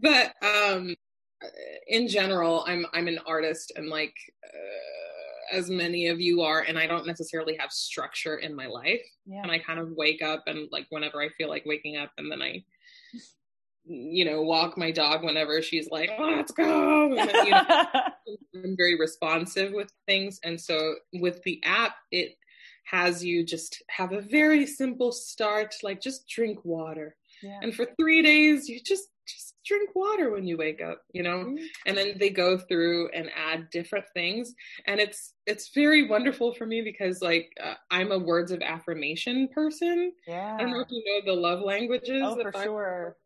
but 0.00 0.34
um 0.46 0.94
in 1.88 2.08
general, 2.08 2.64
I'm 2.66 2.86
I'm 2.92 3.08
an 3.08 3.18
artist 3.26 3.72
and 3.76 3.88
like 3.88 4.14
uh, 4.44 5.56
as 5.56 5.70
many 5.70 6.06
of 6.06 6.20
you 6.20 6.40
are 6.42 6.60
and 6.60 6.78
I 6.78 6.86
don't 6.86 7.06
necessarily 7.06 7.56
have 7.58 7.70
structure 7.70 8.36
in 8.36 8.54
my 8.54 8.66
life. 8.66 9.02
Yeah. 9.26 9.42
And 9.42 9.50
I 9.50 9.58
kind 9.58 9.78
of 9.78 9.90
wake 9.90 10.22
up 10.22 10.44
and 10.46 10.68
like 10.70 10.86
whenever 10.90 11.20
I 11.20 11.28
feel 11.30 11.48
like 11.48 11.66
waking 11.66 11.96
up 11.96 12.12
and 12.16 12.30
then 12.30 12.42
I 12.42 12.64
you 13.86 14.24
know, 14.24 14.42
walk 14.42 14.78
my 14.78 14.90
dog 14.90 15.22
whenever 15.24 15.60
she's 15.60 15.90
like, 15.90 16.10
let's 16.18 16.52
go. 16.52 17.08
You 17.08 17.50
know, 17.50 17.62
I'm 18.54 18.76
very 18.76 18.98
responsive 18.98 19.72
with 19.72 19.90
things. 20.06 20.40
And 20.42 20.60
so 20.60 20.94
with 21.12 21.42
the 21.42 21.60
app, 21.64 21.96
it 22.10 22.36
has 22.84 23.24
you 23.24 23.44
just 23.44 23.82
have 23.90 24.12
a 24.12 24.20
very 24.20 24.66
simple 24.66 25.12
start, 25.12 25.74
like 25.82 26.00
just 26.00 26.28
drink 26.28 26.64
water. 26.64 27.16
Yeah. 27.42 27.58
And 27.62 27.74
for 27.74 27.86
three 27.98 28.22
days, 28.22 28.68
you 28.68 28.80
just 28.80 29.08
just 29.26 29.54
drink 29.64 29.90
water 29.94 30.30
when 30.30 30.46
you 30.46 30.56
wake 30.56 30.82
up 30.82 31.00
you 31.12 31.22
know 31.22 31.38
mm-hmm. 31.38 31.64
and 31.86 31.96
then 31.96 32.12
they 32.18 32.28
go 32.28 32.58
through 32.58 33.08
and 33.14 33.30
add 33.34 33.70
different 33.70 34.04
things 34.12 34.54
and 34.86 35.00
it's 35.00 35.32
it's 35.46 35.70
very 35.74 36.06
wonderful 36.06 36.52
for 36.52 36.66
me 36.66 36.82
because 36.82 37.22
like 37.22 37.50
uh, 37.62 37.72
i'm 37.90 38.12
a 38.12 38.18
words 38.18 38.52
of 38.52 38.60
affirmation 38.60 39.48
person 39.54 40.12
yeah 40.26 40.56
i 40.58 40.62
don't 40.62 40.72
know 40.72 40.80
if 40.80 40.90
you 40.90 41.02
know 41.06 41.32
the 41.32 41.40
love 41.40 41.60
languages 41.60 42.22
oh 42.22 42.36
for 42.36 42.52
sure 42.62 43.16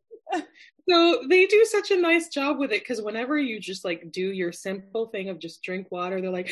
so 0.88 1.22
they 1.28 1.46
do 1.46 1.64
such 1.64 1.90
a 1.90 1.96
nice 1.96 2.28
job 2.28 2.58
with 2.58 2.72
it 2.72 2.80
because 2.80 3.02
whenever 3.02 3.38
you 3.38 3.60
just 3.60 3.84
like 3.84 4.10
do 4.12 4.32
your 4.32 4.52
simple 4.52 5.06
thing 5.06 5.28
of 5.28 5.38
just 5.38 5.62
drink 5.62 5.88
water, 5.90 6.20
they're 6.20 6.30
like, 6.30 6.50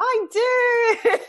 I 0.00 0.26
did. 0.32 1.20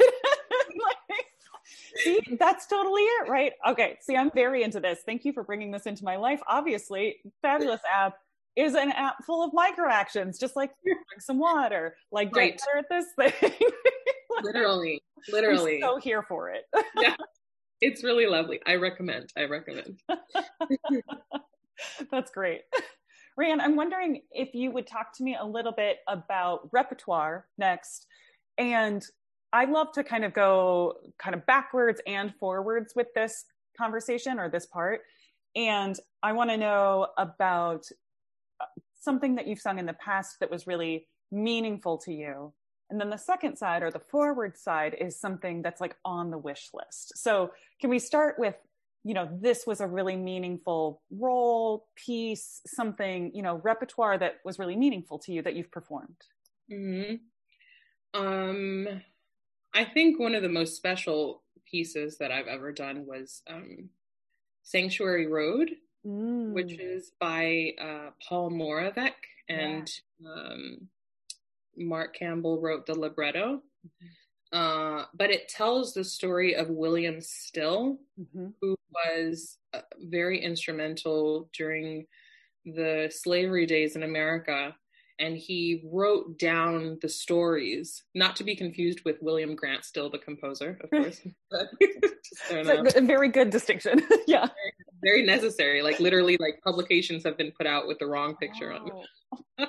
see, 1.96 2.38
that's 2.40 2.68
totally 2.68 3.02
it, 3.02 3.30
right? 3.30 3.54
Okay, 3.68 3.98
see, 4.02 4.16
I'm 4.16 4.32
very 4.32 4.64
into 4.64 4.80
this. 4.80 5.00
Thank 5.06 5.26
you 5.26 5.34
for 5.34 5.44
bringing 5.44 5.72
this 5.72 5.86
into 5.86 6.04
my 6.04 6.16
life. 6.16 6.42
Obviously, 6.48 7.18
fabulous 7.42 7.82
app 7.92 8.16
is 8.56 8.76
an 8.76 8.92
app 8.92 9.24
full 9.26 9.44
of 9.44 9.54
micro 9.54 9.90
actions, 9.90 10.38
just 10.38 10.56
like 10.56 10.72
drink 10.84 11.00
some 11.20 11.40
water, 11.40 11.96
like 12.12 12.34
get 12.34 12.40
right. 12.40 12.62
better 12.74 12.80
at 12.80 12.86
this 12.90 13.06
thing. 13.16 13.60
literally, 14.44 15.02
literally. 15.32 15.84
I'm 15.84 15.90
so 15.90 15.98
here 15.98 16.24
for 16.24 16.50
it. 16.50 16.64
yeah, 16.98 17.16
it's 17.82 18.04
really 18.04 18.26
lovely. 18.26 18.60
I 18.66 18.76
recommend. 18.76 19.32
I 19.38 19.44
recommend. 19.44 20.00
That's 22.12 22.32
great. 22.32 22.62
Raehann, 23.40 23.62
I'm 23.62 23.76
wondering 23.76 24.22
if 24.32 24.54
you 24.54 24.72
would 24.72 24.86
talk 24.86 25.16
to 25.18 25.24
me 25.24 25.38
a 25.40 25.46
little 25.46 25.72
bit 25.72 26.00
about 26.08 26.70
repertoire 26.74 27.48
next. 27.58 28.06
And 28.58 29.04
I 29.54 29.66
love 29.66 29.94
to 29.94 30.04
kind 30.04 30.26
of 30.26 30.34
go 30.34 30.96
kind 31.18 31.34
of 31.34 31.46
backwards 31.46 32.02
and 32.06 32.34
forwards 32.36 32.94
with 32.96 33.08
this 33.16 33.46
conversation 33.78 34.40
or 34.40 34.50
this 34.50 34.66
part. 34.66 35.02
And 35.56 35.98
I 36.22 36.34
want 36.34 36.50
to 36.50 36.58
know 36.58 37.08
about 37.18 37.86
something 39.00 39.36
that 39.36 39.48
you've 39.48 39.60
sung 39.60 39.80
in 39.80 39.86
the 39.86 39.94
past 39.94 40.38
that 40.42 40.52
was 40.52 40.68
really 40.68 41.08
meaningful 41.32 41.98
to 42.00 42.14
you. 42.14 42.54
And 42.90 43.00
then 43.00 43.10
the 43.10 43.18
second 43.18 43.58
side 43.58 43.84
or 43.84 43.92
the 43.92 44.00
forward 44.00 44.58
side 44.58 44.96
is 45.00 45.20
something 45.20 45.62
that's 45.62 45.82
like 45.82 45.96
on 46.04 46.32
the 46.32 46.38
wish 46.38 46.70
list. 46.74 47.18
So 47.18 47.52
can 47.80 47.90
we 47.90 48.00
start 48.00 48.36
with, 48.40 48.56
you 49.04 49.14
know, 49.14 49.30
this 49.32 49.68
was 49.68 49.80
a 49.80 49.88
really 49.88 50.16
meaningful 50.16 51.02
role, 51.12 51.88
piece, 51.96 52.62
something, 52.66 53.32
you 53.34 53.44
know, 53.44 53.62
repertoire 53.64 54.18
that 54.18 54.38
was 54.44 54.60
really 54.60 54.76
meaningful 54.76 55.20
to 55.20 55.32
you 55.32 55.42
that 55.44 55.56
you've 55.56 55.72
performed? 55.72 56.18
Mm-hmm. 56.72 58.20
Um, 58.20 58.88
I 59.74 59.86
think 59.86 60.20
one 60.20 60.34
of 60.34 60.42
the 60.42 60.50
most 60.50 60.76
special 60.76 61.44
pieces 61.70 62.18
that 62.18 62.32
I've 62.32 62.48
ever 62.48 62.72
done 62.72 63.06
was 63.06 63.44
um, 63.48 63.90
Sanctuary 64.64 65.28
Road 65.28 65.70
mm. 66.06 66.54
which 66.54 66.74
is 66.74 67.12
by 67.20 67.74
uh, 67.82 68.12
Paul 68.28 68.52
Moravec 68.52 69.14
and 69.48 69.90
yeah. 70.20 70.30
um, 70.30 70.88
Mark 71.80 72.16
Campbell 72.16 72.60
wrote 72.60 72.86
the 72.86 72.98
libretto. 72.98 73.62
Mm-hmm. 73.86 74.08
Uh, 74.52 75.06
but 75.14 75.30
it 75.30 75.48
tells 75.48 75.94
the 75.94 76.04
story 76.04 76.56
of 76.56 76.70
William 76.70 77.22
Still, 77.22 78.00
mm-hmm. 78.20 78.48
who 78.62 78.76
was 78.94 79.58
uh, 79.74 79.82
very 80.00 80.44
instrumental 80.44 81.50
during 81.56 82.08
the 82.66 83.12
slavery 83.12 83.66
days 83.66 83.96
in 83.96 84.04
America. 84.04 84.76
And 85.20 85.38
he 85.38 85.84
wrote 85.86 86.40
down 86.40 86.98
the 87.02 87.10
stories, 87.10 88.04
not 88.16 88.38
to 88.38 88.46
be 88.46 88.56
confused 88.56 89.02
with 89.04 89.18
William 89.22 89.54
Grant 89.54 89.84
Still, 89.84 90.10
the 90.10 90.18
composer, 90.18 90.80
of 90.82 90.90
course. 90.90 91.22
a 92.96 93.02
very 93.02 93.30
good 93.30 93.50
distinction. 93.50 94.02
yeah 94.28 94.48
very 95.02 95.26
necessary. 95.26 95.82
Like 95.82 96.00
literally, 96.00 96.38
like 96.40 96.60
publications 96.64 97.24
have 97.24 97.38
been 97.38 97.52
put 97.58 97.68
out 97.68 97.88
with 97.88 98.00
the 98.00 98.08
wrong 98.08 98.36
picture 98.36 98.74
oh. 98.74 99.04
on. 99.60 99.68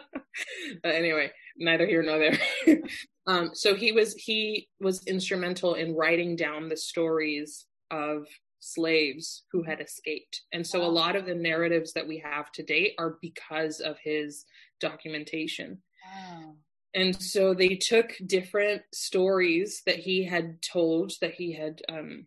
but 0.83 0.95
anyway, 0.95 1.31
neither 1.61 1.87
here 1.87 2.03
nor 2.03 2.19
there. 2.19 2.81
um, 3.27 3.51
so 3.53 3.75
he 3.75 3.93
was 3.93 4.15
he 4.15 4.69
was 4.81 5.07
instrumental 5.07 5.75
in 5.75 5.95
writing 5.95 6.35
down 6.35 6.69
the 6.69 6.77
stories 6.77 7.67
of 7.91 8.27
slaves 8.61 9.45
who 9.53 9.63
had 9.63 9.81
escaped. 9.81 10.43
And 10.53 10.67
so 10.67 10.81
wow. 10.81 10.87
a 10.87 10.91
lot 10.91 11.17
of 11.17 11.27
the 11.27 11.35
narratives 11.35 11.93
that 11.93 12.07
we 12.07 12.19
have 12.19 12.51
to 12.53 12.63
date 12.63 12.95
are 12.99 13.19
because 13.21 13.81
of 13.81 13.99
his 14.03 14.45
documentation. 14.81 15.79
Wow. 16.05 16.55
And 16.95 17.21
so 17.21 17.55
they 17.55 17.77
took 17.77 18.13
different 18.27 18.83
stories 18.93 19.83
that 19.87 19.97
he 19.97 20.25
had 20.25 20.61
told, 20.61 21.13
that 21.21 21.35
he 21.35 21.53
had 21.53 21.83
um, 21.89 22.27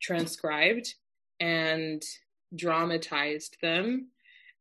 transcribed, 0.00 0.94
and 1.40 2.02
dramatized 2.54 3.56
them 3.62 4.10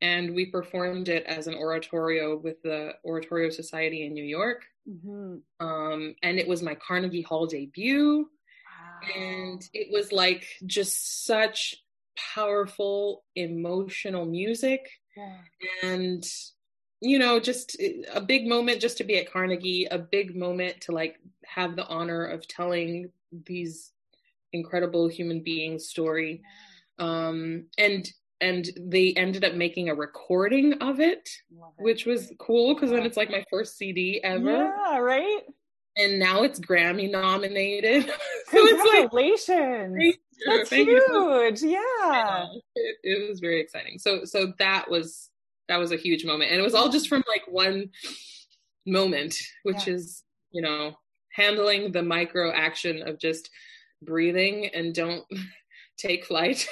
and 0.03 0.35
we 0.35 0.45
performed 0.45 1.07
it 1.07 1.23
as 1.25 1.47
an 1.47 1.55
oratorio 1.55 2.37
with 2.37 2.61
the 2.61 2.91
oratorio 3.05 3.49
society 3.49 4.05
in 4.05 4.13
new 4.13 4.23
york 4.23 4.63
mm-hmm. 4.87 5.37
um, 5.65 6.13
and 6.21 6.37
it 6.37 6.47
was 6.47 6.61
my 6.61 6.75
carnegie 6.75 7.21
hall 7.21 7.47
debut 7.47 8.19
wow. 8.19 9.15
and 9.15 9.67
it 9.73 9.91
was 9.91 10.11
like 10.11 10.45
just 10.65 11.25
such 11.25 11.75
powerful 12.35 13.23
emotional 13.35 14.25
music 14.25 14.87
yeah. 15.17 15.37
and 15.81 16.25
you 17.01 17.17
know 17.17 17.39
just 17.39 17.75
a 18.13 18.21
big 18.21 18.47
moment 18.47 18.79
just 18.79 18.97
to 18.97 19.03
be 19.03 19.17
at 19.17 19.31
carnegie 19.31 19.87
a 19.89 19.97
big 19.97 20.35
moment 20.35 20.79
to 20.81 20.91
like 20.91 21.19
have 21.45 21.75
the 21.75 21.87
honor 21.87 22.25
of 22.25 22.47
telling 22.47 23.09
these 23.45 23.91
incredible 24.51 25.07
human 25.07 25.41
beings 25.41 25.87
story 25.87 26.41
yeah 26.43 26.49
um, 26.99 27.65
and 27.77 28.11
and 28.43 28.69
they 28.77 29.13
ended 29.13 29.45
up 29.45 29.53
making 29.53 29.87
a 29.87 29.95
recording 29.95 30.73
of 30.81 30.99
it, 30.99 31.29
which 31.77 32.05
was 32.05 32.31
cool 32.39 32.75
because 32.75 32.89
then 32.89 33.05
it's 33.05 33.15
like 33.15 33.31
my 33.31 33.45
first 33.49 33.77
CD 33.77 34.21
ever. 34.21 34.51
Yeah, 34.51 34.97
right. 34.97 35.41
And 35.95 36.19
now 36.19 36.43
it's 36.43 36.59
Grammy 36.59 37.09
nominated. 37.09 38.05
so 38.51 38.67
Congratulations! 38.67 39.95
Like, 39.97 40.19
That's 40.45 40.69
Thank 40.69 40.89
huge. 40.89 41.61
Yeah. 41.61 41.79
yeah. 42.01 42.45
It, 42.75 42.97
it 43.03 43.29
was 43.29 43.39
very 43.39 43.61
exciting. 43.61 43.97
So 43.97 44.25
so 44.25 44.51
that 44.59 44.89
was 44.89 45.29
that 45.69 45.77
was 45.77 45.93
a 45.93 45.97
huge 45.97 46.25
moment, 46.25 46.51
and 46.51 46.59
it 46.59 46.63
was 46.63 46.73
all 46.73 46.89
just 46.89 47.07
from 47.07 47.23
like 47.27 47.43
one 47.47 47.91
moment, 48.85 49.37
which 49.63 49.87
yeah. 49.87 49.93
is 49.93 50.23
you 50.51 50.61
know 50.61 50.95
handling 51.31 51.93
the 51.93 52.03
micro 52.03 52.51
action 52.51 53.07
of 53.07 53.19
just 53.19 53.49
breathing 54.03 54.67
and 54.73 54.93
don't 54.93 55.23
take 55.97 56.25
flight. 56.25 56.67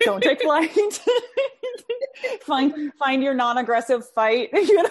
Don't 0.00 0.22
take 0.22 0.42
flight. 0.42 0.70
find 2.42 2.92
find 2.98 3.22
your 3.22 3.34
non-aggressive 3.34 4.08
fight. 4.14 4.50
You 4.54 4.82
know. 4.82 4.90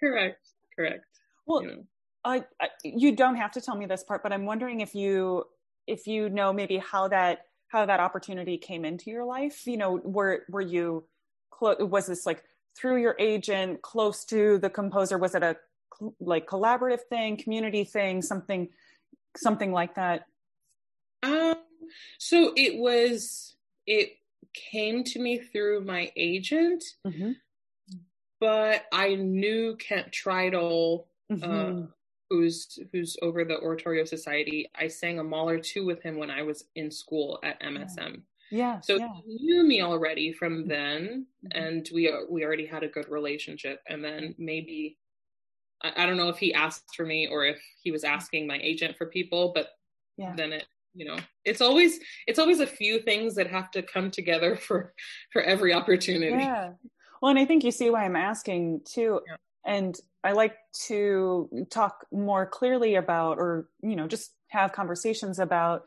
correct. 0.00 0.48
Correct. 0.74 1.04
Well, 1.46 1.62
you 1.62 1.68
know. 1.68 1.84
I, 2.24 2.44
I, 2.60 2.68
you 2.82 3.14
don't 3.14 3.36
have 3.36 3.52
to 3.52 3.60
tell 3.60 3.76
me 3.76 3.86
this 3.86 4.02
part, 4.02 4.22
but 4.22 4.32
I'm 4.32 4.46
wondering 4.46 4.80
if 4.80 4.94
you 4.94 5.44
if 5.86 6.06
you 6.06 6.28
know 6.28 6.52
maybe 6.52 6.78
how 6.78 7.08
that 7.08 7.42
how 7.68 7.86
that 7.86 8.00
opportunity 8.00 8.58
came 8.58 8.84
into 8.84 9.10
your 9.10 9.24
life. 9.24 9.66
You 9.66 9.76
know, 9.76 10.00
were 10.02 10.44
were 10.48 10.60
you 10.60 11.04
close? 11.50 11.76
Was 11.78 12.06
this 12.06 12.26
like 12.26 12.42
through 12.76 13.00
your 13.00 13.16
agent, 13.18 13.82
close 13.82 14.24
to 14.26 14.58
the 14.58 14.70
composer? 14.70 15.18
Was 15.18 15.34
it 15.34 15.42
a 15.42 15.56
like 16.20 16.46
collaborative 16.46 17.00
thing, 17.08 17.36
community 17.36 17.84
thing, 17.84 18.22
something 18.22 18.68
something 19.36 19.72
like 19.72 19.94
that? 19.94 20.26
Um, 21.22 21.54
so 22.18 22.52
it 22.56 22.78
was 22.78 23.56
it 23.86 24.12
came 24.54 25.04
to 25.04 25.18
me 25.18 25.38
through 25.38 25.84
my 25.84 26.10
agent, 26.16 26.82
mm-hmm. 27.06 27.32
but 28.40 28.86
I 28.92 29.14
knew 29.14 29.76
Kent 29.76 30.10
Tritle, 30.10 31.06
mm-hmm. 31.30 31.82
uh, 31.82 31.86
who's 32.30 32.78
who's 32.92 33.16
over 33.22 33.44
the 33.44 33.60
Oratorio 33.60 34.04
Society. 34.04 34.70
I 34.74 34.88
sang 34.88 35.18
a 35.18 35.24
Mahler 35.24 35.58
two 35.58 35.84
with 35.84 36.02
him 36.02 36.16
when 36.16 36.30
I 36.30 36.42
was 36.42 36.64
in 36.74 36.90
school 36.90 37.38
at 37.42 37.60
MSM. 37.62 38.22
Yeah. 38.50 38.80
So 38.80 38.96
yeah. 38.96 39.08
he 39.26 39.38
knew 39.44 39.64
me 39.64 39.82
already 39.82 40.32
from 40.32 40.60
mm-hmm. 40.60 40.68
then, 40.68 41.26
mm-hmm. 41.44 41.62
and 41.62 41.88
we 41.92 42.12
we 42.30 42.44
already 42.44 42.66
had 42.66 42.82
a 42.82 42.88
good 42.88 43.08
relationship. 43.08 43.82
And 43.88 44.04
then 44.04 44.34
maybe 44.38 44.98
I, 45.82 46.04
I, 46.04 46.06
don't 46.06 46.16
know 46.16 46.28
if 46.28 46.38
he 46.38 46.54
asked 46.54 46.94
for 46.96 47.04
me 47.04 47.26
or 47.26 47.44
if 47.44 47.60
he 47.82 47.90
was 47.90 48.04
asking 48.04 48.46
my 48.46 48.58
agent 48.62 48.96
for 48.96 49.06
people, 49.06 49.52
but 49.54 49.68
yeah. 50.16 50.34
then 50.36 50.52
it 50.52 50.66
you 50.96 51.04
know 51.04 51.16
it's 51.44 51.60
always 51.60 51.98
it's 52.26 52.38
always 52.38 52.60
a 52.60 52.66
few 52.66 53.00
things 53.00 53.34
that 53.34 53.48
have 53.48 53.70
to 53.70 53.82
come 53.82 54.10
together 54.10 54.56
for 54.66 54.94
for 55.32 55.42
every 55.42 55.72
opportunity. 55.72 56.32
Yeah. 56.32 56.72
Well 57.20 57.30
and 57.30 57.38
i 57.38 57.44
think 57.44 57.64
you 57.64 57.70
see 57.70 57.90
why 57.90 58.04
i'm 58.04 58.16
asking 58.16 58.82
too. 58.84 59.20
Yeah. 59.26 59.36
and 59.64 59.98
i 60.22 60.32
like 60.32 60.54
to 60.86 61.66
talk 61.70 62.06
more 62.12 62.46
clearly 62.46 62.96
about 62.96 63.38
or 63.38 63.68
you 63.82 63.96
know 63.96 64.06
just 64.06 64.32
have 64.48 64.72
conversations 64.72 65.38
about 65.38 65.86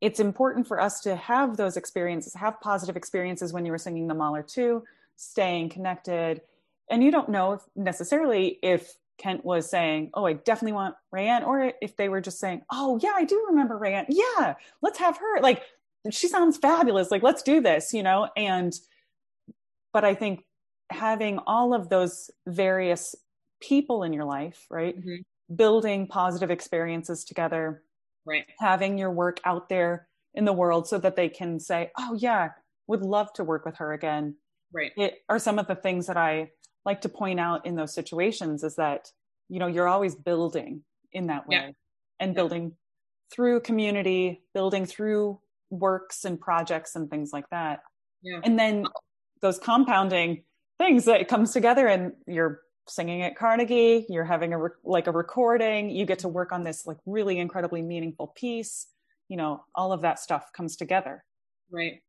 it's 0.00 0.20
important 0.20 0.68
for 0.68 0.80
us 0.80 1.00
to 1.00 1.16
have 1.16 1.56
those 1.56 1.76
experiences 1.76 2.34
have 2.34 2.60
positive 2.60 2.96
experiences 2.96 3.52
when 3.52 3.64
you 3.64 3.72
were 3.72 3.78
singing 3.78 4.08
the 4.08 4.14
mahler 4.14 4.42
too 4.42 4.82
staying 5.18 5.68
connected. 5.68 6.40
And 6.88 7.04
you 7.04 7.10
don't 7.10 7.28
know 7.28 7.52
if 7.52 7.60
necessarily 7.76 8.58
if 8.62 8.94
Kent 9.18 9.44
was 9.44 9.68
saying, 9.68 10.10
"Oh, 10.14 10.24
I 10.24 10.34
definitely 10.34 10.72
want 10.72 10.94
Raehann," 11.14 11.46
or 11.46 11.72
if 11.82 11.96
they 11.96 12.08
were 12.08 12.20
just 12.20 12.38
saying, 12.38 12.62
"Oh, 12.70 12.98
yeah, 13.02 13.12
I 13.14 13.24
do 13.24 13.46
remember 13.48 13.78
Raehann. 13.78 14.06
Yeah, 14.08 14.54
let's 14.80 14.98
have 14.98 15.18
her. 15.18 15.40
Like, 15.40 15.62
she 16.10 16.28
sounds 16.28 16.56
fabulous. 16.56 17.10
Like, 17.10 17.22
let's 17.22 17.42
do 17.42 17.60
this." 17.60 17.92
You 17.92 18.02
know, 18.02 18.28
and 18.36 18.72
but 19.92 20.04
I 20.04 20.14
think 20.14 20.44
having 20.90 21.38
all 21.46 21.74
of 21.74 21.88
those 21.88 22.30
various 22.46 23.14
people 23.60 24.04
in 24.04 24.12
your 24.12 24.24
life, 24.24 24.66
right, 24.70 24.98
mm-hmm. 24.98 25.54
building 25.54 26.06
positive 26.06 26.50
experiences 26.50 27.24
together, 27.24 27.82
right, 28.24 28.46
having 28.60 28.98
your 28.98 29.10
work 29.10 29.40
out 29.44 29.68
there 29.68 30.08
in 30.34 30.44
the 30.44 30.52
world 30.52 30.86
so 30.86 30.98
that 30.98 31.16
they 31.16 31.28
can 31.28 31.58
say, 31.58 31.90
"Oh, 31.98 32.14
yeah, 32.14 32.50
would 32.86 33.02
love 33.02 33.32
to 33.34 33.44
work 33.44 33.64
with 33.64 33.76
her 33.78 33.92
again." 33.92 34.36
Right, 34.72 34.92
it 34.96 35.22
are 35.28 35.38
some 35.38 35.58
of 35.58 35.66
the 35.66 35.74
things 35.74 36.06
that 36.06 36.16
I 36.16 36.50
like 36.84 37.00
to 37.02 37.08
point 37.08 37.40
out 37.40 37.66
in 37.66 37.74
those 37.74 37.94
situations 37.94 38.62
is 38.62 38.76
that 38.76 39.10
you 39.48 39.58
know 39.58 39.66
you're 39.66 39.88
always 39.88 40.14
building 40.14 40.82
in 41.12 41.26
that 41.26 41.46
way 41.48 41.56
yeah. 41.56 41.70
and 42.20 42.34
building 42.34 42.72
through 43.32 43.60
community 43.60 44.42
building 44.54 44.86
through 44.86 45.38
works 45.70 46.24
and 46.24 46.40
projects 46.40 46.96
and 46.96 47.10
things 47.10 47.30
like 47.32 47.48
that 47.50 47.80
yeah. 48.22 48.40
and 48.44 48.58
then 48.58 48.86
those 49.42 49.58
compounding 49.58 50.42
things 50.78 51.04
that 51.04 51.28
comes 51.28 51.52
together 51.52 51.86
and 51.86 52.12
you're 52.26 52.60
singing 52.88 53.22
at 53.22 53.36
carnegie 53.36 54.06
you're 54.08 54.24
having 54.24 54.54
a 54.54 54.58
like 54.82 55.06
a 55.06 55.12
recording 55.12 55.90
you 55.90 56.06
get 56.06 56.20
to 56.20 56.28
work 56.28 56.52
on 56.52 56.64
this 56.64 56.86
like 56.86 56.96
really 57.04 57.38
incredibly 57.38 57.82
meaningful 57.82 58.28
piece 58.28 58.86
you 59.28 59.36
know 59.36 59.62
all 59.74 59.92
of 59.92 60.00
that 60.02 60.18
stuff 60.18 60.50
comes 60.54 60.74
together 60.74 61.22
right 61.70 62.00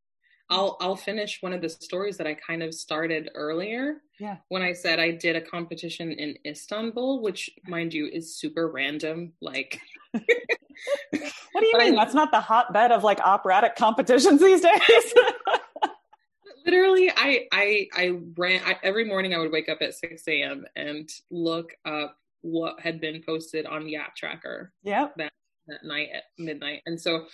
I'll 0.49 0.77
I'll 0.81 0.95
finish 0.95 1.41
one 1.41 1.53
of 1.53 1.61
the 1.61 1.69
stories 1.69 2.17
that 2.17 2.27
I 2.27 2.33
kind 2.33 2.63
of 2.63 2.73
started 2.73 3.29
earlier. 3.35 4.01
Yeah. 4.19 4.37
When 4.49 4.61
I 4.61 4.73
said 4.73 4.99
I 4.99 5.11
did 5.11 5.35
a 5.35 5.41
competition 5.41 6.11
in 6.11 6.37
Istanbul, 6.45 7.21
which 7.21 7.49
mind 7.67 7.93
you 7.93 8.07
is 8.07 8.35
super 8.35 8.67
random. 8.69 9.33
Like 9.41 9.79
What 10.13 11.61
do 11.61 11.65
you 11.67 11.77
mean? 11.77 11.93
I, 11.93 12.03
That's 12.03 12.15
not 12.15 12.31
the 12.31 12.39
hotbed 12.39 12.91
of 12.91 13.03
like 13.03 13.19
operatic 13.19 13.75
competitions 13.75 14.41
these 14.41 14.61
days. 14.61 15.13
literally 16.65 17.11
I 17.15 17.47
I 17.51 17.87
I 17.93 18.19
ran 18.37 18.61
I, 18.65 18.77
every 18.83 19.05
morning 19.05 19.33
I 19.33 19.39
would 19.39 19.51
wake 19.51 19.69
up 19.69 19.79
at 19.81 19.95
6 19.95 20.23
a.m. 20.27 20.65
and 20.75 21.09
look 21.29 21.73
up 21.85 22.17
what 22.41 22.79
had 22.79 23.01
been 23.01 23.21
posted 23.25 23.65
on 23.65 23.87
YAP 23.87 24.15
Tracker. 24.15 24.71
Yeah. 24.83 25.09
That 25.17 25.31
that 25.69 25.83
night 25.83 26.09
at 26.13 26.23
midnight. 26.37 26.81
And 26.85 26.99
so 26.99 27.25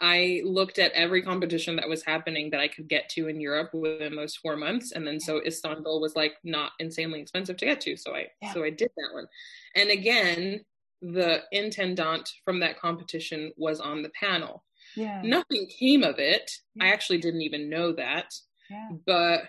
I 0.00 0.42
looked 0.44 0.78
at 0.78 0.92
every 0.92 1.22
competition 1.22 1.76
that 1.76 1.88
was 1.88 2.04
happening 2.04 2.50
that 2.50 2.60
I 2.60 2.68
could 2.68 2.88
get 2.88 3.08
to 3.10 3.28
in 3.28 3.40
Europe 3.40 3.70
within 3.72 4.16
those 4.16 4.36
four 4.36 4.56
months. 4.56 4.92
And 4.92 5.06
then 5.06 5.20
so 5.20 5.40
Istanbul 5.44 6.00
was 6.00 6.16
like 6.16 6.34
not 6.44 6.72
insanely 6.78 7.20
expensive 7.20 7.56
to 7.58 7.66
get 7.66 7.80
to. 7.82 7.96
So 7.96 8.14
I 8.14 8.26
yeah. 8.42 8.52
so 8.52 8.64
I 8.64 8.70
did 8.70 8.90
that 8.96 9.14
one. 9.14 9.26
And 9.74 9.90
again, 9.90 10.60
the 11.02 11.42
intendant 11.52 12.30
from 12.44 12.60
that 12.60 12.78
competition 12.78 13.52
was 13.56 13.80
on 13.80 14.02
the 14.02 14.10
panel. 14.18 14.64
Yeah. 14.96 15.20
Nothing 15.22 15.66
came 15.78 16.02
of 16.02 16.18
it. 16.18 16.50
Yeah. 16.74 16.84
I 16.84 16.88
actually 16.88 17.18
didn't 17.18 17.42
even 17.42 17.68
know 17.68 17.92
that. 17.92 18.32
Yeah. 18.70 18.88
But 19.06 19.42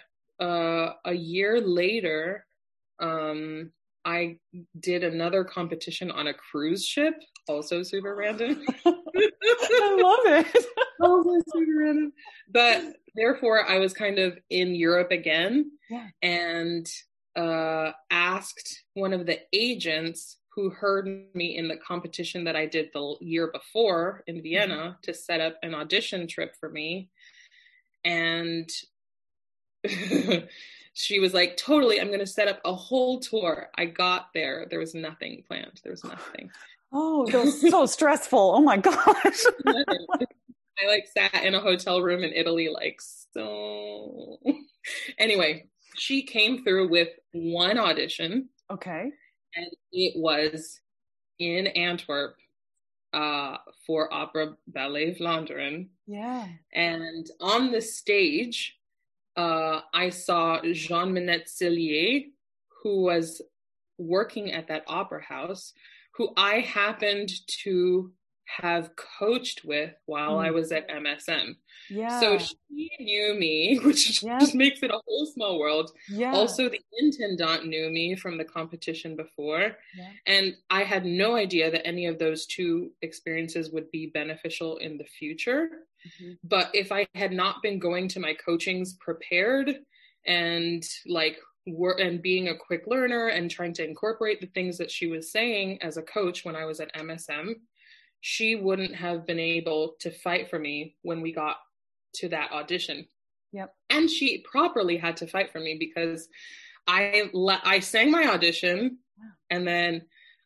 uh, 0.43 0.93
a 1.05 1.13
year 1.13 1.61
later, 1.61 2.45
um, 2.99 3.71
I 4.03 4.37
did 4.79 5.03
another 5.03 5.43
competition 5.43 6.11
on 6.11 6.27
a 6.27 6.33
cruise 6.33 6.85
ship, 6.85 7.15
also 7.49 7.83
super 7.83 8.15
random. 8.15 8.63
I 8.85 9.97
love 10.01 10.45
it. 10.45 10.65
also 11.01 11.41
super 11.53 11.79
random. 11.79 12.13
But 12.51 12.97
therefore, 13.15 13.69
I 13.69 13.79
was 13.79 13.93
kind 13.93 14.19
of 14.19 14.37
in 14.49 14.75
Europe 14.75 15.11
again 15.11 15.71
yeah. 15.89 16.07
and 16.21 16.87
uh, 17.35 17.91
asked 18.09 18.83
one 18.93 19.13
of 19.13 19.25
the 19.25 19.39
agents 19.53 20.37
who 20.55 20.69
heard 20.69 21.05
me 21.33 21.57
in 21.57 21.67
the 21.67 21.75
competition 21.75 22.45
that 22.45 22.55
I 22.55 22.65
did 22.65 22.89
the 22.93 23.15
year 23.19 23.51
before 23.51 24.23
in 24.25 24.41
Vienna 24.41 24.75
mm-hmm. 24.75 25.01
to 25.03 25.13
set 25.13 25.41
up 25.41 25.57
an 25.61 25.75
audition 25.75 26.27
trip 26.27 26.55
for 26.59 26.69
me. 26.69 27.09
And 28.05 28.69
she 30.93 31.19
was 31.19 31.33
like, 31.33 31.57
totally, 31.57 31.99
I'm 31.99 32.07
going 32.07 32.19
to 32.19 32.25
set 32.25 32.47
up 32.47 32.61
a 32.63 32.73
whole 32.73 33.19
tour. 33.19 33.69
I 33.75 33.85
got 33.85 34.27
there. 34.33 34.65
There 34.69 34.79
was 34.79 34.95
nothing 34.95 35.43
planned. 35.45 35.81
There 35.83 35.91
was 35.91 36.05
nothing. 36.05 36.49
Oh, 36.97 37.25
it 37.27 37.33
was 37.33 37.59
so 37.59 37.85
stressful. 37.85 38.39
Oh 38.55 38.61
my 38.61 38.77
gosh. 38.77 38.95
I 39.67 40.87
like 40.87 41.07
sat 41.07 41.43
in 41.43 41.53
a 41.53 41.59
hotel 41.59 42.01
room 42.01 42.23
in 42.23 42.31
Italy, 42.31 42.69
like, 42.69 43.01
so. 43.33 44.39
anyway, 45.17 45.67
she 45.97 46.23
came 46.23 46.63
through 46.63 46.89
with 46.89 47.09
one 47.33 47.77
audition. 47.77 48.47
Okay. 48.71 49.11
And 49.55 49.67
it 49.91 50.13
was 50.15 50.79
in 51.37 51.67
Antwerp 51.67 52.35
uh, 53.13 53.57
for 53.85 54.13
Opera 54.13 54.55
Ballet 54.67 55.15
Vlaanderen. 55.15 55.89
Yeah. 56.07 56.47
And 56.73 57.29
on 57.41 57.73
the 57.73 57.81
stage, 57.81 58.77
uh, 59.35 59.81
I 59.93 60.09
saw 60.11 60.61
Jeanne-Minette 60.61 61.49
Cilliers, 61.49 62.23
who 62.83 63.03
was 63.03 63.41
working 63.97 64.51
at 64.51 64.67
that 64.69 64.83
opera 64.87 65.23
house, 65.23 65.73
who 66.17 66.29
I 66.37 66.59
happened 66.59 67.29
to 67.63 68.11
have 68.45 68.91
coached 68.95 69.65
with 69.65 69.91
while 70.05 70.37
mm. 70.37 70.45
I 70.45 70.51
was 70.51 70.71
at 70.71 70.89
MSM. 70.89 71.55
Yeah. 71.89 72.19
So 72.19 72.37
she 72.37 72.89
knew 72.99 73.33
me, 73.33 73.79
which 73.83 74.23
yeah. 74.23 74.39
just 74.39 74.55
makes 74.55 74.81
it 74.83 74.91
a 74.91 74.99
whole 75.05 75.25
small 75.25 75.59
world. 75.59 75.91
Yeah. 76.09 76.33
Also, 76.33 76.69
the 76.69 76.79
intendant 76.99 77.65
knew 77.65 77.89
me 77.89 78.15
from 78.15 78.37
the 78.37 78.45
competition 78.45 79.15
before. 79.15 79.75
Yeah. 79.97 80.09
And 80.27 80.55
I 80.69 80.83
had 80.83 81.05
no 81.05 81.35
idea 81.35 81.71
that 81.71 81.85
any 81.85 82.05
of 82.05 82.19
those 82.19 82.45
two 82.45 82.91
experiences 83.01 83.71
would 83.71 83.89
be 83.91 84.11
beneficial 84.13 84.77
in 84.77 84.97
the 84.97 85.05
future. 85.05 85.69
Mm-hmm. 86.07 86.33
But 86.43 86.69
if 86.73 86.91
I 86.91 87.07
had 87.15 87.31
not 87.31 87.61
been 87.61 87.79
going 87.79 88.07
to 88.09 88.19
my 88.19 88.35
coachings 88.35 88.93
prepared 88.93 89.79
and 90.25 90.83
like 91.07 91.37
work 91.67 91.99
and 91.99 92.21
being 92.21 92.49
a 92.49 92.57
quick 92.57 92.83
learner 92.87 93.27
and 93.27 93.49
trying 93.49 93.73
to 93.73 93.83
incorporate 93.83 94.39
the 94.39 94.47
things 94.47 94.77
that 94.77 94.91
she 94.91 95.07
was 95.07 95.31
saying 95.31 95.79
as 95.81 95.97
a 95.97 96.01
coach 96.01 96.45
when 96.45 96.55
I 96.55 96.65
was 96.65 96.79
at 96.79 96.93
MSM, 96.95 97.53
she 98.21 98.55
wouldn't 98.55 98.95
have 98.95 99.25
been 99.25 99.39
able 99.39 99.95
to 99.99 100.11
fight 100.11 100.49
for 100.49 100.59
me 100.59 100.95
when 101.01 101.21
we 101.21 101.31
got 101.31 101.57
to 102.15 102.29
that 102.29 102.51
audition. 102.51 103.05
Yep. 103.51 103.73
And 103.89 104.09
she 104.09 104.43
properly 104.49 104.97
had 104.97 105.17
to 105.17 105.27
fight 105.27 105.51
for 105.51 105.59
me 105.59 105.77
because 105.79 106.27
I 106.87 107.29
le- 107.33 107.61
I 107.63 107.79
sang 107.79 108.11
my 108.11 108.27
audition 108.27 108.99
and 109.49 109.67
then 109.67 110.03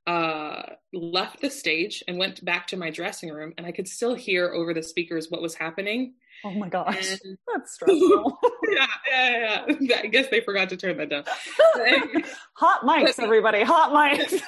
uh, 0.08 0.64
left 0.94 1.42
the 1.42 1.50
stage 1.50 2.04
and 2.08 2.18
went 2.18 2.44
back 2.44 2.68
to 2.68 2.78
my 2.78 2.90
dressing 2.90 3.30
room, 3.30 3.54
and 3.58 3.68
I 3.68 3.72
could 3.72 3.88
still 3.88 4.16
hear 4.16 4.52
over 4.54 4.74
the 4.74 4.84
speakers 4.84 5.28
what 5.30 5.42
was 5.42 5.56
happening. 5.56 6.14
Oh 6.44 6.52
my 6.52 6.70
gosh, 6.70 7.12
and, 7.24 7.38
that's 7.54 7.74
stressful. 7.74 8.40
yeah, 8.72 8.88
yeah, 9.10 9.66
yeah. 9.80 10.00
I 10.04 10.08
guess 10.08 10.28
they 10.30 10.42
forgot 10.42 10.70
to 10.70 10.78
turn 10.78 10.98
that 10.98 11.10
down. 11.10 11.24
hot 12.54 12.82
mics, 12.82 13.22
everybody, 13.22 13.64
hot 13.64 13.92
mics. 13.92 14.42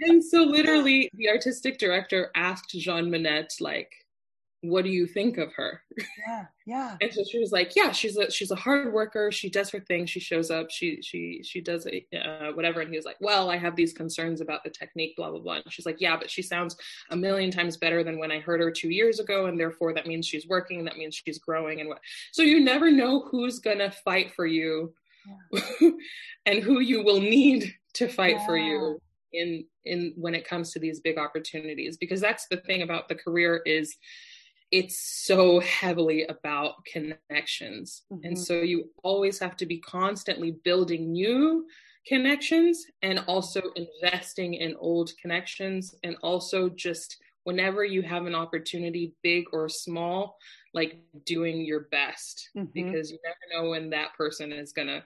and 0.00 0.24
so 0.24 0.42
literally 0.42 1.10
the 1.14 1.28
artistic 1.28 1.78
director 1.78 2.30
asked 2.34 2.70
Jeanne-Minette 2.70 3.54
like 3.60 4.03
what 4.64 4.84
do 4.84 4.90
you 4.90 5.06
think 5.06 5.36
of 5.38 5.52
her? 5.52 5.82
Yeah, 6.26 6.46
yeah. 6.66 6.96
and 7.00 7.12
so 7.12 7.22
she 7.22 7.38
was 7.38 7.52
like, 7.52 7.76
yeah, 7.76 7.92
she's 7.92 8.16
a 8.16 8.30
she's 8.30 8.50
a 8.50 8.56
hard 8.56 8.92
worker. 8.92 9.30
She 9.30 9.50
does 9.50 9.70
her 9.70 9.80
thing. 9.80 10.06
She 10.06 10.20
shows 10.20 10.50
up. 10.50 10.70
She 10.70 11.00
she 11.02 11.42
she 11.44 11.60
does 11.60 11.86
it, 11.86 12.04
uh, 12.14 12.52
whatever. 12.52 12.80
And 12.80 12.90
he 12.90 12.96
was 12.96 13.04
like, 13.04 13.18
well, 13.20 13.50
I 13.50 13.56
have 13.58 13.76
these 13.76 13.92
concerns 13.92 14.40
about 14.40 14.64
the 14.64 14.70
technique, 14.70 15.16
blah 15.16 15.30
blah 15.30 15.40
blah. 15.40 15.54
And 15.56 15.72
she's 15.72 15.86
like, 15.86 16.00
yeah, 16.00 16.16
but 16.16 16.30
she 16.30 16.42
sounds 16.42 16.76
a 17.10 17.16
million 17.16 17.50
times 17.50 17.76
better 17.76 18.02
than 18.02 18.18
when 18.18 18.32
I 18.32 18.40
heard 18.40 18.60
her 18.60 18.70
two 18.70 18.90
years 18.90 19.20
ago, 19.20 19.46
and 19.46 19.60
therefore 19.60 19.92
that 19.94 20.06
means 20.06 20.26
she's 20.26 20.48
working. 20.48 20.84
That 20.84 20.96
means 20.96 21.14
she's 21.14 21.38
growing, 21.38 21.80
and 21.80 21.88
what. 21.88 22.00
So 22.32 22.42
you 22.42 22.60
never 22.60 22.90
know 22.90 23.20
who's 23.30 23.58
gonna 23.58 23.90
fight 23.90 24.32
for 24.34 24.46
you, 24.46 24.94
yeah. 25.52 25.90
and 26.46 26.62
who 26.62 26.80
you 26.80 27.04
will 27.04 27.20
need 27.20 27.74
to 27.94 28.08
fight 28.08 28.36
yeah. 28.38 28.46
for 28.46 28.56
you 28.56 28.98
in 29.34 29.64
in 29.84 30.14
when 30.16 30.34
it 30.34 30.46
comes 30.48 30.72
to 30.72 30.78
these 30.78 31.00
big 31.00 31.18
opportunities 31.18 31.96
because 31.96 32.20
that's 32.20 32.46
the 32.48 32.56
thing 32.58 32.82
about 32.82 33.08
the 33.08 33.14
career 33.14 33.60
is 33.66 33.96
it's 34.74 35.24
so 35.24 35.60
heavily 35.60 36.24
about 36.24 36.84
connections 36.84 38.02
mm-hmm. 38.12 38.24
and 38.24 38.36
so 38.36 38.54
you 38.54 38.90
always 39.04 39.38
have 39.38 39.56
to 39.56 39.66
be 39.66 39.78
constantly 39.78 40.56
building 40.64 41.12
new 41.12 41.64
connections 42.08 42.84
and 43.02 43.20
also 43.28 43.62
investing 43.76 44.54
in 44.54 44.74
old 44.80 45.12
connections 45.22 45.94
and 46.02 46.16
also 46.24 46.68
just 46.68 47.16
whenever 47.44 47.84
you 47.84 48.02
have 48.02 48.26
an 48.26 48.34
opportunity 48.34 49.14
big 49.22 49.44
or 49.52 49.68
small 49.68 50.36
like 50.74 50.98
doing 51.24 51.64
your 51.64 51.82
best 51.92 52.50
mm-hmm. 52.56 52.66
because 52.74 53.12
you 53.12 53.18
never 53.24 53.44
know 53.52 53.70
when 53.70 53.88
that 53.90 54.12
person 54.18 54.50
is 54.50 54.72
going 54.72 54.88
to 54.88 55.04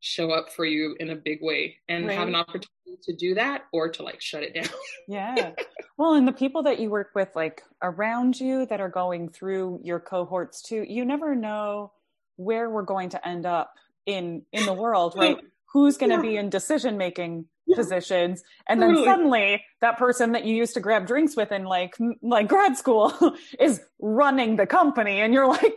show 0.00 0.30
up 0.30 0.52
for 0.52 0.64
you 0.64 0.96
in 1.00 1.10
a 1.10 1.16
big 1.16 1.38
way 1.42 1.76
and 1.88 2.06
right. 2.06 2.16
have 2.16 2.28
an 2.28 2.34
opportunity 2.34 2.68
to 3.02 3.14
do 3.16 3.34
that 3.34 3.64
or 3.72 3.88
to 3.88 4.02
like 4.02 4.20
shut 4.20 4.42
it 4.42 4.54
down. 4.54 4.68
yeah. 5.08 5.52
Well, 5.96 6.14
and 6.14 6.26
the 6.26 6.32
people 6.32 6.62
that 6.64 6.78
you 6.78 6.90
work 6.90 7.10
with 7.14 7.28
like 7.34 7.62
around 7.82 8.38
you 8.38 8.66
that 8.66 8.80
are 8.80 8.88
going 8.88 9.28
through 9.28 9.80
your 9.82 10.00
cohorts 10.00 10.62
too, 10.62 10.84
you 10.88 11.04
never 11.04 11.34
know 11.34 11.92
where 12.36 12.70
we're 12.70 12.82
going 12.82 13.10
to 13.10 13.28
end 13.28 13.46
up 13.46 13.74
in 14.06 14.42
in 14.52 14.66
the 14.66 14.72
world, 14.72 15.14
right? 15.16 15.36
Who's 15.72 15.98
going 15.98 16.10
to 16.10 16.16
yeah. 16.16 16.22
be 16.22 16.36
in 16.36 16.48
decision 16.48 16.96
making 16.96 17.44
yeah. 17.66 17.76
positions 17.76 18.42
and 18.68 18.80
totally. 18.80 19.04
then 19.04 19.12
suddenly 19.12 19.64
that 19.82 19.98
person 19.98 20.32
that 20.32 20.46
you 20.46 20.56
used 20.56 20.74
to 20.74 20.80
grab 20.80 21.06
drinks 21.06 21.36
with 21.36 21.52
in 21.52 21.64
like 21.64 21.94
like 22.22 22.48
grad 22.48 22.76
school 22.76 23.12
is 23.60 23.80
running 24.00 24.56
the 24.56 24.66
company 24.66 25.20
and 25.20 25.34
you're 25.34 25.46
like 25.46 25.74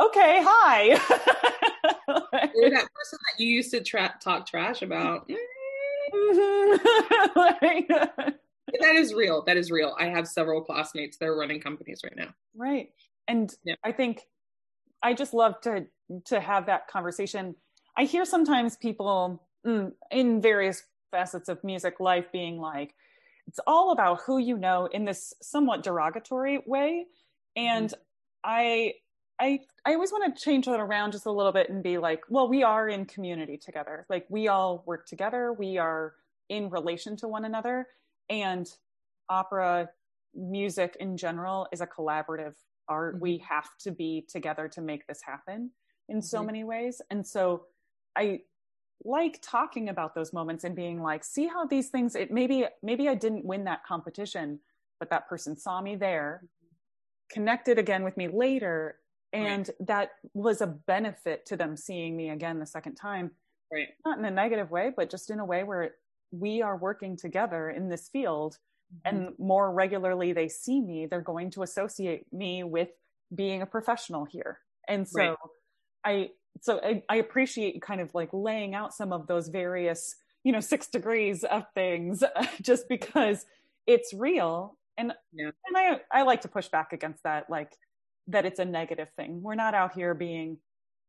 okay, 0.00 0.40
hi. 0.42 0.92
or 2.08 2.70
that 2.70 2.88
person 2.94 3.18
that 3.22 3.38
you 3.38 3.48
used 3.48 3.70
to 3.72 3.82
tra- 3.82 4.14
talk 4.20 4.46
trash 4.46 4.82
about. 4.82 5.28
like, 7.36 7.88
that 8.80 8.94
is 8.94 9.14
real. 9.14 9.42
That 9.44 9.56
is 9.56 9.70
real. 9.70 9.94
I 9.98 10.06
have 10.06 10.26
several 10.28 10.62
classmates 10.62 11.16
that 11.18 11.26
are 11.26 11.36
running 11.36 11.60
companies 11.60 12.00
right 12.04 12.16
now. 12.16 12.34
Right. 12.56 12.90
And 13.26 13.52
yeah. 13.64 13.74
I 13.84 13.92
think 13.92 14.22
I 15.02 15.14
just 15.14 15.34
love 15.34 15.60
to 15.62 15.86
to 16.26 16.40
have 16.40 16.66
that 16.66 16.88
conversation. 16.88 17.54
I 17.96 18.04
hear 18.04 18.24
sometimes 18.24 18.76
people 18.76 19.42
mm, 19.66 19.92
in 20.10 20.40
various 20.40 20.82
facets 21.10 21.48
of 21.48 21.62
music 21.62 22.00
life 22.00 22.26
being 22.32 22.58
like, 22.58 22.94
it's 23.46 23.60
all 23.66 23.92
about 23.92 24.20
who 24.22 24.38
you 24.38 24.56
know 24.56 24.86
in 24.86 25.04
this 25.04 25.34
somewhat 25.42 25.82
derogatory 25.82 26.62
way. 26.66 27.06
And 27.56 27.88
mm-hmm. 27.88 28.00
I 28.44 28.94
I 29.40 29.60
I 29.84 29.94
always 29.94 30.12
want 30.12 30.34
to 30.34 30.42
change 30.42 30.66
that 30.66 30.80
around 30.80 31.12
just 31.12 31.26
a 31.26 31.30
little 31.30 31.52
bit 31.52 31.70
and 31.70 31.82
be 31.82 31.98
like, 31.98 32.22
well, 32.28 32.48
we 32.48 32.62
are 32.62 32.88
in 32.88 33.06
community 33.06 33.56
together. 33.56 34.06
Like 34.10 34.26
we 34.28 34.48
all 34.48 34.82
work 34.86 35.06
together. 35.06 35.52
We 35.52 35.78
are 35.78 36.14
in 36.48 36.70
relation 36.70 37.16
to 37.18 37.28
one 37.28 37.44
another. 37.44 37.86
And 38.28 38.70
opera 39.28 39.90
music 40.34 40.96
in 41.00 41.16
general 41.16 41.66
is 41.72 41.80
a 41.80 41.86
collaborative 41.86 42.54
art. 42.88 43.14
Mm-hmm. 43.14 43.22
We 43.22 43.38
have 43.48 43.70
to 43.80 43.92
be 43.92 44.26
together 44.28 44.68
to 44.68 44.80
make 44.80 45.06
this 45.06 45.20
happen 45.22 45.70
in 46.08 46.20
so 46.20 46.38
mm-hmm. 46.38 46.46
many 46.46 46.64
ways. 46.64 47.00
And 47.10 47.26
so 47.26 47.64
I 48.16 48.40
like 49.04 49.38
talking 49.42 49.88
about 49.88 50.14
those 50.14 50.32
moments 50.32 50.64
and 50.64 50.74
being 50.74 51.00
like, 51.00 51.22
see 51.22 51.46
how 51.46 51.64
these 51.64 51.88
things 51.88 52.16
it 52.16 52.32
maybe 52.32 52.66
maybe 52.82 53.08
I 53.08 53.14
didn't 53.14 53.44
win 53.44 53.64
that 53.64 53.84
competition, 53.84 54.58
but 54.98 55.10
that 55.10 55.28
person 55.28 55.56
saw 55.56 55.80
me 55.80 55.94
there, 55.96 56.42
mm-hmm. 56.42 57.34
connected 57.34 57.78
again 57.78 58.02
with 58.02 58.16
me 58.16 58.28
later 58.28 58.96
and 59.32 59.68
right. 59.68 59.86
that 59.86 60.10
was 60.34 60.60
a 60.60 60.66
benefit 60.66 61.44
to 61.46 61.56
them 61.56 61.76
seeing 61.76 62.16
me 62.16 62.30
again 62.30 62.58
the 62.58 62.66
second 62.66 62.94
time 62.94 63.30
right 63.72 63.88
not 64.04 64.18
in 64.18 64.24
a 64.24 64.30
negative 64.30 64.70
way 64.70 64.90
but 64.96 65.10
just 65.10 65.30
in 65.30 65.38
a 65.38 65.44
way 65.44 65.64
where 65.64 65.92
we 66.30 66.62
are 66.62 66.76
working 66.76 67.16
together 67.16 67.70
in 67.70 67.88
this 67.88 68.08
field 68.08 68.58
mm-hmm. 68.94 69.16
and 69.16 69.34
more 69.38 69.72
regularly 69.72 70.32
they 70.32 70.48
see 70.48 70.80
me 70.80 71.06
they're 71.06 71.20
going 71.20 71.50
to 71.50 71.62
associate 71.62 72.24
me 72.32 72.64
with 72.64 72.88
being 73.34 73.62
a 73.62 73.66
professional 73.66 74.24
here 74.24 74.58
and 74.88 75.06
so 75.06 75.20
right. 75.20 75.36
i 76.04 76.30
so 76.60 76.80
I, 76.82 77.02
I 77.08 77.16
appreciate 77.16 77.80
kind 77.82 78.00
of 78.00 78.14
like 78.14 78.30
laying 78.32 78.74
out 78.74 78.94
some 78.94 79.12
of 79.12 79.26
those 79.26 79.48
various 79.48 80.16
you 80.44 80.52
know 80.52 80.60
six 80.60 80.86
degrees 80.86 81.44
of 81.44 81.64
things 81.74 82.24
just 82.62 82.88
because 82.88 83.44
it's 83.86 84.14
real 84.14 84.76
and 84.96 85.12
yeah. 85.32 85.50
and 85.66 85.76
i 85.76 86.00
i 86.10 86.22
like 86.22 86.40
to 86.42 86.48
push 86.48 86.68
back 86.68 86.92
against 86.92 87.22
that 87.24 87.50
like 87.50 87.76
that 88.28 88.46
it's 88.46 88.58
a 88.58 88.64
negative 88.64 89.10
thing. 89.10 89.42
We're 89.42 89.54
not 89.54 89.74
out 89.74 89.92
here 89.94 90.14
being 90.14 90.58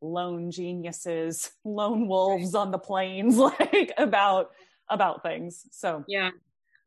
lone 0.02 0.52
geniuses, 0.52 1.52
lone 1.66 2.08
wolves 2.08 2.56
on 2.56 2.72
the 2.72 2.80
plains, 2.80 3.38
like 3.38 3.94
about 3.98 4.52
about 4.90 5.24
things. 5.24 5.66
So 5.72 6.04
yeah, 6.08 6.32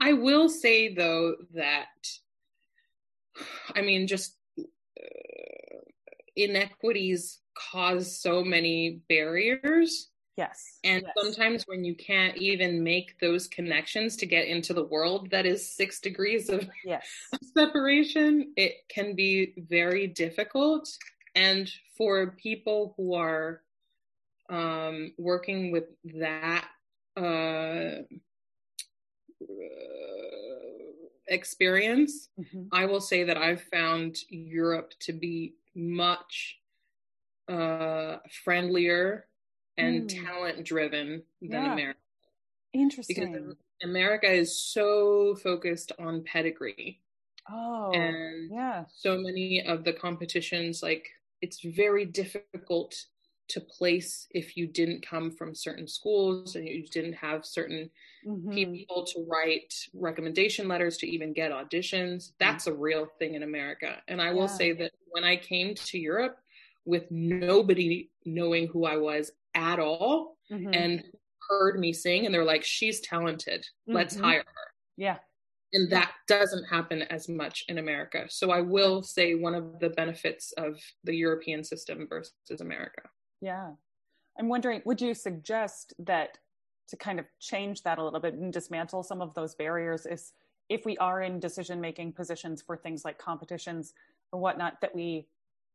I 0.00 0.14
will 0.14 0.48
say 0.48 0.94
though 0.94 1.36
that 1.54 1.86
I 3.74 3.82
mean, 3.82 4.06
just 4.06 4.36
uh, 4.58 4.64
inequities 6.36 7.40
cause 7.54 8.20
so 8.20 8.42
many 8.42 9.00
barriers 9.08 10.10
Yes. 10.36 10.78
And 10.82 11.02
yes. 11.02 11.12
sometimes 11.18 11.64
when 11.66 11.84
you 11.84 11.94
can't 11.94 12.36
even 12.38 12.82
make 12.82 13.18
those 13.20 13.46
connections 13.46 14.16
to 14.16 14.26
get 14.26 14.46
into 14.46 14.72
the 14.72 14.84
world 14.84 15.30
that 15.30 15.44
is 15.44 15.68
six 15.68 16.00
degrees 16.00 16.48
of 16.48 16.68
yes. 16.84 17.06
separation, 17.54 18.52
it 18.56 18.76
can 18.88 19.14
be 19.14 19.52
very 19.68 20.06
difficult. 20.06 20.88
And 21.34 21.70
for 21.96 22.32
people 22.32 22.94
who 22.96 23.14
are 23.14 23.60
um, 24.48 25.12
working 25.18 25.70
with 25.70 25.84
that 26.18 26.66
uh, 27.16 28.02
experience, 31.28 32.30
mm-hmm. 32.40 32.64
I 32.72 32.86
will 32.86 33.00
say 33.00 33.24
that 33.24 33.36
I've 33.36 33.62
found 33.64 34.16
Europe 34.30 34.94
to 35.00 35.12
be 35.12 35.54
much 35.74 36.58
uh, 37.48 38.16
friendlier 38.44 39.26
and 39.76 40.08
mm. 40.08 40.24
talent 40.24 40.64
driven 40.64 41.22
than 41.40 41.50
yeah. 41.64 41.72
America. 41.72 41.98
Interesting. 42.72 43.32
Because 43.32 43.56
America 43.82 44.30
is 44.30 44.58
so 44.58 45.36
focused 45.36 45.92
on 45.98 46.22
pedigree. 46.24 47.00
Oh, 47.50 47.90
and 47.92 48.50
yeah. 48.50 48.84
So 48.94 49.18
many 49.18 49.62
of 49.66 49.84
the 49.84 49.92
competitions, 49.92 50.82
like 50.82 51.08
it's 51.40 51.60
very 51.62 52.04
difficult 52.04 53.04
to 53.48 53.60
place 53.60 54.28
if 54.30 54.56
you 54.56 54.66
didn't 54.66 55.06
come 55.06 55.30
from 55.30 55.54
certain 55.54 55.86
schools 55.86 56.54
and 56.56 56.66
you 56.66 56.86
didn't 56.86 57.14
have 57.14 57.44
certain 57.44 57.90
mm-hmm. 58.26 58.50
people 58.50 59.04
to 59.04 59.26
write 59.28 59.74
recommendation 59.92 60.68
letters 60.68 60.96
to 60.98 61.06
even 61.06 61.32
get 61.32 61.50
auditions. 61.50 62.32
That's 62.38 62.64
mm-hmm. 62.64 62.78
a 62.78 62.80
real 62.80 63.08
thing 63.18 63.34
in 63.34 63.42
America. 63.42 63.96
And 64.08 64.22
I 64.22 64.26
yeah. 64.26 64.32
will 64.32 64.48
say 64.48 64.72
that 64.72 64.92
when 65.10 65.24
I 65.24 65.36
came 65.36 65.74
to 65.74 65.98
Europe 65.98 66.38
with 66.84 67.10
nobody 67.10 68.08
knowing 68.24 68.68
who 68.68 68.86
I 68.86 68.96
was 68.96 69.32
at 69.54 69.78
all 69.78 70.36
mm-hmm. 70.50 70.72
and 70.72 71.02
heard 71.48 71.78
me 71.78 71.92
sing 71.92 72.26
and 72.26 72.34
they're 72.34 72.44
like 72.44 72.64
she's 72.64 73.00
talented. 73.00 73.60
Mm-hmm. 73.60 73.94
let's 73.94 74.16
hire 74.16 74.44
her. 74.46 74.70
Yeah. 74.96 75.18
And 75.74 75.90
that 75.90 76.12
doesn't 76.28 76.64
happen 76.64 77.02
as 77.02 77.28
much 77.28 77.64
in 77.68 77.78
america. 77.78 78.26
So 78.28 78.50
i 78.50 78.60
will 78.60 79.02
say 79.02 79.34
one 79.34 79.54
of 79.54 79.78
the 79.80 79.90
benefits 79.90 80.52
of 80.52 80.80
the 81.04 81.14
european 81.14 81.64
system 81.64 82.06
versus 82.08 82.60
america. 82.60 83.02
Yeah. 83.40 83.72
I'm 84.38 84.48
wondering 84.48 84.82
would 84.84 85.00
you 85.00 85.14
suggest 85.14 85.94
that 86.00 86.38
to 86.88 86.96
kind 86.96 87.18
of 87.18 87.26
change 87.40 87.82
that 87.82 87.98
a 87.98 88.04
little 88.04 88.20
bit 88.20 88.34
and 88.34 88.52
dismantle 88.52 89.02
some 89.02 89.22
of 89.22 89.34
those 89.34 89.54
barriers 89.54 90.04
is 90.06 90.32
if 90.68 90.84
we 90.84 90.96
are 90.98 91.22
in 91.22 91.40
decision 91.40 91.80
making 91.80 92.12
positions 92.12 92.62
for 92.62 92.76
things 92.76 93.04
like 93.04 93.18
competitions 93.18 93.94
or 94.32 94.40
whatnot 94.40 94.80
that 94.80 94.94
we 94.94 95.26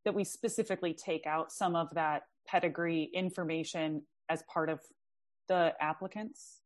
that 0.05 0.13
we 0.13 0.23
specifically 0.23 0.93
take 0.93 1.25
out 1.25 1.51
some 1.51 1.75
of 1.75 1.93
that 1.93 2.23
pedigree 2.47 3.09
information 3.13 4.03
as 4.29 4.43
part 4.43 4.69
of 4.69 4.79
the 5.47 5.73
applicants? 5.79 6.61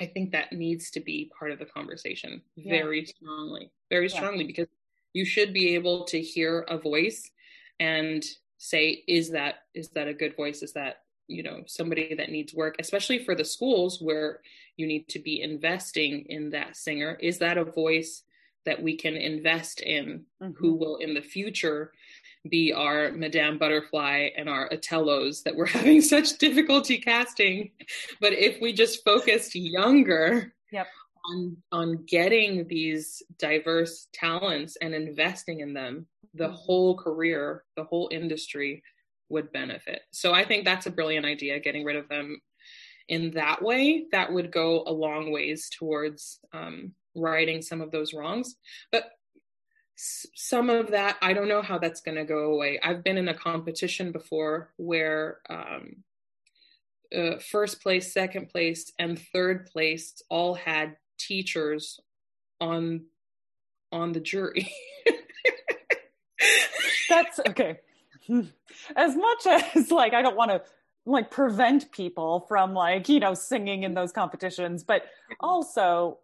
I 0.00 0.06
think 0.06 0.32
that 0.32 0.52
needs 0.52 0.90
to 0.92 1.00
be 1.00 1.30
part 1.38 1.50
of 1.50 1.58
the 1.58 1.64
conversation 1.64 2.42
yeah. 2.56 2.72
very 2.72 3.06
strongly, 3.06 3.70
very 3.90 4.08
strongly, 4.08 4.44
yeah. 4.44 4.48
because 4.48 4.68
you 5.12 5.24
should 5.24 5.52
be 5.52 5.74
able 5.74 6.04
to 6.04 6.20
hear 6.20 6.60
a 6.68 6.78
voice 6.78 7.30
and 7.80 8.24
say, 8.58 9.02
is 9.08 9.30
that 9.30 9.56
is 9.74 9.88
that 9.90 10.08
a 10.08 10.14
good 10.14 10.36
voice? 10.36 10.62
Is 10.62 10.72
that 10.74 11.02
you 11.28 11.42
know 11.42 11.62
somebody 11.66 12.14
that 12.14 12.30
needs 12.30 12.54
work 12.54 12.76
especially 12.78 13.18
for 13.18 13.34
the 13.34 13.44
schools 13.44 14.00
where 14.00 14.40
you 14.76 14.86
need 14.86 15.06
to 15.08 15.18
be 15.18 15.42
investing 15.42 16.24
in 16.30 16.50
that 16.50 16.74
singer 16.74 17.18
is 17.20 17.38
that 17.38 17.58
a 17.58 17.64
voice 17.64 18.22
that 18.64 18.82
we 18.82 18.96
can 18.96 19.14
invest 19.14 19.80
in 19.80 20.24
mm-hmm. 20.42 20.52
who 20.58 20.74
will 20.74 20.96
in 20.96 21.14
the 21.14 21.22
future 21.22 21.92
be 22.48 22.72
our 22.72 23.10
Madame 23.12 23.58
Butterfly 23.58 24.30
and 24.36 24.48
our 24.48 24.68
Otellos 24.70 25.42
that 25.42 25.54
we're 25.54 25.66
having 25.78 26.00
such 26.00 26.38
difficulty 26.38 26.98
casting. 26.98 27.70
But 28.20 28.32
if 28.32 28.60
we 28.60 28.72
just 28.72 29.04
focused 29.04 29.54
younger 29.54 30.52
yep. 30.72 30.86
on 31.30 31.56
on 31.72 32.04
getting 32.06 32.66
these 32.68 33.22
diverse 33.38 34.08
talents 34.12 34.76
and 34.80 34.94
investing 34.94 35.60
in 35.60 35.74
them, 35.74 36.06
the 36.34 36.44
mm-hmm. 36.44 36.54
whole 36.54 36.96
career, 36.96 37.64
the 37.76 37.84
whole 37.84 38.08
industry 38.10 38.82
would 39.28 39.52
benefit. 39.52 40.00
So 40.10 40.32
I 40.32 40.44
think 40.44 40.64
that's 40.64 40.86
a 40.86 40.90
brilliant 40.90 41.26
idea, 41.26 41.60
getting 41.60 41.84
rid 41.84 41.96
of 41.96 42.08
them 42.08 42.40
in 43.08 43.30
that 43.32 43.62
way. 43.62 44.06
That 44.12 44.32
would 44.32 44.50
go 44.50 44.84
a 44.86 44.92
long 44.92 45.32
ways 45.32 45.70
towards 45.78 46.40
um, 46.52 46.92
righting 47.14 47.62
some 47.62 47.80
of 47.80 47.90
those 47.90 48.14
wrongs. 48.14 48.56
But 48.92 49.10
some 50.00 50.70
of 50.70 50.92
that 50.92 51.16
i 51.22 51.32
don't 51.32 51.48
know 51.48 51.60
how 51.60 51.76
that's 51.76 52.00
going 52.00 52.16
to 52.16 52.24
go 52.24 52.52
away. 52.52 52.78
I've 52.82 53.02
been 53.02 53.18
in 53.18 53.28
a 53.28 53.34
competition 53.34 54.12
before 54.12 54.72
where 54.76 55.38
um, 55.50 56.04
uh, 57.14 57.38
first 57.38 57.82
place 57.82 58.12
second 58.12 58.48
place 58.48 58.92
and 58.98 59.18
third 59.18 59.66
place 59.66 60.22
all 60.30 60.54
had 60.54 60.96
teachers 61.18 62.00
on 62.60 63.06
on 63.90 64.12
the 64.12 64.20
jury. 64.20 64.70
That's 67.08 67.40
okay. 67.48 67.80
As 68.96 69.16
much 69.16 69.46
as 69.46 69.90
like 69.90 70.12
i 70.12 70.22
don't 70.22 70.36
want 70.36 70.50
to 70.50 70.62
like 71.06 71.30
prevent 71.30 71.90
people 71.90 72.44
from 72.48 72.74
like 72.74 73.08
you 73.08 73.18
know 73.18 73.34
singing 73.34 73.82
in 73.82 73.94
those 73.94 74.12
competitions 74.12 74.84
but 74.84 75.04
also 75.40 76.18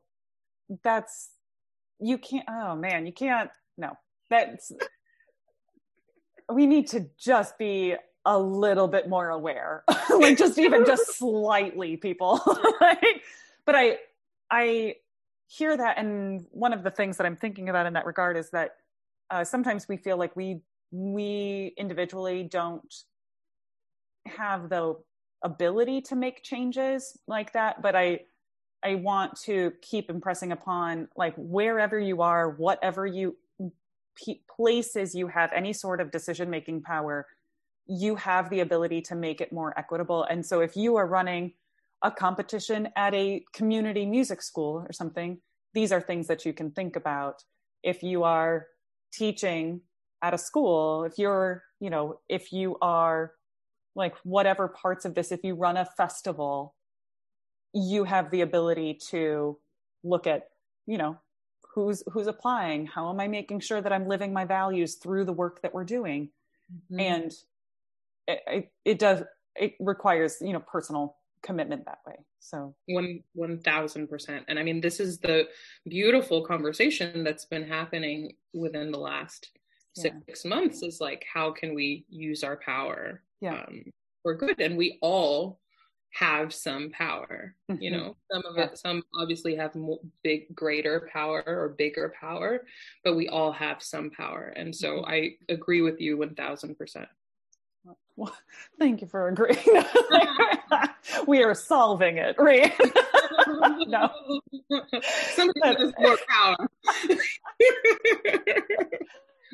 that's 0.82 1.30
you 2.00 2.18
can't 2.18 2.44
oh 2.48 2.76
man 2.76 3.06
you 3.06 3.12
can't 3.12 3.50
no, 3.76 3.92
that's 4.30 4.72
we 6.52 6.66
need 6.66 6.88
to 6.88 7.06
just 7.18 7.58
be 7.58 7.94
a 8.26 8.38
little 8.38 8.88
bit 8.88 9.08
more 9.08 9.30
aware, 9.30 9.84
like 10.10 10.38
just 10.38 10.58
even 10.58 10.84
just 10.84 11.14
slightly, 11.18 11.96
people. 11.96 12.40
But 13.66 13.76
I, 13.76 13.96
I 14.50 14.96
hear 15.46 15.74
that, 15.74 15.96
and 15.96 16.44
one 16.50 16.74
of 16.74 16.82
the 16.82 16.90
things 16.90 17.16
that 17.16 17.26
I'm 17.26 17.34
thinking 17.34 17.70
about 17.70 17.86
in 17.86 17.94
that 17.94 18.04
regard 18.04 18.36
is 18.36 18.50
that 18.50 18.72
uh, 19.30 19.42
sometimes 19.42 19.88
we 19.88 19.96
feel 19.96 20.18
like 20.18 20.36
we 20.36 20.60
we 20.90 21.74
individually 21.76 22.42
don't 22.44 22.94
have 24.26 24.68
the 24.68 24.94
ability 25.42 26.00
to 26.00 26.14
make 26.14 26.42
changes 26.42 27.18
like 27.26 27.52
that 27.52 27.82
but 27.82 27.96
i 27.96 28.18
i 28.82 28.94
want 28.94 29.34
to 29.38 29.72
keep 29.82 30.08
impressing 30.08 30.52
upon 30.52 31.08
like 31.16 31.34
wherever 31.36 31.98
you 31.98 32.22
are 32.22 32.50
whatever 32.50 33.06
you 33.06 33.36
p- 34.16 34.42
places 34.54 35.14
you 35.14 35.28
have 35.28 35.52
any 35.52 35.72
sort 35.72 36.00
of 36.00 36.10
decision 36.10 36.50
making 36.50 36.82
power, 36.82 37.26
you 37.86 38.16
have 38.16 38.50
the 38.50 38.60
ability 38.60 39.02
to 39.02 39.14
make 39.14 39.40
it 39.40 39.52
more 39.52 39.78
equitable. 39.78 40.24
And 40.24 40.44
so 40.44 40.60
if 40.60 40.76
you 40.76 40.96
are 40.96 41.06
running 41.06 41.52
a 42.02 42.10
competition 42.10 42.88
at 42.96 43.14
a 43.14 43.44
community 43.52 44.06
music 44.06 44.42
school 44.42 44.84
or 44.86 44.92
something, 44.92 45.38
these 45.72 45.92
are 45.92 46.00
things 46.00 46.26
that 46.28 46.44
you 46.44 46.52
can 46.52 46.70
think 46.70 46.96
about. 46.96 47.42
If 47.82 48.02
you 48.02 48.22
are 48.22 48.66
teaching 49.12 49.80
at 50.22 50.34
a 50.34 50.38
school, 50.38 51.04
if 51.04 51.18
you're, 51.18 51.62
you 51.80 51.90
know, 51.90 52.20
if 52.28 52.52
you 52.52 52.76
are 52.80 53.32
like 53.94 54.14
whatever 54.22 54.68
parts 54.68 55.04
of 55.04 55.14
this, 55.14 55.32
if 55.32 55.44
you 55.44 55.54
run 55.54 55.76
a 55.76 55.84
festival, 55.84 56.74
you 57.72 58.04
have 58.04 58.30
the 58.30 58.40
ability 58.40 58.98
to 59.10 59.58
look 60.02 60.26
at, 60.26 60.48
you 60.86 60.98
know, 60.98 61.18
who's 61.74 62.02
who's 62.12 62.26
applying 62.26 62.86
how 62.86 63.10
am 63.10 63.20
i 63.20 63.26
making 63.26 63.60
sure 63.60 63.80
that 63.80 63.92
i'm 63.92 64.06
living 64.06 64.32
my 64.32 64.44
values 64.44 64.94
through 64.94 65.24
the 65.24 65.32
work 65.32 65.60
that 65.62 65.74
we're 65.74 65.84
doing 65.84 66.28
mm-hmm. 66.72 67.00
and 67.00 67.32
it, 68.26 68.40
it, 68.46 68.72
it, 68.84 68.98
does 68.98 69.22
it 69.56 69.74
requires 69.80 70.38
you 70.40 70.52
know 70.52 70.60
personal 70.60 71.16
commitment 71.42 71.84
that 71.84 71.98
way 72.06 72.14
so 72.38 72.74
one 72.86 73.20
one 73.34 73.58
thousand 73.58 74.08
percent 74.08 74.44
and 74.48 74.58
i 74.58 74.62
mean 74.62 74.80
this 74.80 75.00
is 75.00 75.18
the 75.18 75.46
beautiful 75.86 76.42
conversation 76.42 77.22
that's 77.24 77.44
been 77.44 77.66
happening 77.66 78.32
within 78.54 78.90
the 78.90 78.98
last 78.98 79.50
six 79.94 80.44
yeah. 80.44 80.48
months 80.48 80.82
is 80.82 81.00
like 81.00 81.24
how 81.32 81.50
can 81.50 81.74
we 81.74 82.04
use 82.08 82.42
our 82.42 82.56
power 82.56 83.22
yeah. 83.40 83.64
um, 83.68 83.82
for 84.22 84.34
good 84.34 84.58
and 84.60 84.76
we 84.76 84.98
all 85.02 85.60
have 86.14 86.54
some 86.54 86.90
power 86.90 87.54
mm-hmm. 87.70 87.82
you 87.82 87.90
know? 87.90 88.16
Some 88.32 88.42
of 88.46 88.56
it 88.56 88.78
some 88.78 89.02
obviously 89.14 89.56
have 89.56 89.74
more, 89.74 89.98
big 90.22 90.54
greater 90.54 91.08
power 91.12 91.42
or 91.46 91.74
bigger 91.76 92.14
power 92.18 92.64
but 93.02 93.16
we 93.16 93.28
all 93.28 93.52
have 93.52 93.82
some 93.82 94.10
power 94.10 94.52
and 94.56 94.74
so 94.74 94.96
mm-hmm. 94.96 95.10
i 95.10 95.30
agree 95.48 95.82
with 95.82 96.00
you 96.00 96.16
1000% 96.16 97.06
well, 98.16 98.34
thank 98.78 99.00
you 99.00 99.06
for 99.06 99.28
agreeing. 99.28 99.58
We 101.26 101.42
are 101.42 101.54
solving 101.54 102.16
it 102.16 102.36
right? 102.38 102.72
No. 103.86 104.10
Somebody 105.34 105.76
has 105.78 105.92
more 105.98 106.18
power. 106.28 106.56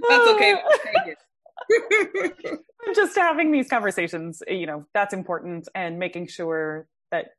That's 0.08 0.28
okay 0.28 0.54
just 2.94 3.16
having 3.16 3.52
these 3.52 3.68
conversations, 3.68 4.42
you 4.48 4.66
know, 4.66 4.86
that's 4.94 5.14
important 5.14 5.68
and 5.74 5.98
making 5.98 6.26
sure 6.26 6.86
that 7.11 7.30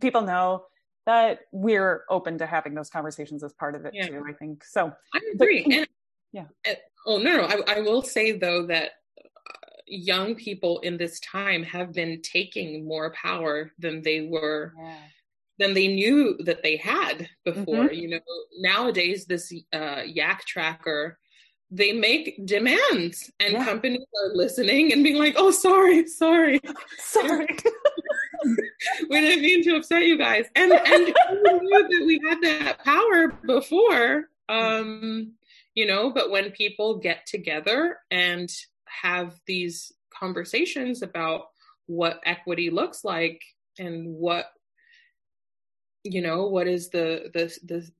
people 0.00 0.22
know 0.22 0.64
that 1.06 1.40
we're 1.52 2.04
open 2.08 2.38
to 2.38 2.46
having 2.46 2.74
those 2.74 2.88
conversations 2.88 3.44
as 3.44 3.52
part 3.52 3.74
of 3.74 3.84
it 3.84 3.92
yeah. 3.94 4.06
too, 4.06 4.24
I 4.26 4.32
think. 4.32 4.64
So 4.64 4.92
I 5.14 5.20
agree. 5.34 5.64
But, 5.64 5.74
and, 5.74 5.88
yeah. 6.32 6.44
And, 6.64 6.76
oh, 7.06 7.18
no, 7.18 7.36
no. 7.36 7.44
I, 7.44 7.76
I 7.76 7.80
will 7.80 8.02
say 8.02 8.32
though 8.32 8.66
that 8.66 8.92
uh, 9.18 9.68
young 9.86 10.34
people 10.34 10.78
in 10.80 10.96
this 10.96 11.20
time 11.20 11.62
have 11.62 11.92
been 11.92 12.22
taking 12.22 12.86
more 12.86 13.12
power 13.12 13.70
than 13.78 14.02
they 14.02 14.22
were 14.22 14.72
yeah. 14.78 14.96
than 15.58 15.74
they 15.74 15.88
knew 15.88 16.36
that 16.44 16.62
they 16.62 16.76
had 16.76 17.28
before 17.44 17.84
mm-hmm. 17.84 17.94
you 17.94 18.08
know 18.08 18.20
nowadays 18.58 19.26
this 19.26 19.52
uh, 19.72 20.02
Yaktracker 20.02 21.14
they 21.74 21.90
make 21.90 22.38
demands 22.46 23.32
and 23.40 23.54
yeah. 23.54 23.64
companies 23.64 24.06
are 24.22 24.34
listening 24.34 24.92
and 24.92 25.02
being 25.02 25.18
like, 25.18 25.34
oh, 25.36 25.50
sorry, 25.50 26.06
sorry, 26.06 26.60
sorry. 26.98 27.48
we 29.10 29.20
didn't 29.20 29.42
mean 29.42 29.64
to 29.64 29.76
upset 29.76 30.06
you 30.06 30.16
guys. 30.16 30.46
And, 30.54 30.70
and 30.70 31.06
we 31.32 31.58
knew 31.58 31.88
that 31.88 32.04
we 32.06 32.20
had 32.24 32.40
that 32.42 32.84
power 32.84 33.28
before, 33.44 34.28
um, 34.48 35.32
you 35.74 35.86
know, 35.86 36.12
but 36.12 36.30
when 36.30 36.52
people 36.52 36.98
get 36.98 37.26
together 37.26 37.98
and 38.08 38.48
have 38.86 39.34
these 39.46 39.92
conversations 40.16 41.02
about 41.02 41.46
what 41.86 42.20
equity 42.24 42.70
looks 42.70 43.02
like 43.02 43.42
and 43.80 44.06
what, 44.06 44.46
you 46.04 46.22
know, 46.22 46.46
what 46.46 46.68
is 46.68 46.90
the, 46.90 47.30
the, 47.34 47.52
the, 47.64 47.90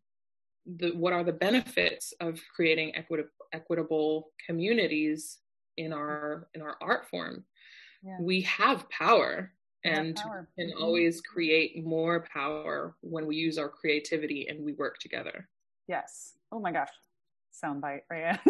the 0.76 0.96
what 0.96 1.12
are 1.12 1.24
the 1.24 1.32
benefits 1.32 2.14
of 2.20 2.40
creating 2.54 2.94
equitable 2.94 3.30
equitable 3.54 4.32
communities 4.44 5.38
in 5.76 5.92
our 5.92 6.48
in 6.54 6.62
our 6.62 6.76
art 6.80 7.08
form. 7.08 7.44
Yeah. 8.02 8.18
we 8.20 8.42
have 8.42 8.86
power 8.90 9.50
and 9.84 10.16
power. 10.16 10.46
can 10.58 10.68
mm-hmm. 10.68 10.82
always 10.82 11.22
create 11.22 11.82
more 11.84 12.26
power 12.30 12.96
when 13.00 13.26
we 13.26 13.36
use 13.36 13.56
our 13.56 13.70
creativity 13.70 14.46
and 14.48 14.62
we 14.62 14.74
work 14.74 14.98
together. 14.98 15.48
Yes. 15.88 16.34
Oh 16.52 16.60
my 16.60 16.70
gosh. 16.70 16.90
Soundbite 17.62 18.02
right? 18.10 18.38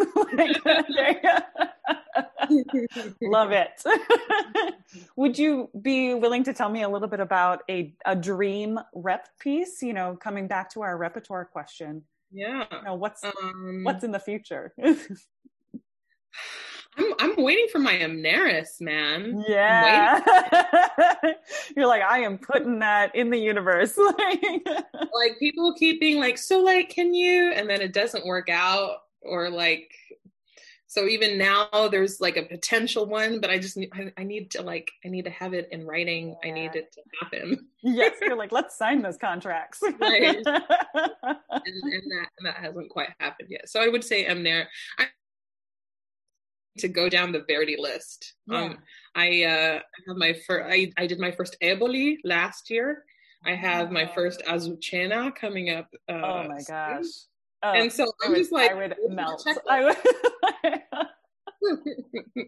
Love 3.21 3.51
it. 3.51 3.83
Would 5.15 5.37
you 5.37 5.69
be 5.81 6.13
willing 6.15 6.43
to 6.43 6.53
tell 6.53 6.69
me 6.69 6.83
a 6.83 6.89
little 6.89 7.07
bit 7.07 7.19
about 7.19 7.63
a, 7.69 7.93
a 8.05 8.15
dream 8.15 8.79
rep 8.93 9.27
piece? 9.39 9.81
You 9.81 9.93
know 9.93 10.17
coming 10.17 10.47
back 10.47 10.69
to 10.71 10.81
our 10.81 10.97
repertoire 10.97 11.45
question 11.45 12.03
yeah. 12.31 12.65
You 12.71 12.83
know, 12.83 12.95
what's 12.95 13.23
um, 13.23 13.81
what's 13.83 14.03
in 14.03 14.11
the 14.11 14.19
future? 14.19 14.73
I'm 16.97 17.13
I'm 17.19 17.35
waiting 17.37 17.67
for 17.71 17.79
my 17.79 17.93
Amneris, 17.93 18.79
man. 18.79 19.43
Yeah. 19.47 20.19
You're 21.75 21.87
like, 21.87 22.01
I 22.01 22.19
am 22.19 22.37
putting 22.37 22.79
that 22.79 23.13
in 23.15 23.29
the 23.29 23.37
universe. 23.37 23.97
like 24.93 25.39
people 25.39 25.73
keep 25.73 25.99
being 25.99 26.19
like, 26.19 26.37
so 26.37 26.61
like, 26.61 26.89
can 26.89 27.13
you? 27.13 27.51
And 27.51 27.69
then 27.69 27.81
it 27.81 27.93
doesn't 27.93 28.25
work 28.25 28.49
out, 28.49 28.99
or 29.21 29.49
like 29.49 29.91
so 30.95 31.07
even 31.07 31.37
now 31.37 31.67
there's 31.91 32.21
like 32.21 32.37
a 32.37 32.43
potential 32.43 33.05
one 33.05 33.41
but 33.41 33.49
i 33.49 33.57
just 33.57 33.75
need 33.75 33.89
I, 33.93 34.13
I, 34.17 34.23
need 34.23 34.49
to 34.51 34.61
like 34.61 34.89
i 35.03 35.09
need 35.09 35.25
to 35.25 35.31
have 35.31 35.53
it 35.53 35.67
in 35.71 35.85
writing 35.85 36.37
yeah. 36.41 36.49
i 36.49 36.53
need 36.53 36.75
it 36.75 36.93
to 36.93 37.01
happen 37.21 37.67
yes 37.83 38.13
you're 38.21 38.37
like 38.37 38.53
let's 38.53 38.77
sign 38.77 39.01
those 39.01 39.17
contracts 39.17 39.81
right 39.99 40.37
and, 40.45 40.45
and, 40.45 40.45
that 40.53 42.27
and 42.37 42.45
that 42.45 42.55
hasn't 42.55 42.89
quite 42.89 43.09
happened 43.19 43.49
yet 43.51 43.67
so 43.67 43.81
i 43.81 43.89
would 43.89 44.05
say 44.05 44.25
Amner 44.25 44.67
I, 44.97 45.03
need 46.75 46.81
to 46.81 46.87
go 46.87 47.09
down 47.09 47.31
the 47.31 47.45
Verdi 47.47 47.77
list. 47.79 48.33
Yeah. 48.47 48.63
Um, 48.63 48.77
I 49.15 49.43
uh, 49.43 49.79
have 50.07 50.17
my 50.17 50.33
first. 50.45 50.65
I, 50.69 50.91
I 50.97 51.07
did 51.07 51.19
my 51.19 51.31
first 51.31 51.55
Eboli 51.61 52.17
last 52.25 52.69
year. 52.69 53.05
I 53.45 53.55
have 53.55 53.91
my 53.91 54.05
first 54.07 54.41
Azucena 54.45 55.33
coming 55.33 55.69
up. 55.69 55.87
Uh, 56.09 56.13
oh 56.13 56.47
my 56.49 56.61
gosh! 56.67 57.05
Oh, 57.65 57.71
and 57.73 57.91
so 57.91 58.11
I'm 58.23 58.31
would, 58.31 58.37
just 58.37 58.51
like, 58.51 58.71
I 58.71 58.75
would 58.75 58.95
melt. 59.09 59.47
I 59.69 59.83
would. 59.85 59.97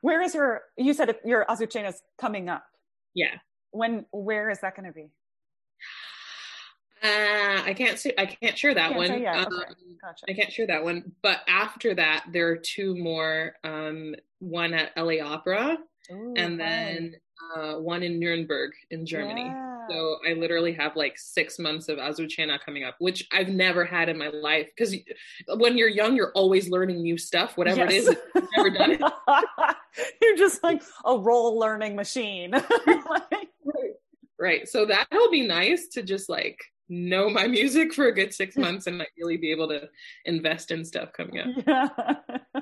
where 0.00 0.20
is 0.20 0.34
your? 0.34 0.62
You 0.76 0.92
said 0.94 1.14
your 1.24 1.44
Azucena 1.48 1.90
is 1.90 2.02
coming 2.18 2.48
up. 2.48 2.64
Yeah. 3.14 3.36
When? 3.70 4.04
Where 4.10 4.50
is 4.50 4.60
that 4.60 4.74
going 4.74 4.86
to 4.86 4.92
be? 4.92 5.12
Uh, 7.04 7.62
I 7.66 7.74
can't 7.76 7.98
say 7.98 8.14
I 8.18 8.26
can't 8.26 8.58
share 8.58 8.74
that 8.74 8.94
can't 8.94 8.96
one. 8.96 9.10
Um, 9.12 9.46
okay. 9.46 9.74
gotcha. 10.02 10.24
I 10.28 10.32
can't 10.32 10.50
share 10.50 10.66
that 10.66 10.82
one. 10.82 11.12
But 11.22 11.42
after 11.46 11.94
that, 11.94 12.24
there 12.32 12.48
are 12.48 12.56
two 12.56 12.96
more. 12.96 13.54
Um, 13.62 14.14
one 14.40 14.74
at 14.74 14.90
LA 14.96 15.24
Opera, 15.24 15.78
Ooh, 16.10 16.34
and 16.36 16.58
then 16.58 17.14
uh, 17.56 17.74
one 17.74 18.02
in 18.02 18.18
Nuremberg 18.18 18.72
in 18.90 19.06
Germany. 19.06 19.44
Yeah. 19.44 19.74
So 19.88 20.16
I 20.28 20.32
literally 20.32 20.72
have 20.72 20.96
like 20.96 21.18
six 21.18 21.58
months 21.58 21.88
of 21.88 21.98
Azucena 21.98 22.58
coming 22.60 22.84
up, 22.84 22.96
which 22.98 23.26
I've 23.32 23.48
never 23.48 23.84
had 23.84 24.08
in 24.08 24.18
my 24.18 24.28
life. 24.28 24.70
Because 24.76 24.96
when 25.56 25.76
you're 25.76 25.88
young, 25.88 26.16
you're 26.16 26.32
always 26.32 26.68
learning 26.68 27.02
new 27.02 27.18
stuff, 27.18 27.56
whatever 27.56 27.80
yes. 27.80 27.92
it 27.92 27.96
is. 27.96 28.16
You've 28.34 28.48
never 28.56 28.70
done 28.70 28.90
it. 28.92 29.00
you're 30.22 30.36
just 30.36 30.62
like 30.62 30.82
a 31.04 31.16
role 31.16 31.58
learning 31.58 31.96
machine. 31.96 32.52
right. 32.52 33.48
right. 34.38 34.68
So 34.68 34.86
that'll 34.86 35.30
be 35.30 35.46
nice 35.46 35.88
to 35.88 36.02
just 36.02 36.28
like 36.28 36.58
know 36.88 37.30
my 37.30 37.46
music 37.46 37.94
for 37.94 38.06
a 38.06 38.14
good 38.14 38.34
six 38.34 38.56
months 38.56 38.86
and 38.86 38.98
like 38.98 39.10
really 39.18 39.36
be 39.36 39.50
able 39.50 39.68
to 39.68 39.88
invest 40.24 40.70
in 40.70 40.84
stuff 40.84 41.12
coming 41.12 41.38
up. 41.38 41.48
Yeah. 41.66 42.60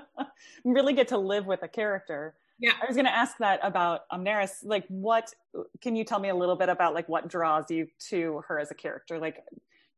really 0.65 0.93
get 0.93 1.09
to 1.09 1.19
live 1.19 1.47
with 1.47 1.63
a 1.63 1.69
character. 1.69 2.35
Yeah. 2.63 2.73
I 2.81 2.87
was 2.87 2.95
going 2.95 3.07
to 3.07 3.15
ask 3.15 3.37
that 3.39 3.59
about 3.65 4.09
Amneris. 4.13 4.59
Like, 4.63 4.85
what 4.87 5.35
can 5.81 5.97
you 5.97 6.05
tell 6.05 6.21
me 6.21 6.29
a 6.29 6.35
little 6.35 6.55
bit 6.55 6.69
about 6.69 6.95
like 6.95 7.09
what 7.09 7.27
draws 7.27 7.69
you 7.71 7.89
to 8.11 8.41
her 8.47 8.61
as 8.61 8.71
a 8.71 8.75
character, 8.75 9.19
like 9.19 9.43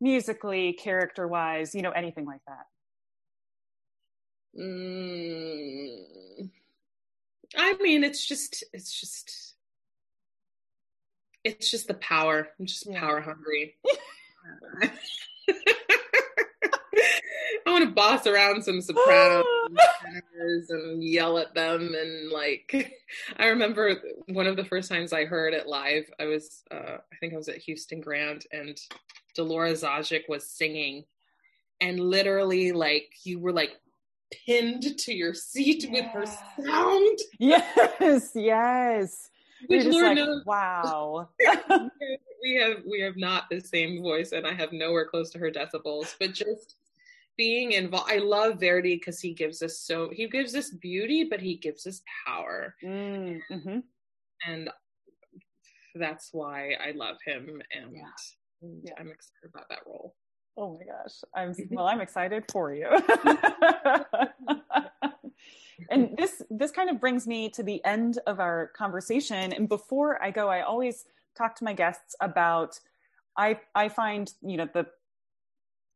musically, 0.00 0.72
character 0.72 1.28
wise, 1.28 1.74
you 1.74 1.82
know, 1.82 1.90
anything 1.90 2.24
like 2.24 2.40
that? 2.46 2.64
Mm, 4.58 6.50
I 7.54 7.74
mean, 7.82 8.02
it's 8.02 8.26
just, 8.26 8.64
it's 8.72 8.98
just, 8.98 9.54
it's 11.44 11.70
just 11.70 11.86
the 11.86 11.94
power. 11.94 12.48
I'm 12.58 12.64
just 12.64 12.86
yeah. 12.86 12.98
power 12.98 13.20
hungry. 13.20 13.74
Want 17.74 17.88
to 17.88 17.90
boss 17.90 18.24
around 18.26 18.62
some 18.62 18.80
sopranos 18.80 19.44
and, 20.04 20.70
and 20.70 21.02
yell 21.02 21.38
at 21.38 21.54
them 21.54 21.92
and 21.98 22.30
like 22.30 22.94
I 23.36 23.46
remember 23.46 24.00
one 24.26 24.46
of 24.46 24.54
the 24.54 24.64
first 24.64 24.88
times 24.88 25.12
I 25.12 25.24
heard 25.24 25.54
it 25.54 25.66
live, 25.66 26.08
I 26.20 26.26
was 26.26 26.62
uh, 26.70 26.98
I 27.12 27.16
think 27.18 27.32
I 27.32 27.36
was 27.36 27.48
at 27.48 27.58
Houston 27.58 28.00
Grand 28.00 28.44
and 28.52 28.78
Dolores 29.34 29.82
Zajic 29.82 30.28
was 30.28 30.46
singing 30.46 31.04
and 31.80 31.98
literally 31.98 32.70
like 32.70 33.10
you 33.24 33.40
were 33.40 33.52
like 33.52 33.72
pinned 34.30 34.96
to 34.98 35.12
your 35.12 35.34
seat 35.34 35.84
yeah. 35.84 35.90
with 35.90 36.04
her 36.12 36.26
sound. 36.26 37.18
Yes, 37.38 38.30
yes. 38.34 39.30
Which 39.66 39.86
Lord 39.86 40.04
like, 40.04 40.16
knows, 40.16 40.44
wow. 40.44 41.28
we 42.42 42.56
have 42.60 42.82
we 42.88 43.00
have 43.00 43.16
not 43.16 43.48
the 43.50 43.60
same 43.60 44.02
voice, 44.02 44.32
and 44.32 44.46
I 44.46 44.52
have 44.52 44.72
nowhere 44.72 45.06
close 45.06 45.30
to 45.30 45.38
her 45.38 45.50
decibels. 45.50 46.14
But 46.18 46.34
just 46.34 46.76
being 47.36 47.72
involved, 47.72 48.10
I 48.10 48.18
love 48.18 48.60
Verdi 48.60 48.96
because 48.96 49.20
he 49.20 49.32
gives 49.32 49.62
us 49.62 49.78
so 49.78 50.10
he 50.12 50.28
gives 50.28 50.54
us 50.54 50.70
beauty, 50.70 51.24
but 51.24 51.40
he 51.40 51.56
gives 51.56 51.86
us 51.86 52.02
power, 52.26 52.74
mm, 52.82 53.40
mm-hmm. 53.50 53.78
and 54.46 54.70
that's 55.94 56.30
why 56.32 56.72
I 56.84 56.92
love 56.92 57.16
him, 57.24 57.62
and, 57.72 57.94
yeah. 57.94 58.02
yeah. 58.82 58.92
I'm 58.98 59.10
excited 59.10 59.50
about 59.52 59.68
that 59.68 59.80
role. 59.86 60.14
Oh 60.56 60.78
my 60.78 60.84
gosh, 60.84 61.22
I'm 61.34 61.54
well. 61.70 61.86
I'm 61.86 62.00
excited 62.00 62.44
for 62.50 62.74
you. 62.74 62.88
and 65.90 66.16
this 66.16 66.42
this 66.50 66.70
kind 66.70 66.88
of 66.88 67.00
brings 67.00 67.26
me 67.26 67.48
to 67.50 67.62
the 67.62 67.84
end 67.84 68.18
of 68.26 68.40
our 68.40 68.68
conversation 68.76 69.52
and 69.52 69.68
before 69.68 70.22
i 70.22 70.30
go 70.30 70.48
i 70.48 70.60
always 70.62 71.06
talk 71.36 71.56
to 71.56 71.64
my 71.64 71.72
guests 71.72 72.14
about 72.20 72.78
i 73.36 73.58
i 73.74 73.88
find 73.88 74.34
you 74.42 74.56
know 74.56 74.68
the 74.72 74.86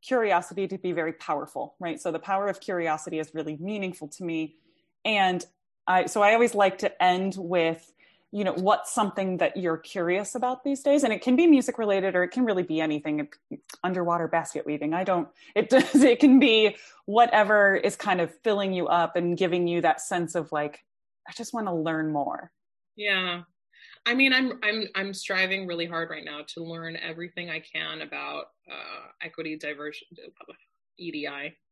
curiosity 0.02 0.68
to 0.68 0.78
be 0.78 0.92
very 0.92 1.12
powerful 1.12 1.74
right? 1.80 2.00
So 2.00 2.12
the 2.12 2.18
power 2.18 2.48
of 2.48 2.60
curiosity 2.60 3.18
is 3.18 3.34
really 3.34 3.56
meaningful 3.60 4.08
to 4.08 4.24
me. 4.24 4.56
And 5.04 5.44
i 5.86 6.06
so 6.06 6.22
i 6.22 6.34
always 6.34 6.54
like 6.54 6.78
to 6.78 7.02
end 7.02 7.34
with 7.38 7.92
you 8.30 8.44
know 8.44 8.52
what's 8.52 8.92
something 8.92 9.38
that 9.38 9.56
you're 9.56 9.78
curious 9.78 10.34
about 10.34 10.62
these 10.62 10.82
days? 10.82 11.02
And 11.02 11.12
it 11.14 11.22
can 11.22 11.34
be 11.34 11.46
music 11.46 11.78
related 11.78 12.14
or 12.14 12.22
it 12.24 12.28
can 12.28 12.44
really 12.44 12.62
be 12.62 12.80
anything 12.80 13.26
underwater 13.82 14.28
basket 14.28 14.66
weaving. 14.66 14.92
I 14.92 15.04
don't 15.04 15.28
it 15.54 15.70
does 15.74 16.02
it 16.02 16.20
can 16.20 16.38
be 16.38 16.76
whatever 17.06 17.74
is 17.74 17.96
kind 17.96 18.20
of 18.20 18.34
filling 18.42 18.72
you 18.72 18.86
up 18.86 19.16
and 19.16 19.36
giving 19.36 19.66
you 19.66 19.80
that 19.80 20.00
sense 20.00 20.34
of 20.34 20.52
like 20.52 20.84
i 21.26 21.32
just 21.32 21.54
want 21.54 21.66
to 21.66 21.74
learn 21.74 22.12
more. 22.12 22.52
Yeah 22.96 23.42
i 24.06 24.14
mean 24.14 24.32
i'm 24.32 24.58
i'm 24.62 24.86
i'm 24.94 25.14
striving 25.14 25.66
really 25.66 25.86
hard 25.86 26.10
right 26.10 26.24
now 26.24 26.40
to 26.46 26.62
learn 26.62 26.96
everything 26.96 27.50
i 27.50 27.60
can 27.60 28.02
about 28.02 28.46
uh 28.70 29.08
equity 29.22 29.56
diversity 29.56 30.06
edi 30.98 31.26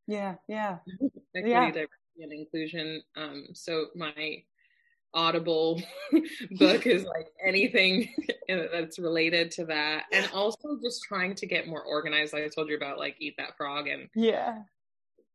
yeah 0.07 0.35
yeah. 0.49 0.79
Equity 1.35 1.51
yeah. 1.51 1.67
diversity 1.67 2.23
and 2.23 2.33
inclusion. 2.33 3.03
Um 3.17 3.47
so 3.53 3.87
my 3.95 4.43
audible 5.15 5.83
book 6.59 6.87
is 6.87 7.05
like 7.05 7.29
anything 7.45 8.13
that's 8.49 8.99
related 8.99 9.51
to 9.53 9.65
that. 9.67 10.05
And 10.13 10.29
also 10.33 10.79
just 10.83 11.03
trying 11.03 11.35
to 11.37 11.47
get 11.47 11.69
more 11.69 11.83
organized 11.83 12.33
like 12.33 12.45
i 12.45 12.49
told 12.49 12.69
you 12.69 12.77
about 12.77 12.99
like 12.99 13.17
eat 13.19 13.35
that 13.39 13.57
frog 13.57 13.89
and 13.89 14.09
yeah. 14.15 14.59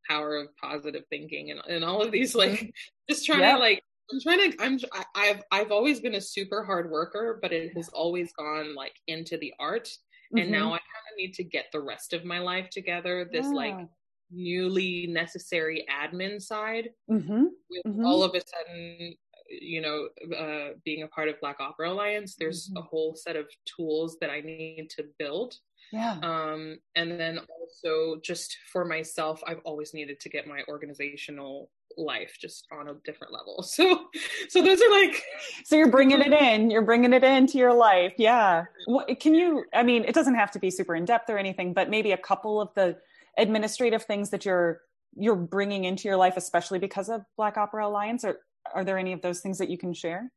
Power 0.10 0.36
of 0.38 0.56
positive 0.58 1.04
thinking 1.10 1.52
and, 1.52 1.62
and 1.68 1.86
all 1.86 2.02
of 2.02 2.12
these 2.12 2.34
like 2.34 2.74
just 3.10 3.26
trying 3.26 3.42
yep. 3.42 3.56
to 3.56 3.60
like 3.60 3.84
i'm 4.12 4.20
trying 4.20 4.52
to 4.52 4.64
i'm 4.64 4.80
i've 5.16 5.44
i've 5.52 5.72
always 5.72 6.00
been 6.00 6.16
a 6.16 6.22
super 6.22 6.64
hard 6.64 6.90
worker 6.90 7.40
but 7.42 7.52
it 7.52 7.76
has 7.76 7.90
always 7.90 8.32
gone 8.34 8.76
like 8.76 8.94
into 9.08 9.38
the 9.38 9.54
art 9.60 9.90
and 10.32 10.44
mm-hmm. 10.44 10.52
now 10.52 10.68
i 10.68 10.78
kind 10.78 11.06
of 11.12 11.18
need 11.18 11.34
to 11.34 11.44
get 11.44 11.66
the 11.72 11.80
rest 11.80 12.14
of 12.14 12.26
my 12.26 12.40
life 12.40 12.70
together 12.70 13.28
this 13.32 13.48
yeah. 13.48 13.54
like 13.54 13.88
newly 14.32 15.08
necessary 15.08 15.86
admin 15.92 16.42
side 16.42 16.90
mm-hmm. 17.10 17.46
with 17.70 17.84
mm-hmm. 17.86 18.06
all 18.06 18.24
of 18.24 18.34
a 18.34 18.42
sudden 18.42 19.16
you 19.60 19.82
know, 19.82 20.08
uh, 20.38 20.74
being 20.86 21.04
a 21.04 21.08
part 21.08 21.28
of 21.28 21.40
Black 21.42 21.58
Opera 21.60 21.92
Alliance, 21.92 22.36
there's 22.36 22.70
mm-hmm. 22.70 22.78
a 22.78 22.82
whole 22.82 23.16
set 23.16 23.36
of 23.36 23.48
tools 23.66 24.18
that 24.22 24.30
I 24.30 24.42
need 24.42 24.90
to 24.92 25.06
build. 25.20 25.56
Yeah. 25.92 26.18
Um, 26.24 26.78
and 26.96 27.20
then 27.20 27.40
also 27.40 28.20
just 28.24 28.56
for 28.72 28.86
myself, 28.86 29.42
I've 29.46 29.60
always 29.66 29.94
needed 29.94 30.20
to 30.22 30.30
get 30.30 30.48
my 30.48 30.62
organizational 30.70 31.70
life 31.98 32.38
just 32.40 32.68
on 32.72 32.88
a 32.88 32.94
different 33.04 33.34
level. 33.34 33.64
So, 33.72 34.08
so 34.50 34.62
those 34.62 34.82
are 34.82 34.92
like. 34.92 35.24
So 35.64 35.76
you're 35.76 35.92
bringing 35.92 36.22
it 36.22 36.34
in. 36.42 36.70
You're 36.70 36.82
bringing 36.82 37.14
it 37.14 37.24
into 37.24 37.58
your 37.58 37.74
life. 37.74 38.14
Yeah. 38.18 38.66
What, 38.86 39.20
can 39.20 39.34
you? 39.34 39.66
I 39.74 39.84
mean, 39.84 40.04
it 40.04 40.14
doesn't 40.14 40.36
have 40.36 40.52
to 40.52 40.60
be 40.60 40.70
super 40.70 40.96
in 40.96 41.06
depth 41.06 41.30
or 41.30 41.38
anything, 41.38 41.74
but 41.74 41.90
maybe 41.90 42.12
a 42.12 42.18
couple 42.18 42.60
of 42.60 42.74
the 42.76 42.98
administrative 43.38 44.04
things 44.04 44.30
that 44.32 44.46
you're 44.46 44.82
you're 45.16 45.36
bringing 45.36 45.86
into 45.86 46.08
your 46.08 46.18
life, 46.18 46.38
especially 46.38 46.80
because 46.80 47.10
of 47.10 47.24
Black 47.38 47.58
Opera 47.58 47.88
Alliance, 47.88 48.24
or 48.24 48.40
are 48.74 48.84
there 48.84 48.98
any 48.98 49.14
of 49.14 49.22
those 49.22 49.42
things 49.42 49.58
that 49.58 49.70
you 49.70 49.78
can 49.78 49.94
share? 49.94 50.32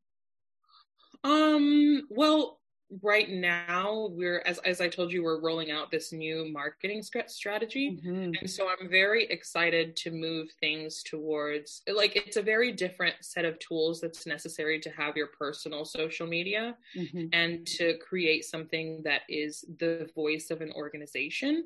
Um, 1.23 2.03
well, 2.11 2.59
right 3.03 3.30
now 3.30 4.09
we're 4.12 4.43
as 4.47 4.59
as 4.59 4.80
I 4.80 4.89
told 4.89 5.12
you, 5.12 5.22
we're 5.22 5.41
rolling 5.41 5.70
out 5.70 5.91
this 5.91 6.12
new 6.12 6.51
marketing 6.53 7.03
strategy, 7.03 7.99
mm-hmm. 8.05 8.32
and 8.39 8.51
so 8.51 8.68
I'm 8.68 8.89
very 8.89 9.24
excited 9.24 9.97
to 9.97 10.11
move 10.11 10.49
things 10.61 11.03
towards 11.03 11.82
like 11.93 12.16
it's 12.16 12.37
a 12.37 12.43
very 12.43 12.72
different 12.72 13.16
set 13.20 13.45
of 13.45 13.59
tools 13.59 14.01
that's 14.01 14.26
necessary 14.26 14.80
to 14.80 14.91
have 14.91 15.16
your 15.16 15.28
personal 15.39 15.85
social 15.85 16.26
media 16.26 16.76
mm-hmm. 16.97 17.26
and 17.32 17.66
to 17.66 17.99
create 17.99 18.45
something 18.45 19.03
that 19.05 19.22
is 19.28 19.64
the 19.78 20.09
voice 20.14 20.51
of 20.51 20.61
an 20.61 20.72
organization. 20.72 21.64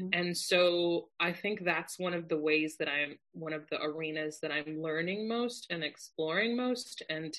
Mm-hmm. 0.00 0.08
And 0.12 0.36
so 0.36 1.08
I 1.20 1.32
think 1.32 1.64
that's 1.64 1.98
one 1.98 2.14
of 2.14 2.28
the 2.28 2.38
ways 2.38 2.76
that 2.78 2.88
I'm 2.88 3.18
one 3.32 3.52
of 3.52 3.68
the 3.70 3.82
arenas 3.82 4.38
that 4.40 4.50
I'm 4.50 4.82
learning 4.82 5.28
most 5.28 5.66
and 5.70 5.84
exploring 5.84 6.56
most 6.56 7.02
and 7.10 7.36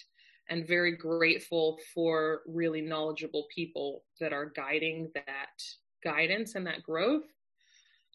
and 0.50 0.68
very 0.68 0.96
grateful 0.96 1.80
for 1.94 2.42
really 2.48 2.82
knowledgeable 2.82 3.46
people 3.54 4.04
that 4.20 4.34
are 4.34 4.52
guiding 4.56 5.10
that 5.14 5.64
guidance 6.04 6.56
and 6.56 6.66
that 6.68 6.84
growth. 6.84 7.26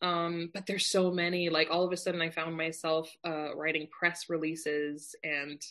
Um, 0.02 0.50
but 0.52 0.66
there's 0.66 0.86
so 0.86 1.10
many, 1.10 1.48
like 1.48 1.68
all 1.70 1.84
of 1.84 1.92
a 1.92 1.96
sudden 1.96 2.20
I 2.20 2.30
found 2.30 2.56
myself 2.56 3.10
uh, 3.24 3.54
writing 3.54 3.88
press 3.96 4.28
releases 4.28 5.14
and 5.22 5.62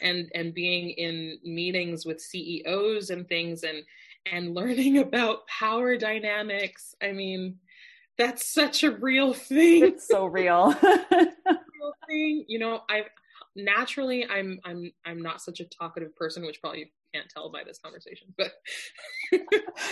and 0.00 0.30
and 0.36 0.54
being 0.54 0.90
in 0.90 1.38
meetings 1.44 2.06
with 2.06 2.20
CEOs 2.20 3.10
and 3.10 3.28
things 3.28 3.64
and 3.64 3.82
and 4.30 4.54
learning 4.54 4.98
about 4.98 5.46
power 5.46 5.96
dynamics. 5.96 6.94
I 7.02 7.12
mean, 7.12 7.58
that's 8.16 8.46
such 8.46 8.84
a 8.84 8.92
real 8.92 9.34
thing. 9.34 9.84
It's 9.84 10.06
so 10.06 10.26
real. 10.26 10.74
thing, 12.10 12.44
you 12.48 12.58
know, 12.58 12.82
I 12.88 13.04
naturally 13.64 14.26
I'm 14.28 14.60
I'm 14.64 14.92
I'm 15.04 15.22
not 15.22 15.40
such 15.40 15.60
a 15.60 15.64
talkative 15.64 16.14
person, 16.16 16.44
which 16.44 16.60
probably 16.60 16.80
you 16.80 16.86
can't 17.14 17.28
tell 17.28 17.50
by 17.50 17.64
this 17.64 17.78
conversation. 17.78 18.28
But 18.36 18.52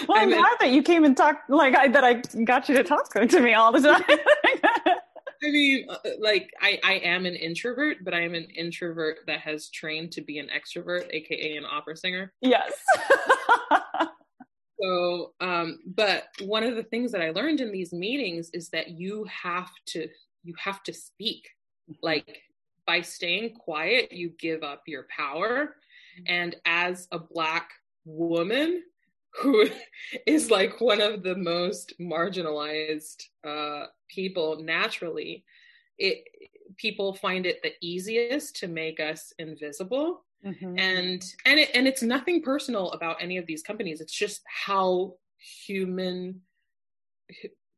well, 0.09 0.19
I'm, 0.19 0.31
glad 0.31 0.57
that 0.61 0.71
you 0.71 0.83
came 0.83 1.05
and 1.05 1.17
talked 1.17 1.51
like 1.51 1.75
I, 1.75 1.89
that. 1.89 2.05
I 2.05 2.15
got 2.45 2.69
you 2.69 2.77
to 2.77 2.85
talk 2.85 3.11
to 3.13 3.41
me 3.41 3.55
all 3.55 3.73
the 3.73 3.81
time. 3.81 4.03
I 5.43 5.51
mean, 5.51 5.87
uh, 5.89 5.97
like 6.19 6.51
I, 6.61 6.81
I 6.83 6.93
am 6.95 7.25
an 7.25 7.35
introvert, 7.35 7.99
but 8.05 8.13
I 8.13 8.23
am 8.23 8.35
an 8.35 8.49
introvert 8.57 9.19
that 9.27 9.41
has 9.41 9.71
trained 9.71 10.13
to 10.13 10.21
be 10.21 10.39
an 10.39 10.49
extrovert, 10.49 11.07
aka 11.11 11.57
an 11.57 11.65
opera 11.65 11.97
singer. 11.97 12.33
Yes. 12.41 12.73
so, 14.83 15.35
um, 15.41 15.79
but 15.87 16.25
one 16.41 16.65
of 16.65 16.75
the 16.75 16.83
things 16.83 17.13
that 17.13 17.23
I 17.23 17.31
learned 17.31 17.61
in 17.61 17.71
these 17.71 17.93
meetings 17.93 18.51
is 18.53 18.69
that 18.71 18.91
you 18.91 19.25
have 19.25 19.71
to 19.87 20.09
you 20.43 20.55
have 20.59 20.83
to 20.85 20.93
speak. 20.93 21.49
Like 22.03 22.43
by 22.89 23.03
staying 23.03 23.53
quiet, 23.53 24.11
you 24.11 24.31
give 24.31 24.63
up 24.63 24.85
your 24.87 25.07
power. 25.15 25.77
And 26.27 26.57
as 26.65 27.07
a 27.13 27.19
black 27.19 27.71
woman 28.07 28.83
who 29.35 29.67
is 30.27 30.51
like 30.51 30.81
one 30.81 31.03
of 31.03 31.23
the 31.23 31.37
most 31.37 31.93
marginalized 32.01 33.25
uh, 33.47 33.87
people 34.09 34.63
naturally, 34.63 35.45
it 35.99 36.25
people 36.79 37.13
find 37.13 37.45
it 37.45 37.63
the 37.63 37.73
easiest 37.83 38.57
to 38.57 38.69
make 38.69 39.01
us 39.01 39.35
invisible. 39.39 40.25
Mm-hmm. 40.45 40.79
And 40.79 41.23
and 41.45 41.61
it, 41.61 41.71
and 41.75 41.87
it's 41.87 42.03
nothing 42.03 42.43
personal 42.43 42.93
about 42.93 43.19
any 43.21 43.37
of 43.37 43.47
these 43.47 43.63
companies. 43.63 44.01
It's 44.01 44.15
just 44.15 44.41
how 44.47 45.17
human 45.37 46.41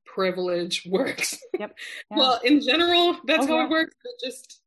privilege 0.05 0.87
works. 0.89 1.37
Yep. 1.59 1.77
Yeah. 2.11 2.17
well, 2.17 2.41
in 2.45 2.61
general, 2.61 3.19
that's 3.25 3.45
oh, 3.45 3.49
how 3.49 3.57
yeah. 3.57 3.65
it 3.65 3.71
works. 3.71 3.97
It 4.05 4.25
just 4.25 4.60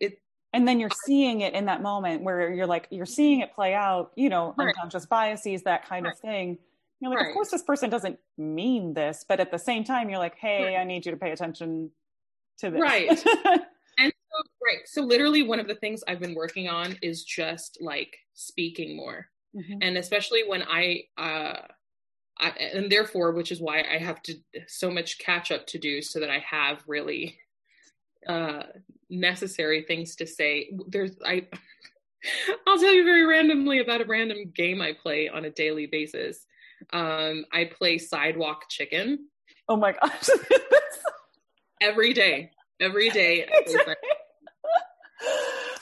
it, 0.00 0.18
and 0.52 0.68
then 0.68 0.78
you're 0.78 0.90
seeing 1.06 1.40
it 1.40 1.54
in 1.54 1.66
that 1.66 1.82
moment 1.82 2.22
where 2.22 2.52
you're 2.52 2.66
like 2.66 2.86
you're 2.90 3.06
seeing 3.06 3.40
it 3.40 3.52
play 3.54 3.74
out 3.74 4.12
you 4.16 4.28
know 4.28 4.54
right. 4.56 4.68
unconscious 4.68 5.06
biases 5.06 5.62
that 5.62 5.86
kind 5.88 6.04
right. 6.04 6.14
of 6.14 6.20
thing 6.20 6.58
you're 7.00 7.10
like 7.10 7.20
right. 7.20 7.28
of 7.28 7.34
course 7.34 7.50
this 7.50 7.62
person 7.62 7.90
doesn't 7.90 8.18
mean 8.38 8.94
this 8.94 9.24
but 9.28 9.40
at 9.40 9.50
the 9.50 9.58
same 9.58 9.84
time 9.84 10.08
you're 10.08 10.18
like 10.18 10.36
hey 10.36 10.76
i 10.76 10.84
need 10.84 11.04
you 11.04 11.12
to 11.12 11.18
pay 11.18 11.30
attention 11.30 11.90
to 12.58 12.70
this 12.70 12.80
right 12.80 13.08
and 13.98 14.12
so 14.12 14.42
right 14.64 14.86
so 14.86 15.02
literally 15.02 15.42
one 15.42 15.60
of 15.60 15.68
the 15.68 15.74
things 15.76 16.02
i've 16.08 16.20
been 16.20 16.34
working 16.34 16.68
on 16.68 16.96
is 17.02 17.24
just 17.24 17.78
like 17.80 18.16
speaking 18.34 18.96
more 18.96 19.26
mm-hmm. 19.56 19.78
and 19.80 19.96
especially 19.96 20.42
when 20.46 20.62
i 20.62 21.02
uh 21.18 21.56
I, 22.38 22.48
and 22.48 22.90
therefore 22.90 23.32
which 23.32 23.52
is 23.52 23.60
why 23.60 23.84
i 23.92 23.98
have 23.98 24.22
to 24.22 24.34
so 24.66 24.90
much 24.90 25.18
catch 25.18 25.52
up 25.52 25.66
to 25.68 25.78
do 25.78 26.00
so 26.02 26.18
that 26.18 26.30
i 26.30 26.38
have 26.38 26.82
really 26.86 27.38
uh, 28.28 28.62
necessary 29.12 29.82
things 29.82 30.16
to 30.16 30.26
say. 30.26 30.72
There's 30.88 31.12
I 31.24 31.46
I'll 32.66 32.78
tell 32.78 32.92
you 32.92 33.04
very 33.04 33.26
randomly 33.26 33.80
about 33.80 34.00
a 34.00 34.04
random 34.04 34.52
game 34.54 34.80
I 34.80 34.92
play 34.92 35.28
on 35.28 35.44
a 35.44 35.50
daily 35.50 35.86
basis. 35.86 36.46
Um, 36.92 37.44
I 37.52 37.64
play 37.64 37.98
sidewalk 37.98 38.68
chicken. 38.68 39.28
Oh 39.68 39.76
my 39.76 39.92
gosh. 39.92 40.28
every 41.80 42.12
day. 42.12 42.50
Every 42.80 43.10
day. 43.10 43.46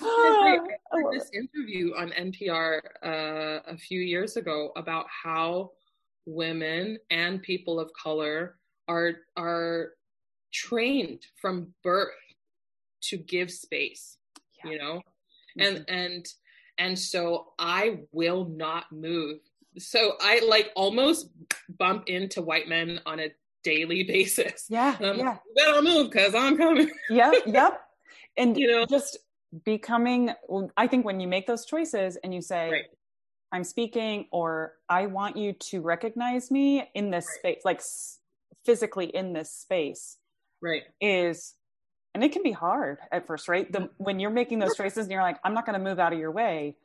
I, 0.02 0.58
heard 0.90 1.12
this 1.12 1.30
interview 1.32 1.92
on 1.96 2.10
NPR 2.10 2.80
uh, 3.04 3.60
a 3.66 3.76
few 3.76 4.00
years 4.00 4.36
ago 4.36 4.72
about 4.76 5.06
how 5.08 5.70
women 6.26 6.98
and 7.10 7.42
people 7.42 7.80
of 7.80 7.90
color 7.92 8.56
are 8.88 9.12
are 9.36 9.92
trained 10.52 11.24
from 11.40 11.72
birth 11.82 12.10
to 13.00 13.16
give 13.16 13.50
space 13.50 14.18
yeah. 14.64 14.70
you 14.70 14.78
know 14.78 15.02
mm-hmm. 15.58 15.60
and 15.60 15.84
and 15.88 16.26
and 16.78 16.98
so 16.98 17.52
i 17.58 17.98
will 18.12 18.44
not 18.44 18.90
move 18.92 19.38
so 19.78 20.12
i 20.20 20.40
like 20.46 20.70
almost 20.74 21.30
bump 21.78 22.04
into 22.08 22.42
white 22.42 22.68
men 22.68 23.00
on 23.06 23.20
a 23.20 23.28
daily 23.62 24.02
basis 24.08 24.66
yeah 24.68 24.96
um, 25.02 25.18
yeah 25.18 25.36
better 25.56 25.82
move 25.82 26.10
because 26.10 26.34
i'm 26.34 26.56
coming 26.56 26.90
yep 27.10 27.34
yep 27.46 27.80
and 28.36 28.56
you 28.56 28.66
know 28.70 28.84
just 28.86 29.18
becoming 29.64 30.30
i 30.76 30.86
think 30.86 31.04
when 31.04 31.20
you 31.20 31.26
make 31.26 31.46
those 31.46 31.64
choices 31.64 32.16
and 32.22 32.32
you 32.32 32.40
say 32.40 32.70
right. 32.70 32.84
i'm 33.52 33.64
speaking 33.64 34.26
or 34.30 34.74
i 34.88 35.06
want 35.06 35.36
you 35.36 35.52
to 35.52 35.80
recognize 35.80 36.50
me 36.50 36.88
in 36.94 37.10
this 37.10 37.26
right. 37.26 37.56
space 37.56 37.62
like 37.64 37.82
physically 38.64 39.06
in 39.06 39.32
this 39.32 39.50
space 39.50 40.18
right 40.62 40.82
is 41.00 41.54
and 42.14 42.24
it 42.24 42.32
can 42.32 42.42
be 42.42 42.52
hard 42.52 42.98
at 43.12 43.26
first 43.26 43.48
right? 43.48 43.70
The, 43.70 43.90
when 43.98 44.20
you're 44.20 44.30
making 44.30 44.58
those 44.58 44.76
choices 44.76 45.04
and 45.04 45.12
you're 45.12 45.22
like 45.22 45.38
i'm 45.44 45.54
not 45.54 45.66
going 45.66 45.78
to 45.78 45.84
move 45.84 45.98
out 45.98 46.12
of 46.12 46.18
your 46.18 46.30
way 46.30 46.76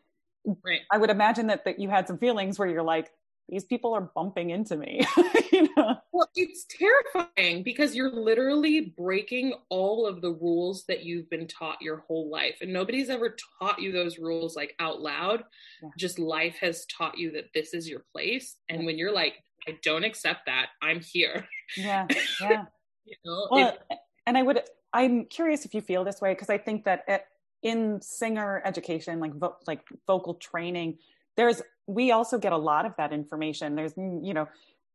right. 0.64 0.82
I 0.92 0.98
would 0.98 1.10
imagine 1.10 1.48
that, 1.48 1.66
that 1.66 1.80
you 1.80 1.90
had 1.90 2.08
some 2.08 2.18
feelings 2.18 2.60
where 2.60 2.68
you're 2.68 2.84
like 2.84 3.12
these 3.48 3.64
people 3.64 3.94
are 3.94 4.02
bumping 4.02 4.50
into 4.50 4.76
me 4.76 5.02
you 5.52 5.70
know? 5.76 5.96
Well 6.12 6.30
it's 6.36 6.66
terrifying 6.70 7.64
because 7.64 7.96
you're 7.96 8.12
literally 8.12 8.94
breaking 8.98 9.54
all 9.70 10.08
of 10.08 10.22
the 10.22 10.32
rules 10.32 10.86
that 10.88 11.04
you've 11.04 11.30
been 11.30 11.48
taught 11.48 11.82
your 11.82 11.98
whole 12.08 12.30
life 12.30 12.58
and 12.62 12.74
nobody's 12.74 13.10
ever 13.10 13.36
taught 13.60 13.80
you 13.80 13.92
those 13.92 14.18
rules 14.18 14.56
like 14.56 14.76
out 14.80 15.02
loud. 15.02 15.44
Yeah. 15.82 15.90
just 15.98 16.20
life 16.20 16.58
has 16.62 16.86
taught 16.86 17.18
you 17.18 17.32
that 17.32 17.50
this 17.54 17.74
is 17.74 17.88
your 17.88 18.04
place 18.12 18.58
and 18.70 18.82
yeah. 18.82 18.86
when 18.86 18.98
you're 18.98 19.14
like 19.14 19.36
i 19.68 19.78
don't 19.84 20.04
accept 20.04 20.46
that 20.46 20.68
i'm 20.82 21.00
here 21.00 21.48
yeah 21.78 22.08
yeah. 22.42 22.66
you 23.06 23.16
know 23.24 23.48
well, 23.52 23.78
it, 23.90 23.98
and 24.26 24.38
i 24.38 24.42
would 24.42 24.62
I'm 24.96 25.26
curious 25.26 25.66
if 25.66 25.74
you 25.74 25.82
feel 25.82 26.06
this 26.06 26.22
way 26.22 26.32
because 26.34 26.50
I 26.50 26.58
think 26.58 26.86
that 26.86 27.04
at, 27.10 27.26
in 27.62 28.02
singer 28.02 28.62
education, 28.64 29.20
like 29.20 29.36
vo- 29.36 29.58
like 29.68 29.82
vocal 30.08 30.36
training, 30.36 31.00
there's 31.36 31.62
we 31.86 32.12
also 32.12 32.38
get 32.38 32.54
a 32.54 32.58
lot 32.58 32.86
of 32.86 32.93
that 32.98 33.12
information. 33.12 33.76
There's 33.76 33.93
mm, 33.93 34.26
you 34.26 34.34
know 34.34 34.48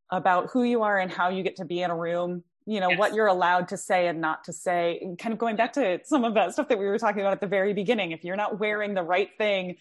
about 0.09 0.49
who 0.49 0.63
you 0.63 0.81
are 0.81 0.97
and 0.97 1.11
how 1.11 1.29
you 1.29 1.43
get 1.43 1.57
to 1.57 1.65
be 1.65 1.83
in 1.83 1.91
a 1.91 1.95
room. 1.95 2.43
You 2.65 2.79
know 2.79 2.89
yes. 2.89 2.97
what 2.99 3.13
you're 3.13 3.27
allowed 3.27 3.67
to 3.69 3.77
say 3.77 4.07
and 4.07 4.19
not 4.19 4.43
to 4.45 4.53
say. 4.53 4.99
And 5.03 5.19
kind 5.19 5.33
of 5.33 5.39
going 5.39 5.55
back 5.55 5.73
to 5.73 5.99
some 6.03 6.23
of 6.23 6.33
that 6.33 6.53
stuff 6.53 6.67
that 6.69 6.79
we 6.79 6.85
were 6.85 6.97
talking 6.97 7.21
about 7.21 7.33
at 7.33 7.41
the 7.41 7.47
very 7.47 7.73
beginning. 7.73 8.11
If 8.11 8.23
you're 8.23 8.35
not 8.35 8.59
wearing 8.59 8.95
the 8.95 9.03
right 9.03 9.29
thing, 9.37 9.77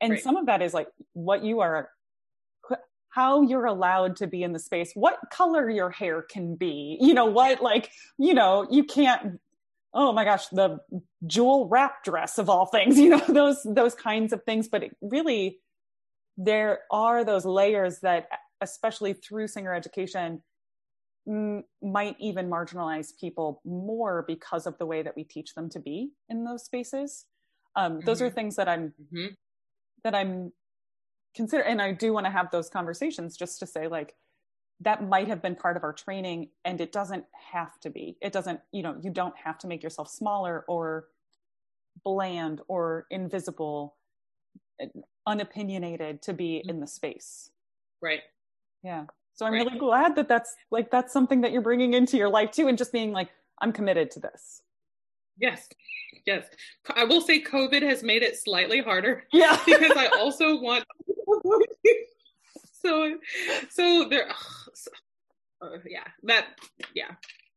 and 0.00 0.12
right. 0.12 0.22
some 0.22 0.36
of 0.36 0.46
that 0.46 0.60
is 0.60 0.74
like 0.74 0.88
what 1.12 1.44
you 1.44 1.60
are 1.60 1.88
how 3.10 3.42
you're 3.42 3.66
allowed 3.66 4.16
to 4.16 4.26
be 4.26 4.42
in 4.42 4.52
the 4.52 4.58
space 4.58 4.92
what 4.94 5.18
color 5.30 5.68
your 5.68 5.90
hair 5.90 6.22
can 6.22 6.54
be 6.56 6.96
you 7.00 7.12
know 7.12 7.26
what 7.26 7.62
like 7.62 7.90
you 8.18 8.32
know 8.32 8.66
you 8.70 8.84
can't 8.84 9.38
oh 9.94 10.12
my 10.12 10.24
gosh, 10.24 10.48
the 10.48 10.78
jewel 11.26 11.68
wrap 11.68 12.04
dress 12.04 12.38
of 12.38 12.48
all 12.48 12.66
things, 12.66 12.98
you 12.98 13.10
know, 13.10 13.22
those 13.28 13.62
those 13.64 13.94
kinds 13.94 14.32
of 14.32 14.42
things. 14.44 14.68
But 14.68 14.84
really, 15.00 15.58
there 16.36 16.80
are 16.90 17.24
those 17.24 17.44
layers 17.44 18.00
that, 18.00 18.28
especially 18.60 19.12
through 19.12 19.48
singer 19.48 19.74
education, 19.74 20.42
m- 21.28 21.64
might 21.82 22.16
even 22.18 22.48
marginalize 22.48 23.08
people 23.18 23.60
more 23.64 24.24
because 24.26 24.66
of 24.66 24.78
the 24.78 24.86
way 24.86 25.02
that 25.02 25.16
we 25.16 25.24
teach 25.24 25.54
them 25.54 25.68
to 25.70 25.80
be 25.80 26.10
in 26.28 26.44
those 26.44 26.64
spaces. 26.64 27.26
Um, 27.76 27.92
mm-hmm. 27.92 28.06
Those 28.06 28.22
are 28.22 28.26
mm-hmm. 28.26 28.34
things 28.34 28.56
that 28.56 28.68
I'm 28.68 28.94
mm-hmm. 29.00 29.26
that 30.04 30.14
I'm 30.14 30.52
consider, 31.34 31.62
and 31.62 31.80
I 31.80 31.92
do 31.92 32.12
want 32.12 32.26
to 32.26 32.32
have 32.32 32.50
those 32.50 32.68
conversations 32.68 33.36
just 33.36 33.58
to 33.60 33.66
say 33.66 33.88
like 33.88 34.14
that 34.82 35.06
might 35.08 35.28
have 35.28 35.42
been 35.42 35.54
part 35.54 35.76
of 35.76 35.84
our 35.84 35.92
training 35.92 36.48
and 36.64 36.80
it 36.80 36.92
doesn't 36.92 37.24
have 37.52 37.78
to 37.80 37.90
be. 37.90 38.16
It 38.20 38.32
doesn't 38.32 38.60
you 38.72 38.82
know 38.82 38.96
you 39.00 39.10
don't 39.10 39.36
have 39.36 39.58
to 39.58 39.66
make 39.66 39.82
yourself 39.82 40.08
smaller 40.08 40.64
or 40.68 41.06
bland 42.04 42.60
or 42.68 43.06
invisible 43.10 43.96
unopinionated 45.26 46.22
to 46.22 46.32
be 46.32 46.58
mm-hmm. 46.58 46.70
in 46.70 46.80
the 46.80 46.86
space. 46.86 47.50
Right. 48.00 48.20
Yeah. 48.82 49.04
So 49.34 49.46
i'm 49.46 49.52
right. 49.52 49.64
really 49.64 49.78
glad 49.78 50.14
that 50.16 50.28
that's 50.28 50.54
like 50.70 50.90
that's 50.90 51.12
something 51.12 51.40
that 51.40 51.52
you're 51.52 51.62
bringing 51.62 51.94
into 51.94 52.16
your 52.16 52.28
life 52.28 52.50
too 52.50 52.68
and 52.68 52.76
just 52.76 52.92
being 52.92 53.12
like 53.12 53.30
i'm 53.60 53.72
committed 53.72 54.10
to 54.12 54.20
this. 54.20 54.62
Yes. 55.38 55.68
Yes. 56.26 56.46
I 56.94 57.04
will 57.04 57.20
say 57.20 57.42
covid 57.42 57.82
has 57.82 58.02
made 58.02 58.22
it 58.22 58.36
slightly 58.36 58.80
harder 58.80 59.24
yeah. 59.32 59.58
because 59.66 59.96
i 59.96 60.06
also 60.18 60.60
want 60.60 60.84
so 62.86 63.18
so 63.70 64.08
there 64.08 64.28
so, 64.74 64.90
uh, 65.62 65.78
yeah 65.88 66.04
that 66.24 66.46
yeah 66.94 67.10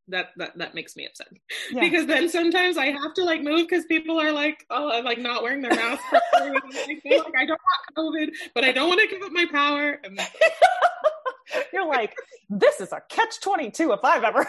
that 0.07 0.28
that 0.38 0.57
that 0.57 0.76
makes 0.76 0.95
me 0.95 1.07
upset. 1.07 1.28
Yeah. 1.71 1.82
because 1.82 2.05
then 2.05 2.30
sometimes 2.30 2.78
I 2.78 2.88
have 2.88 3.13
to 3.15 3.23
like 3.23 3.41
move 3.41 3.67
because 3.67 3.86
people 3.86 4.19
are 4.19 4.32
like 4.32 4.63
oh 4.69 5.01
like 5.03 5.17
not 5.19 5.41
wearing 5.41 5.61
their 5.61 5.73
mask 5.73 6.03
like, 6.13 6.23
I 6.36 7.45
don't 7.45 7.59
want 7.59 7.95
COVID 7.97 8.30
but 8.53 8.63
I 8.63 8.71
don't 8.71 8.88
want 8.88 9.01
to 9.01 9.07
give 9.07 9.23
up 9.23 9.32
my 9.32 9.45
power. 9.51 9.99
You're 11.73 11.88
like 11.88 12.13
this 12.49 12.82
is 12.82 12.91
a 12.91 13.01
catch 13.09 13.39
twenty 13.41 13.71
two 13.71 13.91
if 13.93 13.99
I've 14.03 14.23
ever 14.23 14.45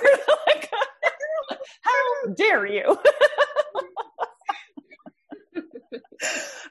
like, 0.46 0.70
how 1.80 2.32
dare 2.34 2.66
you? 2.66 2.98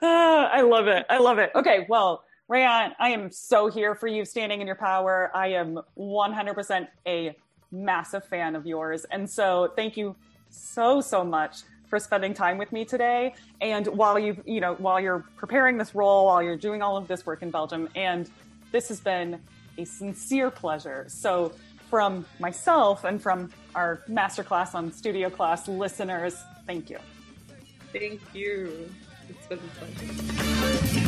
Uh, 0.02 0.50
I 0.52 0.62
love 0.62 0.88
it. 0.88 1.06
I 1.10 1.18
love 1.18 1.40
it. 1.40 1.52
Okay 1.56 1.86
well 1.90 2.24
Raehann, 2.50 2.92
I 3.00 3.10
am 3.10 3.32
so 3.32 3.68
here 3.70 3.96
for 3.96 4.08
you 4.08 4.24
standing 4.24 4.62
in 4.62 4.68
your 4.68 4.76
power. 4.76 5.32
I 5.34 5.48
am 5.48 5.80
100% 5.98 6.88
a 7.08 7.36
massive 7.72 8.24
fan 8.26 8.56
of 8.56 8.68
yours. 8.68 9.06
And 9.06 9.28
so 9.28 9.72
thank 9.76 9.98
you 9.98 10.16
so, 10.50 11.02
so 11.02 11.24
much 11.24 11.64
for 11.90 11.98
spending 11.98 12.36
time 12.36 12.60
with 12.60 12.72
me 12.72 12.86
today. 12.86 13.34
And 13.62 13.88
while 13.88 14.20
you, 14.20 14.38
you 14.46 14.62
know, 14.62 14.76
while 14.76 15.00
you're 15.00 15.26
preparing 15.38 15.78
this 15.78 15.96
role, 15.96 16.28
while 16.28 16.44
you're 16.44 16.58
doing 16.58 16.84
all 16.84 16.98
of 16.98 17.08
this 17.08 17.26
work 17.26 17.42
in 17.42 17.50
Belgium, 17.50 17.90
and 17.96 18.30
this 18.72 18.90
has 18.90 19.00
been 19.00 19.40
a 19.78 19.86
sincere 19.86 20.52
pleasure. 20.52 21.06
So, 21.08 21.52
from 21.90 22.26
myself 22.40 23.04
and 23.04 23.22
from 23.22 23.52
our 23.76 24.02
masterclass 24.10 24.74
on 24.74 24.92
studio 24.92 25.30
class 25.30 25.68
listeners, 25.68 26.36
thank 26.66 26.90
you. 26.90 26.98
Thank 27.94 28.22
you. 28.34 28.90
It's 29.30 29.48
been 29.48 29.60
a 29.60 29.86
pleasure. 29.86 31.02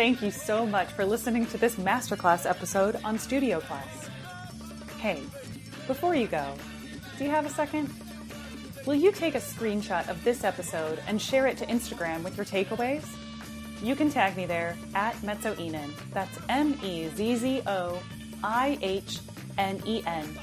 Thank 0.00 0.22
you 0.22 0.30
so 0.30 0.66
much 0.66 0.88
for 0.88 1.04
listening 1.04 1.44
to 1.46 1.58
this 1.58 1.76
masterclass 1.76 2.48
episode 2.48 2.96
on 3.04 3.18
Studio 3.18 3.60
Class. 3.60 4.08
Hey, 4.98 5.22
before 5.86 6.14
you 6.14 6.26
go, 6.26 6.54
do 7.18 7.24
you 7.24 7.30
have 7.30 7.44
a 7.44 7.50
second? 7.50 7.88
Will 8.86 8.94
you 8.94 9.12
take 9.12 9.34
a 9.34 9.40
screenshot 9.40 10.08
of 10.08 10.22
this 10.24 10.42
episode 10.42 11.02
and 11.06 11.20
share 11.20 11.46
it 11.46 11.58
to 11.58 11.66
Instagram 11.66 12.22
with 12.22 12.36
your 12.36 12.46
takeaways? 12.46 13.06
You 13.82 13.94
can 13.94 14.10
tag 14.10 14.36
me 14.36 14.46
there 14.46 14.76
at 14.94 15.14
Mezzoihnen. 15.16 15.90
That's 16.12 16.38
M 16.48 16.78
E 16.82 17.08
Z 17.08 17.36
Z 17.36 17.62
O 17.66 17.98
I 18.42 18.78
H 18.80 19.18
N 19.58 19.82
E 19.86 20.02
N. 20.06 20.38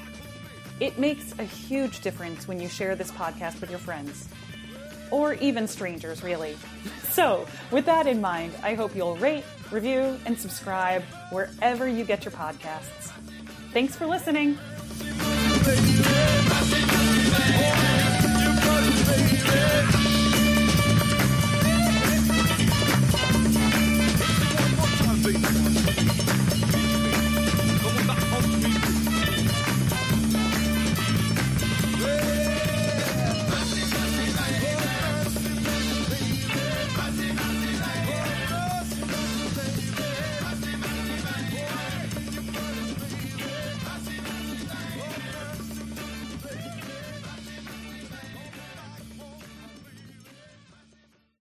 It 0.80 0.98
makes 0.98 1.36
a 1.38 1.42
huge 1.42 2.00
difference 2.00 2.46
when 2.46 2.60
you 2.60 2.68
share 2.68 2.94
this 2.94 3.10
podcast 3.10 3.60
with 3.60 3.70
your 3.70 3.80
friends 3.80 4.28
or 5.10 5.34
even 5.34 5.66
strangers, 5.66 6.22
really. 6.22 6.56
So, 7.10 7.46
with 7.70 7.86
that 7.86 8.06
in 8.06 8.20
mind, 8.20 8.52
I 8.62 8.74
hope 8.74 8.94
you'll 8.94 9.16
rate, 9.16 9.44
review, 9.70 10.18
and 10.26 10.38
subscribe 10.38 11.02
wherever 11.30 11.88
you 11.88 12.04
get 12.04 12.24
your 12.24 12.32
podcasts. 12.32 13.12
Thanks 13.72 13.96
for 13.96 14.06
listening. 14.06 14.58